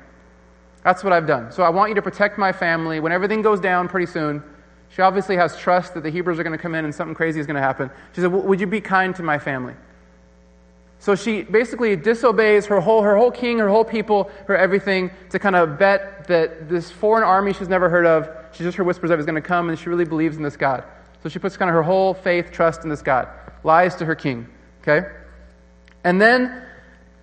That's 0.84 1.04
what 1.04 1.12
I've 1.12 1.26
done. 1.26 1.52
So 1.52 1.62
I 1.62 1.68
want 1.68 1.90
you 1.90 1.96
to 1.96 2.02
protect 2.02 2.38
my 2.38 2.52
family. 2.52 2.98
When 2.98 3.12
everything 3.12 3.42
goes 3.42 3.60
down 3.60 3.88
pretty 3.88 4.06
soon, 4.06 4.42
she 4.88 5.02
obviously 5.02 5.36
has 5.36 5.54
trust 5.54 5.92
that 5.92 6.02
the 6.02 6.08
Hebrews 6.08 6.38
are 6.38 6.44
going 6.44 6.56
to 6.56 6.62
come 6.62 6.74
in 6.74 6.86
and 6.86 6.94
something 6.94 7.14
crazy 7.14 7.40
is 7.40 7.46
going 7.46 7.56
to 7.56 7.62
happen. 7.62 7.90
She 8.14 8.22
said, 8.22 8.32
Would 8.32 8.58
you 8.58 8.66
be 8.66 8.80
kind 8.80 9.14
to 9.16 9.22
my 9.22 9.38
family? 9.38 9.74
So 10.98 11.14
she 11.14 11.42
basically 11.42 11.94
disobeys 11.94 12.64
her 12.66 12.80
whole, 12.80 13.02
her 13.02 13.18
whole 13.18 13.30
king, 13.30 13.58
her 13.58 13.68
whole 13.68 13.84
people, 13.84 14.30
her 14.46 14.56
everything 14.56 15.10
to 15.28 15.38
kind 15.38 15.56
of 15.56 15.78
bet 15.78 16.26
that 16.28 16.70
this 16.70 16.90
foreign 16.90 17.24
army 17.24 17.52
she's 17.52 17.68
never 17.68 17.90
heard 17.90 18.06
of, 18.06 18.30
she 18.52 18.64
just 18.64 18.78
heard 18.78 18.86
whispers 18.86 19.10
of 19.10 19.20
is 19.20 19.26
going 19.26 19.34
to 19.34 19.46
come, 19.46 19.68
and 19.68 19.78
she 19.78 19.90
really 19.90 20.06
believes 20.06 20.38
in 20.38 20.42
this 20.42 20.56
God. 20.56 20.84
So 21.24 21.30
she 21.30 21.38
puts 21.38 21.56
kind 21.56 21.70
of 21.70 21.74
her 21.74 21.82
whole 21.82 22.12
faith, 22.12 22.52
trust 22.52 22.84
in 22.84 22.90
this 22.90 23.00
God, 23.00 23.28
lies 23.64 23.94
to 23.96 24.04
her 24.04 24.14
king. 24.14 24.46
Okay? 24.82 25.08
And 26.04 26.20
then 26.20 26.62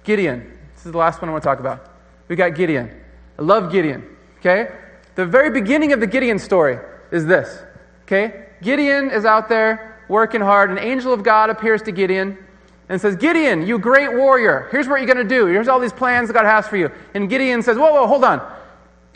Gideon. 0.03 0.57
This 0.73 0.87
is 0.87 0.91
the 0.91 0.97
last 0.97 1.21
one 1.21 1.29
I 1.29 1.33
want 1.33 1.43
to 1.43 1.47
talk 1.47 1.59
about. 1.59 1.87
We 2.27 2.35
got 2.35 2.55
Gideon. 2.55 2.89
I 3.37 3.43
love 3.43 3.71
Gideon. 3.71 4.03
Okay? 4.39 4.73
The 5.13 5.27
very 5.27 5.51
beginning 5.51 5.93
of 5.93 5.99
the 5.99 6.07
Gideon 6.07 6.39
story 6.39 6.79
is 7.11 7.27
this. 7.27 7.61
Okay? 8.05 8.47
Gideon 8.63 9.11
is 9.11 9.23
out 9.23 9.49
there 9.49 10.03
working 10.09 10.41
hard. 10.41 10.71
An 10.71 10.79
angel 10.79 11.13
of 11.13 11.21
God 11.21 11.51
appears 11.51 11.83
to 11.83 11.91
Gideon 11.91 12.39
and 12.89 12.99
says, 12.99 13.15
Gideon, 13.17 13.67
you 13.67 13.77
great 13.77 14.11
warrior, 14.11 14.67
here's 14.71 14.87
what 14.87 14.99
you're 14.99 15.13
going 15.13 15.27
to 15.27 15.35
do. 15.35 15.45
Here's 15.45 15.67
all 15.67 15.79
these 15.79 15.93
plans 15.93 16.31
God 16.31 16.45
has 16.45 16.67
for 16.67 16.75
you. 16.75 16.89
And 17.13 17.29
Gideon 17.29 17.61
says, 17.61 17.77
Whoa, 17.77 17.93
whoa, 17.93 18.07
hold 18.07 18.23
on. 18.23 18.41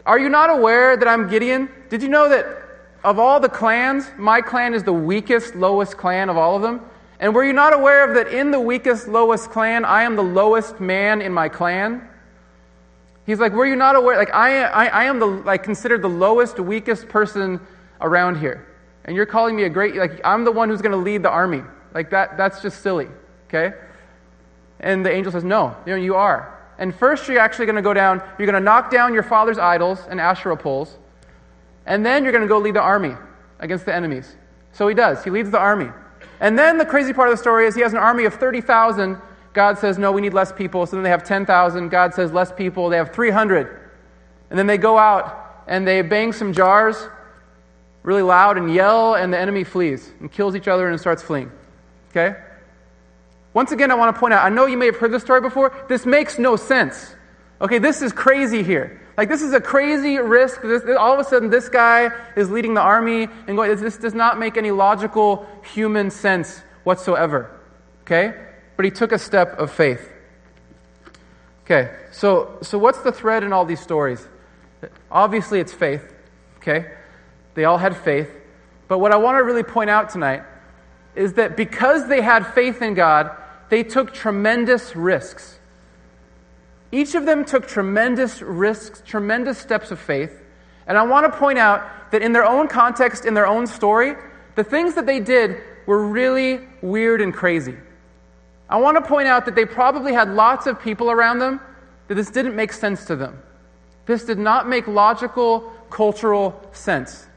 Are 0.06 0.20
you 0.20 0.30
not 0.30 0.52
aware 0.52 0.96
that 0.96 1.08
I'm 1.08 1.28
Gideon? 1.28 1.70
Did 1.90 2.04
you 2.04 2.10
know 2.10 2.30
that 2.30 2.65
of 3.06 3.20
all 3.20 3.40
the 3.40 3.50
clans, 3.50 4.10
my 4.18 4.42
clan 4.42 4.74
is 4.74 4.84
the 4.84 4.92
weakest, 4.92 5.56
lowest 5.56 5.96
clan 5.96 6.28
of 6.28 6.38
all 6.38 6.56
of 6.56 6.64
them? 6.64 6.82
And 7.20 7.36
were 7.36 7.46
you 7.46 7.54
not 7.54 7.74
aware 7.74 8.04
of 8.04 8.16
that 8.16 8.34
in 8.34 8.50
the 8.50 8.60
weakest, 8.60 9.08
lowest 9.08 9.52
clan, 9.52 9.86
I 9.86 10.04
am 10.04 10.16
the 10.16 10.24
lowest 10.24 10.80
man 10.80 11.22
in 11.22 11.32
my 11.32 11.48
clan? 11.48 12.10
He's 13.28 13.40
like, 13.40 13.54
were 13.54 13.66
you 13.66 13.76
not 13.76 13.96
aware? 13.96 14.18
Like, 14.18 14.34
I, 14.34 14.64
I, 14.64 14.86
I 14.86 15.04
am 15.06 15.20
the, 15.20 15.28
like, 15.28 15.64
considered 15.64 16.02
the 16.02 16.10
lowest, 16.10 16.60
weakest 16.60 17.08
person 17.08 17.62
around 18.02 18.40
here. 18.40 18.68
And 19.06 19.16
you're 19.16 19.28
calling 19.28 19.56
me 19.56 19.64
a 19.64 19.70
great, 19.70 19.96
like, 19.96 20.20
I'm 20.24 20.44
the 20.44 20.52
one 20.52 20.70
who's 20.70 20.82
going 20.82 20.92
to 20.92 20.98
lead 20.98 21.22
the 21.22 21.30
army. 21.30 21.62
Like, 21.94 22.10
that, 22.10 22.38
that's 22.38 22.62
just 22.62 22.82
silly, 22.82 23.08
okay? 23.48 23.78
And 24.80 25.06
the 25.06 25.12
angel 25.12 25.32
says, 25.32 25.44
no, 25.44 25.78
you 25.86 25.92
know, 25.92 26.02
you 26.02 26.16
are. 26.16 26.60
And 26.80 26.94
first, 26.94 27.28
you're 27.28 27.40
actually 27.40 27.68
going 27.68 27.78
to 27.78 27.84
go 27.84 27.94
down, 27.94 28.22
you're 28.40 28.48
going 28.48 28.60
to 28.60 28.66
knock 28.66 28.90
down 28.90 29.14
your 29.14 29.24
father's 29.24 29.60
idols 29.60 30.00
and 30.10 30.20
Asherah 30.20 30.58
poles. 30.58 30.98
And 31.86 32.06
then 32.06 32.24
you're 32.24 32.32
going 32.32 32.44
to 32.44 32.48
go 32.48 32.58
lead 32.58 32.76
the 32.76 32.82
army 32.82 33.16
against 33.60 33.86
the 33.86 33.94
enemies. 33.94 34.36
So 34.72 34.88
he 34.88 34.96
does. 34.96 35.24
He 35.24 35.30
leads 35.30 35.52
the 35.52 35.60
army. 35.60 35.90
And 36.40 36.58
then 36.58 36.78
the 36.78 36.86
crazy 36.86 37.14
part 37.14 37.30
of 37.30 37.34
the 37.34 37.42
story 37.42 37.68
is 37.68 37.76
he 37.76 37.82
has 37.82 37.94
an 37.94 38.00
army 38.00 38.26
of 38.26 38.34
30,000. 38.34 39.22
God 39.54 39.78
says, 39.78 39.98
no, 39.98 40.12
we 40.12 40.22
need 40.22 40.34
less 40.34 40.52
people. 40.52 40.86
So 40.86 40.96
then 40.96 41.04
they 41.04 41.10
have 41.10 41.24
10,000. 41.24 41.90
God 41.90 42.14
says, 42.14 42.32
less 42.34 42.52
people. 42.52 42.90
They 42.90 42.98
have 42.98 43.14
300. 43.14 43.80
And 44.50 44.60
then 44.60 44.68
they 44.68 44.78
go 44.78 44.98
out 44.98 45.64
and 45.68 45.88
they 45.88 46.02
bang 46.02 46.34
some 46.34 46.54
jars 46.54 47.08
really 48.06 48.22
loud 48.22 48.58
and 48.58 48.74
yell, 48.74 49.16
and 49.16 49.34
the 49.34 49.38
enemy 49.38 49.64
flees 49.64 50.14
and 50.20 50.32
kills 50.32 50.56
each 50.56 50.68
other 50.68 50.88
and 50.88 51.00
starts 51.00 51.24
fleeing. 51.24 51.52
Okay? 52.12 52.40
Once 53.54 53.72
again, 53.72 53.90
I 53.90 53.96
want 53.96 54.16
to 54.16 54.20
point 54.20 54.34
out 54.34 54.46
I 54.46 54.50
know 54.50 54.68
you 54.68 54.78
may 54.78 54.86
have 54.86 54.98
heard 54.98 55.12
this 55.12 55.24
story 55.24 55.42
before. 55.42 55.74
This 55.90 56.06
makes 56.06 56.38
no 56.38 56.56
sense. 56.56 57.16
Okay, 57.60 57.80
this 57.80 58.02
is 58.02 58.14
crazy 58.14 58.62
here. 58.64 59.02
Like, 59.18 59.30
this 59.30 59.42
is 59.42 59.54
a 59.54 59.62
crazy 59.62 60.18
risk. 60.18 60.62
This, 60.62 60.84
all 60.98 61.14
of 61.14 61.20
a 61.20 61.24
sudden, 61.24 61.50
this 61.50 61.70
guy 61.70 62.10
is 62.36 62.50
leading 62.50 62.74
the 62.74 62.82
army 62.82 63.30
and 63.48 63.56
going, 63.56 63.76
this 63.78 63.98
does 63.98 64.14
not 64.14 64.40
make 64.40 64.58
any 64.58 64.72
logical 64.72 65.48
human 65.74 66.12
sense 66.12 66.62
whatsoever. 66.84 67.50
Okay? 68.02 68.34
But 68.76 68.86
he 68.86 68.92
took 68.92 69.12
a 69.12 69.20
step 69.20 69.58
of 69.58 69.72
faith. 69.72 70.12
Okay, 71.64 71.92
so, 72.12 72.60
so 72.62 72.78
what's 72.78 73.00
the 73.00 73.12
thread 73.12 73.44
in 73.44 73.52
all 73.52 73.66
these 73.66 73.80
stories? 73.80 74.28
Obviously, 75.10 75.60
it's 75.60 75.74
faith. 75.74 76.14
Okay? 76.58 76.92
They 77.56 77.66
all 77.66 77.78
had 77.78 77.96
faith. 77.96 78.30
But 78.88 79.00
what 79.00 79.12
I 79.12 79.18
want 79.18 79.38
to 79.38 79.44
really 79.44 79.64
point 79.64 79.90
out 79.90 80.10
tonight 80.10 80.44
is 81.16 81.34
that 81.34 81.58
because 81.58 82.08
they 82.08 82.22
had 82.22 82.46
faith 82.54 82.82
in 82.82 82.94
God, 82.94 83.32
they 83.70 83.82
took 83.82 84.14
tremendous 84.14 84.96
risks. 84.96 85.55
Each 86.96 87.14
of 87.14 87.26
them 87.26 87.44
took 87.44 87.68
tremendous 87.68 88.42
risks, 88.42 89.04
tremendous 89.06 89.58
steps 89.58 89.92
of 89.92 90.00
faith. 90.00 90.42
And 90.88 90.98
I 90.98 91.04
want 91.04 91.30
to 91.30 91.38
point 91.38 91.60
out 91.60 92.12
that 92.12 92.22
in 92.22 92.32
their 92.32 92.46
own 92.46 92.70
context, 92.70 93.26
in 93.26 93.34
their 93.34 93.48
own 93.48 93.68
story, 93.68 94.16
the 94.56 94.64
things 94.64 94.96
that 94.96 95.06
they 95.06 95.20
did 95.20 95.58
were 95.88 96.08
really 96.08 96.62
weird 96.82 97.20
and 97.20 97.34
crazy. 97.34 97.76
I 98.70 98.78
want 98.78 98.96
to 98.96 99.02
point 99.02 99.28
out 99.28 99.44
that 99.44 99.56
they 99.56 99.66
probably 99.66 100.14
had 100.14 100.30
lots 100.30 100.68
of 100.68 100.82
people 100.82 101.12
around 101.12 101.40
them 101.40 101.60
that 102.08 102.16
this 102.16 102.30
didn't 102.30 102.56
make 102.56 102.72
sense 102.72 103.04
to 103.08 103.18
them. 103.18 103.42
This 104.06 104.24
did 104.24 104.40
not 104.40 104.70
make 104.70 104.88
logical, 104.88 105.74
cultural 105.90 106.58
sense. 106.72 107.28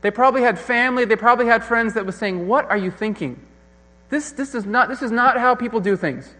They 0.00 0.12
probably 0.12 0.42
had 0.42 0.60
family, 0.60 1.04
they 1.06 1.16
probably 1.16 1.46
had 1.46 1.64
friends 1.64 1.94
that 1.94 2.06
was 2.06 2.14
saying, 2.14 2.46
What 2.46 2.70
are 2.70 2.78
you 2.78 2.92
thinking? 2.92 3.44
This, 4.10 4.30
this, 4.30 4.54
is, 4.54 4.64
not, 4.64 4.88
this 4.88 5.02
is 5.02 5.10
not 5.10 5.38
how 5.38 5.56
people 5.56 5.80
do 5.80 5.96
things. 5.96 6.32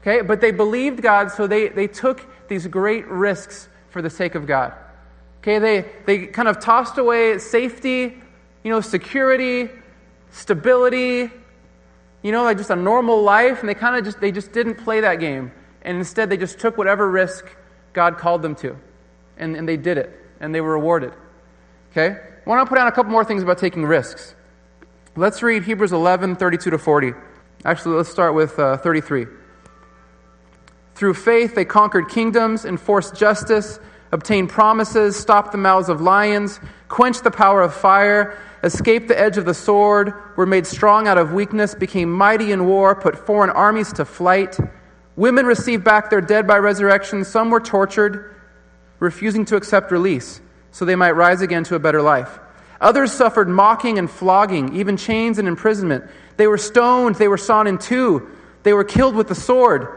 Okay, 0.00 0.22
but 0.22 0.40
they 0.40 0.50
believed 0.50 1.02
God, 1.02 1.30
so 1.30 1.46
they, 1.46 1.68
they 1.68 1.86
took 1.86 2.26
these 2.48 2.66
great 2.66 3.06
risks 3.06 3.68
for 3.90 4.00
the 4.00 4.08
sake 4.08 4.34
of 4.34 4.46
God. 4.46 4.72
Okay, 5.40 5.58
they, 5.58 5.84
they 6.06 6.26
kind 6.26 6.48
of 6.48 6.58
tossed 6.58 6.96
away 6.98 7.38
safety, 7.38 8.14
you 8.62 8.70
know, 8.70 8.80
security, 8.80 9.68
stability, 10.30 11.30
you 12.22 12.32
know, 12.32 12.44
like 12.44 12.56
just 12.56 12.70
a 12.70 12.76
normal 12.76 13.22
life, 13.22 13.60
and 13.60 13.68
they 13.68 13.74
kind 13.74 13.96
of 13.96 14.04
just 14.04 14.20
they 14.20 14.32
just 14.32 14.52
didn't 14.52 14.76
play 14.76 15.00
that 15.00 15.16
game. 15.16 15.52
And 15.82 15.96
instead 15.96 16.28
they 16.28 16.36
just 16.36 16.58
took 16.58 16.76
whatever 16.76 17.10
risk 17.10 17.46
God 17.92 18.18
called 18.18 18.42
them 18.42 18.54
to. 18.56 18.76
And, 19.38 19.56
and 19.56 19.66
they 19.66 19.78
did 19.78 19.96
it, 19.96 20.18
and 20.40 20.54
they 20.54 20.60
were 20.60 20.72
rewarded. 20.72 21.12
Okay? 21.90 22.08
I 22.46 22.48
want 22.48 22.64
to 22.64 22.68
put 22.68 22.76
down 22.76 22.88
a 22.88 22.92
couple 22.92 23.10
more 23.10 23.24
things 23.24 23.42
about 23.42 23.58
taking 23.58 23.84
risks. 23.84 24.34
Let's 25.16 25.42
read 25.42 25.64
Hebrews 25.64 25.92
11, 25.92 26.36
32 26.36 26.70
to 26.70 26.78
40. 26.78 27.12
Actually, 27.64 27.96
let's 27.96 28.10
start 28.10 28.34
with 28.34 28.58
uh, 28.58 28.76
33. 28.78 29.26
Through 31.00 31.14
faith, 31.14 31.54
they 31.54 31.64
conquered 31.64 32.10
kingdoms, 32.10 32.66
enforced 32.66 33.14
justice, 33.14 33.80
obtained 34.12 34.50
promises, 34.50 35.16
stopped 35.16 35.50
the 35.50 35.56
mouths 35.56 35.88
of 35.88 36.02
lions, 36.02 36.60
quenched 36.90 37.24
the 37.24 37.30
power 37.30 37.62
of 37.62 37.72
fire, 37.72 38.36
escaped 38.62 39.08
the 39.08 39.18
edge 39.18 39.38
of 39.38 39.46
the 39.46 39.54
sword, 39.54 40.12
were 40.36 40.44
made 40.44 40.66
strong 40.66 41.08
out 41.08 41.16
of 41.16 41.32
weakness, 41.32 41.74
became 41.74 42.12
mighty 42.12 42.52
in 42.52 42.66
war, 42.66 42.94
put 42.94 43.16
foreign 43.16 43.48
armies 43.48 43.94
to 43.94 44.04
flight. 44.04 44.58
Women 45.16 45.46
received 45.46 45.84
back 45.84 46.10
their 46.10 46.20
dead 46.20 46.46
by 46.46 46.58
resurrection. 46.58 47.24
Some 47.24 47.48
were 47.48 47.60
tortured, 47.60 48.36
refusing 48.98 49.46
to 49.46 49.56
accept 49.56 49.90
release, 49.92 50.42
so 50.70 50.84
they 50.84 50.96
might 50.96 51.12
rise 51.12 51.40
again 51.40 51.64
to 51.64 51.76
a 51.76 51.78
better 51.78 52.02
life. 52.02 52.38
Others 52.78 53.12
suffered 53.12 53.48
mocking 53.48 53.98
and 53.98 54.10
flogging, 54.10 54.76
even 54.76 54.98
chains 54.98 55.38
and 55.38 55.48
imprisonment. 55.48 56.04
They 56.36 56.46
were 56.46 56.58
stoned, 56.58 57.16
they 57.16 57.28
were 57.28 57.38
sawn 57.38 57.66
in 57.66 57.78
two, 57.78 58.28
they 58.64 58.74
were 58.74 58.84
killed 58.84 59.14
with 59.14 59.28
the 59.28 59.34
sword. 59.34 59.96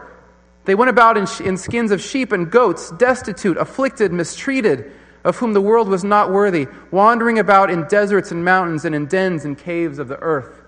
They 0.64 0.74
went 0.74 0.88
about 0.88 1.16
in, 1.16 1.26
in, 1.46 1.56
skins 1.56 1.90
of 1.90 2.00
sheep 2.00 2.32
and 2.32 2.50
goats, 2.50 2.90
destitute, 2.92 3.56
afflicted, 3.56 4.12
mistreated, 4.12 4.92
of 5.22 5.36
whom 5.36 5.52
the 5.52 5.60
world 5.60 5.88
was 5.88 6.04
not 6.04 6.30
worthy, 6.30 6.66
wandering 6.90 7.38
about 7.38 7.70
in 7.70 7.86
deserts 7.88 8.30
and 8.30 8.44
mountains 8.44 8.84
and 8.84 8.94
in 8.94 9.06
dens 9.06 9.44
and 9.44 9.58
caves 9.58 9.98
of 9.98 10.08
the 10.08 10.18
earth. 10.18 10.62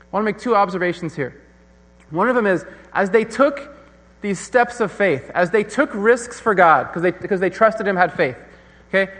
I 0.00 0.04
want 0.10 0.26
to 0.26 0.32
make 0.32 0.38
two 0.38 0.56
observations 0.56 1.14
here. 1.14 1.40
One 2.10 2.28
of 2.28 2.34
them 2.34 2.46
is 2.46 2.64
as 2.92 3.10
they 3.10 3.24
took 3.24 3.76
these 4.20 4.38
steps 4.38 4.80
of 4.80 4.90
faith, 4.90 5.30
as 5.34 5.50
they 5.50 5.64
took 5.64 5.90
risks 5.94 6.40
for 6.40 6.54
God, 6.54 6.88
because 6.88 7.02
they, 7.02 7.12
because 7.12 7.40
they 7.40 7.50
trusted 7.50 7.86
Him, 7.86 7.96
had 7.96 8.12
faith, 8.12 8.36
okay, 8.88 9.12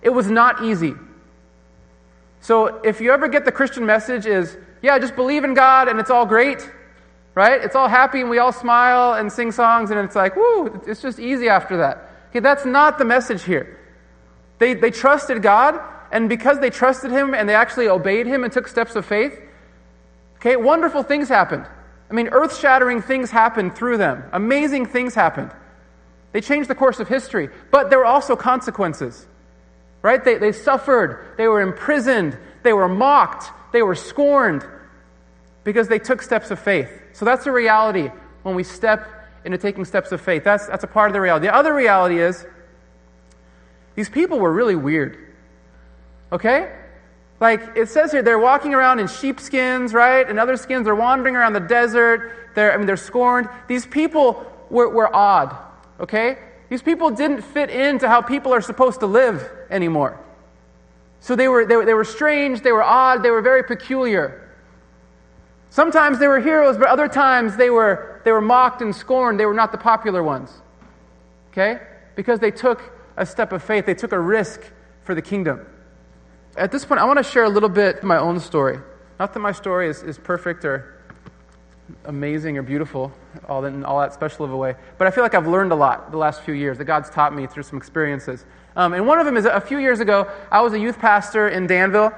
it 0.00 0.10
was 0.10 0.30
not 0.30 0.64
easy. 0.64 0.94
So 2.40 2.80
if 2.82 3.00
you 3.00 3.12
ever 3.12 3.28
get 3.28 3.44
the 3.44 3.52
Christian 3.52 3.84
message, 3.84 4.26
is 4.26 4.56
yeah, 4.80 4.98
just 4.98 5.14
believe 5.14 5.44
in 5.44 5.54
God 5.54 5.88
and 5.88 6.00
it's 6.00 6.10
all 6.10 6.24
great 6.24 6.68
right? 7.38 7.62
It's 7.62 7.76
all 7.76 7.86
happy 7.86 8.20
and 8.20 8.28
we 8.28 8.38
all 8.38 8.50
smile 8.50 9.14
and 9.14 9.32
sing 9.32 9.52
songs 9.52 9.92
and 9.92 10.00
it's 10.00 10.16
like, 10.16 10.34
woo, 10.34 10.82
it's 10.88 11.00
just 11.00 11.20
easy 11.20 11.48
after 11.48 11.76
that. 11.76 12.10
Okay, 12.30 12.40
that's 12.40 12.66
not 12.66 12.98
the 12.98 13.04
message 13.04 13.44
here. 13.44 13.78
They, 14.58 14.74
they 14.74 14.90
trusted 14.90 15.40
God, 15.40 15.80
and 16.10 16.28
because 16.28 16.58
they 16.58 16.68
trusted 16.68 17.12
Him 17.12 17.34
and 17.34 17.48
they 17.48 17.54
actually 17.54 17.86
obeyed 17.86 18.26
Him 18.26 18.42
and 18.42 18.52
took 18.52 18.66
steps 18.66 18.96
of 18.96 19.06
faith, 19.06 19.40
okay, 20.38 20.56
wonderful 20.56 21.04
things 21.04 21.28
happened. 21.28 21.64
I 22.10 22.14
mean, 22.14 22.26
earth 22.26 22.58
shattering 22.58 23.02
things 23.02 23.30
happened 23.30 23.76
through 23.76 23.98
them, 23.98 24.24
amazing 24.32 24.86
things 24.86 25.14
happened. 25.14 25.52
They 26.32 26.40
changed 26.40 26.68
the 26.68 26.74
course 26.74 26.98
of 26.98 27.06
history, 27.06 27.50
but 27.70 27.88
there 27.88 28.00
were 28.00 28.04
also 28.04 28.34
consequences, 28.34 29.28
right? 30.02 30.24
They, 30.24 30.38
they 30.38 30.50
suffered, 30.50 31.36
they 31.36 31.46
were 31.46 31.60
imprisoned, 31.60 32.36
they 32.64 32.72
were 32.72 32.88
mocked, 32.88 33.72
they 33.72 33.82
were 33.82 33.94
scorned 33.94 34.64
because 35.68 35.86
they 35.86 35.98
took 35.98 36.22
steps 36.22 36.50
of 36.50 36.58
faith. 36.58 36.88
So 37.12 37.26
that's 37.26 37.44
a 37.44 37.52
reality 37.52 38.10
when 38.42 38.54
we 38.54 38.64
step 38.64 39.06
into 39.44 39.58
taking 39.58 39.84
steps 39.84 40.12
of 40.12 40.20
faith. 40.22 40.42
That's, 40.42 40.66
that's 40.66 40.82
a 40.82 40.86
part 40.86 41.10
of 41.10 41.12
the 41.12 41.20
reality. 41.20 41.46
The 41.46 41.54
other 41.54 41.74
reality 41.74 42.20
is 42.20 42.46
these 43.94 44.08
people 44.08 44.38
were 44.38 44.50
really 44.50 44.76
weird. 44.76 45.34
Okay? 46.32 46.74
Like 47.38 47.76
it 47.76 47.90
says 47.90 48.12
here, 48.12 48.22
they're 48.22 48.38
walking 48.38 48.72
around 48.72 48.98
in 48.98 49.08
sheepskins, 49.08 49.92
right? 49.92 50.26
And 50.26 50.38
other 50.38 50.56
skins. 50.56 50.86
They're 50.86 50.94
wandering 50.94 51.36
around 51.36 51.52
the 51.52 51.60
desert. 51.60 52.32
They're, 52.54 52.72
I 52.72 52.78
mean, 52.78 52.86
they're 52.86 52.96
scorned. 52.96 53.50
These 53.66 53.84
people 53.84 54.50
were, 54.70 54.88
were 54.88 55.14
odd. 55.14 55.54
Okay? 56.00 56.38
These 56.70 56.80
people 56.80 57.10
didn't 57.10 57.42
fit 57.42 57.68
into 57.68 58.08
how 58.08 58.22
people 58.22 58.54
are 58.54 58.62
supposed 58.62 59.00
to 59.00 59.06
live 59.06 59.46
anymore. 59.68 60.18
So 61.20 61.36
they 61.36 61.48
were, 61.48 61.66
they 61.66 61.76
were, 61.76 61.84
they 61.84 61.92
were 61.92 62.04
strange, 62.04 62.62
they 62.62 62.72
were 62.72 62.82
odd, 62.82 63.22
they 63.22 63.30
were 63.30 63.42
very 63.42 63.64
peculiar. 63.64 64.47
Sometimes 65.70 66.18
they 66.18 66.28
were 66.28 66.40
heroes, 66.40 66.78
but 66.78 66.88
other 66.88 67.08
times 67.08 67.56
they 67.56 67.70
were, 67.70 68.20
they 68.24 68.32
were 68.32 68.40
mocked 68.40 68.82
and 68.82 68.94
scorned. 68.94 69.38
They 69.38 69.46
were 69.46 69.54
not 69.54 69.72
the 69.72 69.78
popular 69.78 70.22
ones. 70.22 70.50
Okay? 71.50 71.80
Because 72.16 72.40
they 72.40 72.50
took 72.50 72.92
a 73.16 73.26
step 73.26 73.52
of 73.52 73.62
faith, 73.62 73.84
they 73.86 73.94
took 73.94 74.12
a 74.12 74.20
risk 74.20 74.62
for 75.04 75.14
the 75.14 75.22
kingdom. 75.22 75.66
At 76.56 76.72
this 76.72 76.84
point, 76.84 77.00
I 77.00 77.04
want 77.04 77.18
to 77.18 77.22
share 77.22 77.44
a 77.44 77.48
little 77.48 77.68
bit 77.68 78.02
my 78.02 78.18
own 78.18 78.40
story. 78.40 78.78
Not 79.18 79.34
that 79.34 79.40
my 79.40 79.52
story 79.52 79.88
is, 79.88 80.02
is 80.02 80.18
perfect 80.18 80.64
or 80.64 80.94
amazing 82.04 82.58
or 82.58 82.62
beautiful 82.62 83.12
all 83.48 83.64
in 83.64 83.84
all 83.84 83.98
that 84.00 84.12
special 84.12 84.44
of 84.44 84.52
a 84.52 84.56
way, 84.56 84.74
but 84.98 85.06
I 85.06 85.10
feel 85.10 85.24
like 85.24 85.34
I've 85.34 85.46
learned 85.46 85.72
a 85.72 85.74
lot 85.74 86.10
the 86.10 86.18
last 86.18 86.42
few 86.42 86.54
years 86.54 86.78
that 86.78 86.84
God's 86.84 87.08
taught 87.10 87.34
me 87.34 87.46
through 87.46 87.62
some 87.62 87.78
experiences. 87.78 88.44
Um, 88.76 88.92
and 88.92 89.06
one 89.06 89.18
of 89.18 89.24
them 89.24 89.36
is 89.36 89.44
a 89.44 89.60
few 89.60 89.78
years 89.78 90.00
ago, 90.00 90.30
I 90.50 90.60
was 90.60 90.72
a 90.72 90.78
youth 90.78 90.98
pastor 90.98 91.48
in 91.48 91.66
Danville 91.66 92.12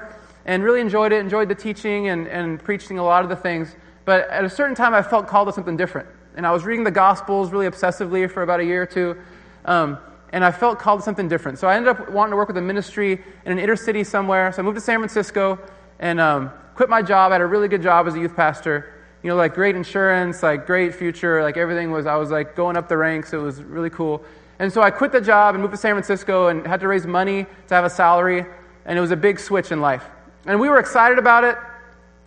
and 0.45 0.63
really 0.63 0.81
enjoyed 0.81 1.11
it, 1.11 1.19
enjoyed 1.19 1.49
the 1.49 1.55
teaching 1.55 2.07
and, 2.09 2.27
and 2.27 2.63
preaching 2.63 2.97
a 2.97 3.03
lot 3.03 3.23
of 3.23 3.29
the 3.29 3.35
things. 3.35 3.75
But 4.05 4.29
at 4.29 4.43
a 4.43 4.49
certain 4.49 4.75
time, 4.75 4.93
I 4.93 5.01
felt 5.01 5.27
called 5.27 5.47
to 5.47 5.53
something 5.53 5.77
different. 5.77 6.09
And 6.35 6.47
I 6.47 6.51
was 6.51 6.63
reading 6.63 6.83
the 6.83 6.91
Gospels 6.91 7.51
really 7.51 7.67
obsessively 7.67 8.29
for 8.29 8.41
about 8.41 8.59
a 8.59 8.65
year 8.65 8.83
or 8.83 8.85
two. 8.85 9.17
Um, 9.65 9.97
and 10.33 10.45
I 10.45 10.51
felt 10.51 10.79
called 10.79 11.01
to 11.01 11.03
something 11.03 11.27
different. 11.27 11.59
So 11.59 11.67
I 11.67 11.75
ended 11.75 11.89
up 11.89 12.09
wanting 12.09 12.31
to 12.31 12.37
work 12.37 12.47
with 12.47 12.57
a 12.57 12.61
ministry 12.61 13.21
in 13.45 13.51
an 13.51 13.59
inner 13.59 13.75
city 13.75 14.03
somewhere. 14.03 14.51
So 14.51 14.61
I 14.61 14.65
moved 14.65 14.75
to 14.75 14.81
San 14.81 14.99
Francisco 14.99 15.59
and 15.99 16.19
um, 16.19 16.51
quit 16.75 16.89
my 16.89 17.01
job. 17.01 17.31
I 17.31 17.35
had 17.35 17.41
a 17.41 17.45
really 17.45 17.67
good 17.67 17.81
job 17.81 18.07
as 18.07 18.15
a 18.15 18.19
youth 18.19 18.35
pastor. 18.35 18.93
You 19.23 19.29
know, 19.29 19.35
like 19.35 19.53
great 19.53 19.75
insurance, 19.75 20.41
like 20.41 20.65
great 20.65 20.95
future, 20.95 21.43
like 21.43 21.57
everything 21.57 21.91
was, 21.91 22.07
I 22.07 22.15
was 22.15 22.31
like 22.31 22.55
going 22.55 22.75
up 22.75 22.87
the 22.87 22.97
ranks. 22.97 23.33
It 23.33 23.37
was 23.37 23.61
really 23.61 23.89
cool. 23.91 24.23
And 24.57 24.71
so 24.71 24.81
I 24.81 24.89
quit 24.89 25.11
the 25.11 25.21
job 25.21 25.53
and 25.53 25.61
moved 25.61 25.73
to 25.73 25.77
San 25.77 25.93
Francisco 25.93 26.47
and 26.47 26.65
had 26.65 26.79
to 26.79 26.87
raise 26.87 27.05
money 27.05 27.45
to 27.67 27.75
have 27.75 27.83
a 27.83 27.89
salary. 27.89 28.45
And 28.85 28.97
it 28.97 29.01
was 29.01 29.11
a 29.11 29.15
big 29.15 29.39
switch 29.39 29.71
in 29.71 29.81
life. 29.81 30.05
And 30.45 30.59
we 30.59 30.69
were 30.69 30.79
excited 30.79 31.19
about 31.19 31.43
it. 31.43 31.57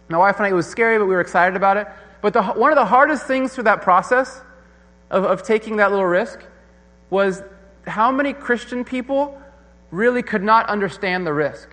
My 0.09 0.19
wife 0.19 0.37
and 0.37 0.47
I, 0.47 0.51
it 0.51 0.53
was 0.53 0.67
scary, 0.67 0.99
but 0.99 1.07
we 1.07 1.15
were 1.15 1.21
excited 1.21 1.57
about 1.57 1.77
it. 1.77 1.89
But 2.21 2.33
the, 2.33 2.43
one 2.43 2.71
of 2.71 2.77
the 2.77 2.85
hardest 2.85 3.27
things 3.27 3.55
through 3.55 3.65
that 3.65 3.83
process 3.83 4.41
of, 5.11 5.25
of 5.25 5.43
taking 5.43 5.77
that 5.77 5.91
little 5.91 6.07
risk 6.07 6.41
was 7.11 7.43
how 7.87 8.11
many 8.11 8.33
Christian 8.33 8.85
people 8.85 9.41
really 9.91 10.23
could 10.23 10.43
not 10.43 10.67
understand 10.69 11.27
the 11.27 11.33
risk. 11.33 11.69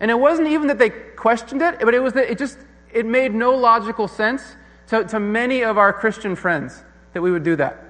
And 0.00 0.10
it 0.10 0.18
wasn't 0.18 0.48
even 0.48 0.68
that 0.68 0.78
they 0.78 0.90
questioned 0.90 1.62
it, 1.62 1.80
but 1.80 1.94
it 1.94 2.00
was 2.00 2.12
that 2.14 2.30
it 2.30 2.38
just 2.38 2.58
it 2.92 3.06
made 3.06 3.34
no 3.34 3.54
logical 3.54 4.08
sense 4.08 4.56
to, 4.88 5.04
to 5.04 5.20
many 5.20 5.62
of 5.62 5.78
our 5.78 5.92
Christian 5.92 6.36
friends 6.36 6.84
that 7.12 7.22
we 7.22 7.30
would 7.30 7.44
do 7.44 7.56
that. 7.56 7.82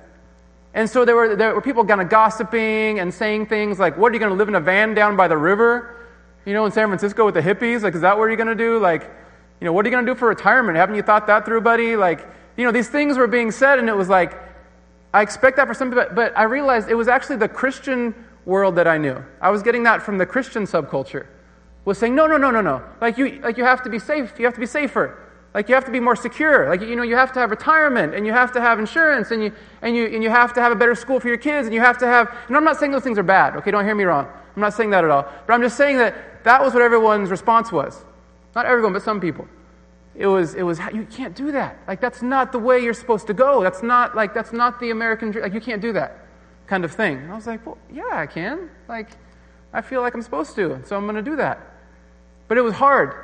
And 0.74 0.89
so 0.89 1.05
there 1.05 1.16
were, 1.16 1.37
there 1.37 1.55
were 1.55 1.61
people 1.61 1.85
kind 1.85 2.01
of 2.01 2.09
gossiping 2.09 2.99
and 2.99 3.12
saying 3.12 3.47
things 3.47 3.78
like, 3.78 3.97
What 3.97 4.11
are 4.11 4.14
you 4.14 4.20
going 4.20 4.30
to 4.30 4.37
live 4.37 4.49
in 4.49 4.55
a 4.55 4.61
van 4.61 4.95
down 4.95 5.16
by 5.16 5.28
the 5.28 5.37
river? 5.37 6.01
You 6.45 6.55
know, 6.55 6.66
in 6.66 6.72
San 6.72 6.88
Francisco 6.88 7.24
with 7.24 7.34
the 7.34 7.40
hippies? 7.40 7.82
Like, 7.82 7.95
is 7.95 8.01
that 8.01 8.18
what 8.18 8.26
you're 8.26 8.36
going 8.36 8.49
to 8.49 8.55
do? 8.55 8.78
Like, 8.78 9.03
you 9.61 9.64
know, 9.64 9.72
what 9.72 9.84
are 9.84 9.88
you 9.88 9.95
going 9.95 10.05
to 10.05 10.12
do 10.12 10.18
for 10.18 10.28
retirement? 10.28 10.76
Haven't 10.76 10.97
you 10.97 11.03
thought 11.03 11.26
that 11.28 11.45
through, 11.45 11.61
buddy? 11.61 11.97
Like, 11.97 12.26
you 12.57 12.64
know, 12.64 12.72
these 12.72 12.88
things 12.88 13.16
were 13.16 13.28
being 13.28 13.51
said, 13.51 13.78
and 13.78 13.88
it 13.88 13.97
was 13.97 14.09
like, 14.09 14.34
I 15.14 15.22
expect 15.22 15.57
that 15.57 15.68
for 15.68 15.74
some 15.74 15.90
people, 15.90 16.07
but 16.14 16.36
I 16.36 16.45
realized 16.45 16.88
it 16.88 16.95
was 16.95 17.09
actually 17.09 17.36
the 17.36 17.49
Christian 17.49 18.14
world 18.45 18.76
that 18.76 18.88
I 18.88 18.99
knew. 18.99 19.22
I 19.40 19.51
was 19.51 19.62
getting 19.62 19.82
that 19.84 20.03
from 20.03 20.18
the 20.18 20.26
Christian 20.26 20.64
subculture. 20.64 21.26
Was 21.84 21.99
saying, 21.99 22.14
no, 22.14 22.26
no, 22.26 22.36
no, 22.36 22.51
no, 22.51 22.61
no. 22.61 22.82
Like 23.01 23.18
you, 23.18 23.40
like 23.43 23.57
you 23.57 23.64
have 23.64 23.82
to 23.82 23.90
be 23.90 23.99
safe. 23.99 24.32
You 24.38 24.45
have 24.45 24.55
to 24.55 24.61
be 24.61 24.66
safer. 24.66 25.18
Like 25.55 25.68
you 25.68 25.74
have 25.74 25.84
to 25.84 25.90
be 25.90 26.01
more 26.01 26.16
secure. 26.16 26.68
Like 26.68 26.80
you 26.80 26.97
know, 26.97 27.03
you 27.03 27.16
have 27.16 27.32
to 27.32 27.40
have 27.40 27.51
retirement, 27.51 28.14
and 28.14 28.24
you 28.24 28.32
have 28.32 28.53
to 28.53 28.61
have 28.61 28.78
insurance, 28.78 29.30
and 29.30 29.43
you 29.43 29.53
and 29.82 29.95
you 29.95 30.07
and 30.07 30.22
you 30.22 30.30
have 30.30 30.55
to 30.55 30.61
have 30.61 30.72
a 30.72 30.76
better 30.76 30.95
school 30.95 31.20
for 31.20 31.28
your 31.28 31.36
kids, 31.36 31.66
and 31.66 31.74
you 31.74 31.80
have 31.80 31.99
to 31.99 32.07
have. 32.07 32.34
And 32.49 32.57
I'm 32.57 32.64
not 32.64 32.78
saying 32.78 32.93
those 32.93 33.03
things 33.03 33.18
are 33.18 33.22
bad. 33.22 33.57
Okay, 33.57 33.70
don't 33.70 33.84
hear 33.84 33.95
me 33.95 34.05
wrong. 34.05 34.28
I'm 34.55 34.61
not 34.61 34.74
saying 34.74 34.90
that 34.90 35.05
at 35.05 35.11
all. 35.11 35.26
But 35.46 35.53
I'm 35.55 35.62
just 35.62 35.76
saying 35.76 35.98
that 35.98 36.44
that 36.44 36.62
was 36.62 36.74
what 36.74 36.82
everyone's 36.82 37.30
response 37.30 37.72
was. 37.72 38.05
Not 38.55 38.66
everyone, 38.66 38.92
but 38.92 39.03
some 39.03 39.20
people. 39.20 39.46
It 40.14 40.26
was, 40.26 40.55
it 40.55 40.62
was, 40.62 40.78
you 40.92 41.07
can't 41.11 41.34
do 41.34 41.53
that. 41.53 41.78
Like, 41.88 42.00
that's 42.00 42.20
not 42.20 42.53
the 42.53 42.59
way 42.59 42.80
you're 42.80 42.92
supposed 42.92 43.26
to 43.28 43.34
go. 43.34 43.62
That's 43.62 43.82
not, 43.82 44.14
like, 44.14 44.34
that's 44.34 44.53
not 44.53 44.78
the 44.78 44.90
American 44.90 45.30
dream. 45.30 45.42
Like, 45.42 45.55
you 45.55 45.61
can't 45.61 45.80
do 45.80 45.92
that 45.94 46.26
kind 46.66 46.84
of 46.84 46.92
thing. 46.92 47.16
And 47.16 47.32
I 47.32 47.34
was 47.34 47.46
like, 47.46 47.64
well, 47.64 47.78
yeah, 47.90 48.11
I 48.12 48.26
can. 48.26 48.68
Like, 48.88 49.09
I 49.72 49.80
feel 49.80 50.03
like 50.03 50.14
I'm 50.14 50.22
supposed 50.22 50.55
to, 50.57 50.82
so 50.84 50.96
I'm 50.96 51.05
going 51.05 51.16
to 51.16 51.22
do 51.22 51.36
that. 51.36 51.59
But 52.46 52.59
it 52.59 52.61
was 52.61 52.74
hard. 52.74 53.14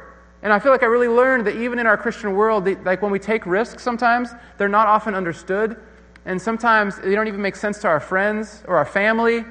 And 0.43 0.53
I 0.53 0.59
feel 0.59 0.73
like 0.73 0.83
I 0.83 0.87
really 0.87 1.09
learned 1.09 1.47
that 1.47 1.57
even 1.57 1.79
in 1.79 1.87
our 1.87 1.97
Christian 1.97 2.35
world, 2.35 2.67
like 2.85 3.03
when 3.03 3.11
we 3.11 3.19
take 3.19 3.45
risks 3.45 3.83
sometimes, 3.83 4.31
they're 4.57 4.69
not 4.69 4.87
often 4.87 5.15
understood. 5.15 5.77
And 6.25 6.41
sometimes 6.41 6.97
they 6.99 7.15
don't 7.15 7.29
even 7.29 7.43
make 7.43 7.57
sense 7.57 7.79
to 7.81 7.89
our 7.89 8.01
friends 8.01 8.63
or 8.67 8.77
our 8.77 8.87
family 8.87 9.45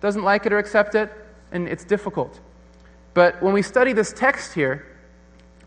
doesn't 0.00 0.22
like 0.22 0.44
it 0.44 0.52
or 0.52 0.58
accept 0.58 0.94
it, 0.94 1.10
and 1.54 1.66
it's 1.66 1.84
difficult. 1.84 2.38
But 3.14 3.42
when 3.42 3.54
we 3.54 3.62
study 3.62 3.94
this 3.94 4.12
text 4.12 4.52
here, 4.52 4.86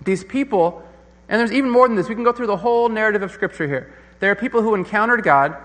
these 0.03 0.23
people 0.23 0.83
and 1.29 1.39
there's 1.39 1.51
even 1.51 1.69
more 1.69 1.87
than 1.87 1.97
this. 1.97 2.07
We 2.07 2.15
can 2.15 2.23
go 2.23 2.31
through 2.31 2.47
the 2.47 2.57
whole 2.57 2.89
narrative 2.89 3.21
of 3.21 3.31
Scripture 3.31 3.67
here. 3.67 3.93
There 4.19 4.31
are 4.31 4.35
people 4.35 4.61
who 4.61 4.75
encountered 4.75 5.23
God, 5.23 5.55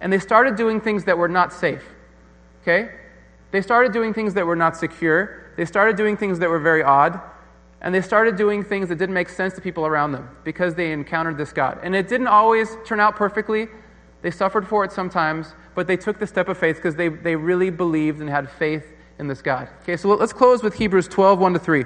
and 0.00 0.12
they 0.12 0.18
started 0.18 0.56
doing 0.56 0.80
things 0.80 1.04
that 1.04 1.18
were 1.18 1.28
not 1.28 1.52
safe. 1.52 1.82
Okay? 2.62 2.90
They 3.50 3.60
started 3.60 3.92
doing 3.92 4.14
things 4.14 4.34
that 4.34 4.46
were 4.46 4.56
not 4.56 4.76
secure. 4.76 5.44
They 5.56 5.64
started 5.64 5.96
doing 5.96 6.16
things 6.16 6.38
that 6.38 6.48
were 6.48 6.60
very 6.60 6.82
odd. 6.82 7.20
And 7.80 7.94
they 7.94 8.00
started 8.00 8.36
doing 8.36 8.64
things 8.64 8.88
that 8.88 8.96
didn't 8.96 9.14
make 9.14 9.28
sense 9.28 9.54
to 9.54 9.60
people 9.60 9.86
around 9.86 10.12
them 10.12 10.28
because 10.44 10.74
they 10.74 10.92
encountered 10.92 11.38
this 11.38 11.52
God. 11.52 11.78
And 11.82 11.94
it 11.94 12.08
didn't 12.08 12.26
always 12.26 12.76
turn 12.84 12.98
out 12.98 13.16
perfectly. 13.16 13.68
They 14.22 14.32
suffered 14.32 14.66
for 14.66 14.84
it 14.84 14.90
sometimes, 14.90 15.54
but 15.76 15.86
they 15.86 15.96
took 15.96 16.18
the 16.18 16.26
step 16.26 16.48
of 16.48 16.58
faith 16.58 16.76
because 16.76 16.96
they, 16.96 17.08
they 17.08 17.36
really 17.36 17.70
believed 17.70 18.20
and 18.20 18.28
had 18.28 18.50
faith 18.50 18.84
in 19.18 19.28
this 19.28 19.42
God. 19.42 19.68
Okay, 19.82 19.96
so 19.96 20.08
let's 20.14 20.32
close 20.32 20.62
with 20.62 20.74
Hebrews 20.74 21.08
12, 21.08 21.38
1 21.38 21.52
to 21.54 21.58
3. 21.58 21.84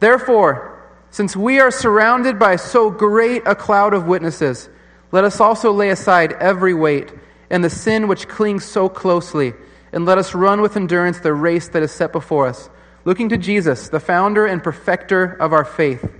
Therefore, 0.00 0.78
since 1.10 1.36
we 1.36 1.60
are 1.60 1.70
surrounded 1.70 2.38
by 2.38 2.56
so 2.56 2.90
great 2.90 3.42
a 3.46 3.54
cloud 3.54 3.94
of 3.94 4.06
witnesses, 4.06 4.68
let 5.10 5.24
us 5.24 5.40
also 5.40 5.72
lay 5.72 5.90
aside 5.90 6.32
every 6.34 6.74
weight 6.74 7.12
and 7.50 7.64
the 7.64 7.70
sin 7.70 8.08
which 8.08 8.28
clings 8.28 8.64
so 8.64 8.88
closely, 8.88 9.54
and 9.92 10.04
let 10.04 10.18
us 10.18 10.34
run 10.34 10.60
with 10.60 10.76
endurance 10.76 11.20
the 11.20 11.32
race 11.32 11.68
that 11.68 11.82
is 11.82 11.90
set 11.90 12.12
before 12.12 12.46
us, 12.46 12.68
looking 13.04 13.30
to 13.30 13.38
Jesus, 13.38 13.88
the 13.88 14.00
founder 14.00 14.44
and 14.44 14.62
perfecter 14.62 15.24
of 15.24 15.54
our 15.54 15.64
faith, 15.64 16.10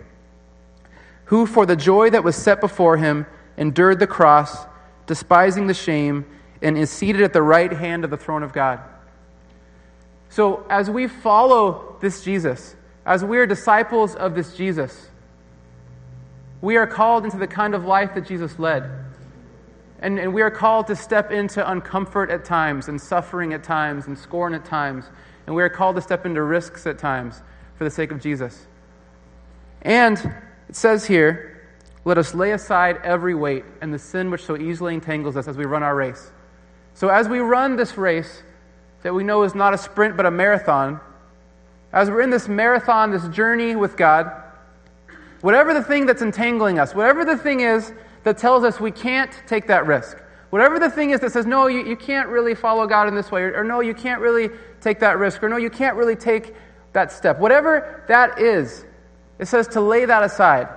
who 1.26 1.44
for 1.44 1.66
the 1.66 1.76
joy 1.76 2.08
that 2.08 2.24
was 2.24 2.34
set 2.34 2.60
before 2.62 2.96
him 2.96 3.26
endured 3.58 3.98
the 3.98 4.06
cross, 4.06 4.56
despising 5.06 5.66
the 5.66 5.74
shame, 5.74 6.24
and 6.62 6.78
is 6.78 6.90
seated 6.90 7.20
at 7.20 7.34
the 7.34 7.42
right 7.42 7.72
hand 7.72 8.04
of 8.04 8.10
the 8.10 8.16
throne 8.16 8.42
of 8.42 8.54
God. 8.54 8.80
So, 10.30 10.66
as 10.68 10.90
we 10.90 11.08
follow 11.08 11.96
this 12.00 12.22
Jesus, 12.22 12.76
as 13.06 13.24
we 13.24 13.38
are 13.38 13.46
disciples 13.46 14.14
of 14.14 14.34
this 14.34 14.54
Jesus, 14.54 15.08
we 16.60 16.76
are 16.76 16.86
called 16.86 17.24
into 17.24 17.38
the 17.38 17.46
kind 17.46 17.74
of 17.74 17.84
life 17.84 18.14
that 18.14 18.26
Jesus 18.26 18.58
led. 18.58 18.90
And, 20.00 20.18
and 20.18 20.32
we 20.32 20.42
are 20.42 20.50
called 20.50 20.86
to 20.88 20.96
step 20.96 21.32
into 21.32 21.62
uncomfort 21.62 22.30
at 22.30 22.44
times, 22.44 22.88
and 22.88 23.00
suffering 23.00 23.52
at 23.52 23.64
times, 23.64 24.06
and 24.06 24.18
scorn 24.18 24.54
at 24.54 24.64
times. 24.64 25.04
And 25.46 25.56
we 25.56 25.62
are 25.62 25.68
called 25.68 25.96
to 25.96 26.02
step 26.02 26.26
into 26.26 26.42
risks 26.42 26.86
at 26.86 26.98
times 26.98 27.42
for 27.76 27.84
the 27.84 27.90
sake 27.90 28.12
of 28.12 28.20
Jesus. 28.20 28.66
And 29.82 30.18
it 30.68 30.76
says 30.76 31.06
here, 31.06 31.58
let 32.04 32.16
us 32.16 32.34
lay 32.34 32.52
aside 32.52 32.98
every 33.04 33.34
weight 33.34 33.64
and 33.82 33.92
the 33.92 33.98
sin 33.98 34.30
which 34.30 34.44
so 34.44 34.56
easily 34.56 34.94
entangles 34.94 35.36
us 35.36 35.48
as 35.48 35.56
we 35.56 35.64
run 35.64 35.82
our 35.82 35.94
race. 35.94 36.30
So, 36.94 37.08
as 37.08 37.28
we 37.28 37.38
run 37.38 37.76
this 37.76 37.98
race 37.98 38.42
that 39.02 39.14
we 39.14 39.24
know 39.24 39.42
is 39.42 39.54
not 39.54 39.74
a 39.74 39.78
sprint 39.78 40.16
but 40.16 40.26
a 40.26 40.30
marathon, 40.30 41.00
as 41.92 42.10
we're 42.10 42.20
in 42.20 42.30
this 42.30 42.48
marathon, 42.48 43.10
this 43.10 43.26
journey 43.28 43.76
with 43.76 43.96
God, 43.96 44.30
whatever 45.40 45.72
the 45.72 45.82
thing 45.82 46.06
that's 46.06 46.22
entangling 46.22 46.78
us, 46.78 46.94
whatever 46.94 47.24
the 47.24 47.36
thing 47.36 47.60
is 47.60 47.92
that 48.24 48.38
tells 48.38 48.64
us 48.64 48.80
we 48.80 48.90
can't 48.90 49.30
take 49.46 49.68
that 49.68 49.86
risk, 49.86 50.18
whatever 50.50 50.78
the 50.78 50.90
thing 50.90 51.10
is 51.10 51.20
that 51.20 51.32
says, 51.32 51.46
no, 51.46 51.66
you, 51.66 51.84
you 51.84 51.96
can't 51.96 52.28
really 52.28 52.54
follow 52.54 52.86
God 52.86 53.08
in 53.08 53.14
this 53.14 53.30
way, 53.30 53.42
or, 53.42 53.60
or 53.60 53.64
no, 53.64 53.80
you 53.80 53.94
can't 53.94 54.20
really 54.20 54.50
take 54.80 55.00
that 55.00 55.18
risk, 55.18 55.42
or 55.42 55.48
no, 55.48 55.56
you 55.56 55.70
can't 55.70 55.96
really 55.96 56.16
take 56.16 56.54
that 56.92 57.12
step, 57.12 57.38
whatever 57.38 58.04
that 58.08 58.38
is, 58.38 58.84
it 59.38 59.46
says 59.46 59.68
to 59.68 59.80
lay 59.80 60.04
that 60.04 60.22
aside, 60.22 60.68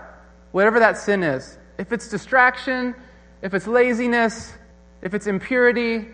whatever 0.52 0.80
that 0.80 0.98
sin 0.98 1.24
is. 1.24 1.58
If 1.78 1.92
it's 1.92 2.10
distraction, 2.10 2.94
if 3.42 3.54
it's 3.54 3.66
laziness, 3.66 4.54
if 5.02 5.14
it's 5.14 5.26
impurity, 5.26 6.08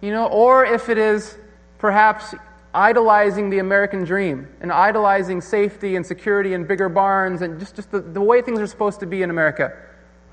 you 0.00 0.10
know, 0.10 0.26
or 0.26 0.64
if 0.64 0.88
it 0.88 0.98
is 0.98 1.36
perhaps 1.78 2.34
idolizing 2.72 3.50
the 3.50 3.58
American 3.58 4.04
dream 4.04 4.48
and 4.60 4.72
idolizing 4.72 5.40
safety 5.40 5.96
and 5.96 6.06
security 6.06 6.54
and 6.54 6.68
bigger 6.68 6.88
barns 6.88 7.42
and 7.42 7.58
just, 7.58 7.74
just 7.74 7.90
the, 7.90 8.00
the 8.00 8.20
way 8.20 8.40
things 8.42 8.60
are 8.60 8.66
supposed 8.66 9.00
to 9.00 9.06
be 9.06 9.22
in 9.22 9.30
America. 9.30 9.76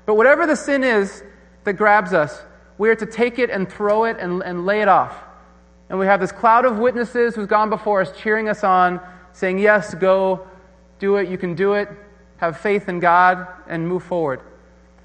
But 0.06 0.14
whatever 0.14 0.46
the 0.46 0.56
sin 0.56 0.84
is 0.84 1.22
that 1.64 1.74
grabs 1.74 2.12
us, 2.12 2.40
we 2.78 2.88
are 2.88 2.94
to 2.94 3.06
take 3.06 3.38
it 3.38 3.50
and 3.50 3.70
throw 3.70 4.04
it 4.04 4.16
and, 4.18 4.42
and 4.42 4.64
lay 4.64 4.80
it 4.80 4.88
off. 4.88 5.16
And 5.90 5.98
we 5.98 6.06
have 6.06 6.20
this 6.20 6.32
cloud 6.32 6.64
of 6.64 6.78
witnesses 6.78 7.34
who's 7.34 7.46
gone 7.46 7.70
before 7.70 8.00
us 8.00 8.12
cheering 8.16 8.48
us 8.48 8.62
on, 8.62 9.00
saying, 9.32 9.58
Yes, 9.58 9.94
go, 9.94 10.46
do 10.98 11.16
it, 11.16 11.28
you 11.28 11.38
can 11.38 11.54
do 11.54 11.74
it, 11.74 11.88
have 12.36 12.58
faith 12.58 12.88
in 12.88 13.00
God, 13.00 13.46
and 13.66 13.88
move 13.88 14.02
forward. 14.02 14.40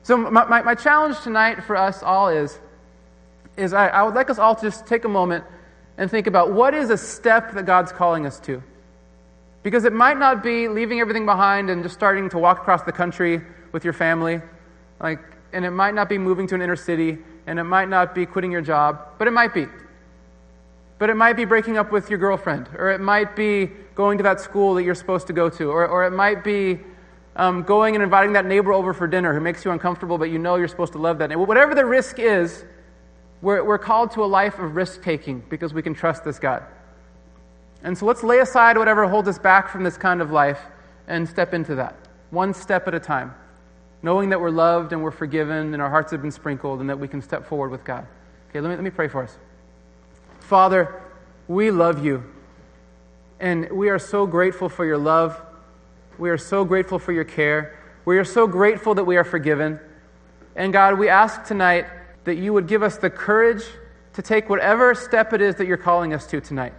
So, 0.04 0.18
my, 0.18 0.46
my, 0.46 0.62
my 0.62 0.76
challenge 0.76 1.20
tonight 1.22 1.64
for 1.64 1.76
us 1.78 2.04
all 2.04 2.30
is, 2.30 2.60
is 3.58 3.74
I, 3.74 3.88
I 3.88 4.04
would 4.04 4.16
like 4.16 4.30
us 4.30 4.40
all 4.40 4.56
to 4.56 4.62
just 4.62 4.86
take 4.86 5.06
a 5.06 5.10
moment 5.10 5.44
and 5.98 6.10
think 6.10 6.28
about 6.28 6.52
what 6.52 6.74
is 6.74 6.90
a 6.90 6.98
step 6.98 7.54
that 7.54 7.66
God's 7.66 7.92
calling 7.92 8.26
us 8.26 8.40
to. 8.42 8.64
Because 9.62 9.86
it 9.86 9.94
might 9.94 10.18
not 10.18 10.44
be 10.44 10.68
leaving 10.68 11.00
everything 11.00 11.26
behind 11.26 11.70
and 11.70 11.84
just 11.84 11.96
starting 11.96 12.30
to 12.32 12.38
walk 12.38 12.60
across 12.60 12.84
the 12.84 12.92
country 12.92 13.42
with 13.72 13.84
your 13.84 13.94
family. 13.94 14.42
Like, 15.00 15.20
and 15.54 15.64
it 15.64 15.72
might 15.72 15.94
not 15.94 16.10
be 16.10 16.18
moving 16.18 16.48
to 16.48 16.56
an 16.56 16.62
inner 16.62 16.76
city, 16.76 17.18
and 17.46 17.60
it 17.60 17.64
might 17.64 17.88
not 17.88 18.16
be 18.16 18.26
quitting 18.26 18.52
your 18.52 18.62
job, 18.62 19.00
but 19.18 19.28
it 19.28 19.32
might 19.32 19.54
be. 19.54 19.68
But 20.98 21.10
it 21.10 21.16
might 21.16 21.34
be 21.34 21.46
breaking 21.46 21.78
up 21.78 21.92
with 21.92 22.10
your 22.10 22.20
girlfriend, 22.20 22.70
or 22.78 22.90
it 22.90 23.00
might 23.00 23.36
be 23.36 23.70
going 23.96 24.18
to 24.18 24.24
that 24.24 24.42
school 24.42 24.74
that 24.76 24.84
you're 24.84 24.96
supposed 24.96 25.28
to 25.28 25.34
go 25.34 25.50
to, 25.50 25.70
or, 25.70 25.88
or 25.88 26.06
it 26.06 26.12
might 26.12 26.44
be 26.44 26.80
um, 27.36 27.64
going 27.64 27.96
and 27.96 28.04
inviting 28.04 28.34
that 28.34 28.46
neighbor 28.46 28.74
over 28.74 28.94
for 28.94 29.08
dinner 29.08 29.34
who 29.34 29.40
makes 29.40 29.64
you 29.64 29.72
uncomfortable, 29.72 30.18
but 30.18 30.30
you 30.30 30.40
know 30.40 30.56
you're 30.56 30.68
supposed 30.68 30.94
to 30.94 31.00
love 31.00 31.20
that 31.20 31.30
neighbor. 31.30 31.44
Whatever 31.44 31.76
the 31.76 31.86
risk 31.86 32.20
is, 32.20 32.66
we're, 33.44 33.62
we're 33.62 33.78
called 33.78 34.12
to 34.12 34.24
a 34.24 34.26
life 34.26 34.58
of 34.58 34.78
risk 34.78 35.04
taking 35.04 35.44
because 35.50 35.74
we 35.74 35.82
can 35.82 35.94
trust 35.94 36.24
this 36.24 36.40
God. 36.40 36.64
And 37.84 37.98
so 37.98 38.06
let's 38.06 38.24
lay 38.24 38.40
aside 38.40 38.78
whatever 38.78 39.06
holds 39.06 39.28
us 39.28 39.38
back 39.38 39.68
from 39.68 39.84
this 39.84 39.98
kind 39.98 40.22
of 40.22 40.32
life 40.32 40.62
and 41.10 41.28
step 41.28 41.54
into 41.54 41.76
that, 41.76 41.98
one 42.32 42.54
step 42.54 42.88
at 42.88 42.96
a 42.96 43.02
time, 43.02 43.36
knowing 44.02 44.30
that 44.30 44.40
we're 44.40 44.50
loved 44.50 44.94
and 44.94 45.04
we're 45.04 45.12
forgiven 45.12 45.74
and 45.74 45.82
our 45.82 45.90
hearts 45.90 46.12
have 46.12 46.22
been 46.22 46.32
sprinkled 46.32 46.80
and 46.80 46.90
that 46.90 46.98
we 46.98 47.08
can 47.08 47.22
step 47.22 47.46
forward 47.46 47.70
with 47.70 47.84
God. 47.84 48.08
Okay, 48.50 48.62
let 48.62 48.70
me, 48.70 48.76
let 48.76 48.84
me 48.84 48.90
pray 48.90 49.10
for 49.10 49.22
us. 49.22 49.38
Father, 50.40 51.02
we 51.50 51.70
love 51.70 52.04
you. 52.04 52.24
And 53.42 53.70
we 53.72 53.90
are 53.90 54.00
so 54.00 54.26
grateful 54.26 54.70
for 54.70 54.86
your 54.86 54.98
love. 54.98 55.40
We 56.18 56.30
are 56.30 56.38
so 56.38 56.64
grateful 56.64 56.98
for 56.98 57.12
your 57.12 57.26
care. 57.26 57.78
We 58.06 58.18
are 58.20 58.24
so 58.24 58.48
grateful 58.48 58.96
that 58.96 59.04
we 59.04 59.18
are 59.18 59.26
forgiven. 59.26 59.82
And 60.56 60.72
God, 60.72 60.98
we 60.98 61.10
ask 61.10 61.44
tonight 61.44 61.88
that 62.24 62.36
you 62.36 62.54
would 62.54 62.68
give 62.68 62.84
us 62.84 62.98
the 62.98 63.10
courage 63.10 63.64
to 64.14 64.22
take 64.22 64.50
whatever 64.50 64.94
step 64.96 65.34
it 65.34 65.42
is 65.42 65.56
that 65.56 65.68
you're 65.68 65.78
calling 65.78 66.14
us 66.14 66.28
to 66.28 66.40
tonight 66.40 66.74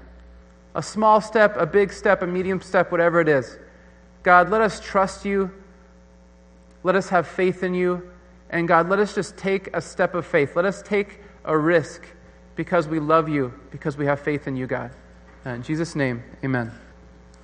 a 0.74 0.82
small 0.82 1.20
step, 1.20 1.56
a 1.56 1.66
big 1.66 1.92
step, 1.92 2.22
a 2.22 2.26
medium 2.26 2.60
step, 2.60 2.90
whatever 2.90 3.20
it 3.20 3.28
is. 3.28 3.58
God, 4.22 4.50
let 4.50 4.60
us 4.60 4.80
trust 4.80 5.24
you. 5.24 5.50
Let 6.82 6.96
us 6.96 7.08
have 7.10 7.28
faith 7.28 7.62
in 7.62 7.74
you. 7.74 8.10
And 8.50 8.66
God, 8.68 8.88
let 8.88 8.98
us 8.98 9.14
just 9.14 9.36
take 9.36 9.74
a 9.74 9.80
step 9.80 10.14
of 10.14 10.26
faith. 10.26 10.56
Let 10.56 10.64
us 10.64 10.82
take 10.82 11.20
a 11.44 11.56
risk 11.56 12.02
because 12.56 12.88
we 12.88 12.98
love 12.98 13.28
you, 13.28 13.52
because 13.70 13.96
we 13.96 14.06
have 14.06 14.20
faith 14.20 14.46
in 14.46 14.56
you, 14.56 14.66
God. 14.66 14.90
Uh, 15.46 15.50
in 15.50 15.62
Jesus' 15.62 15.94
name, 15.94 16.22
amen. 16.42 16.83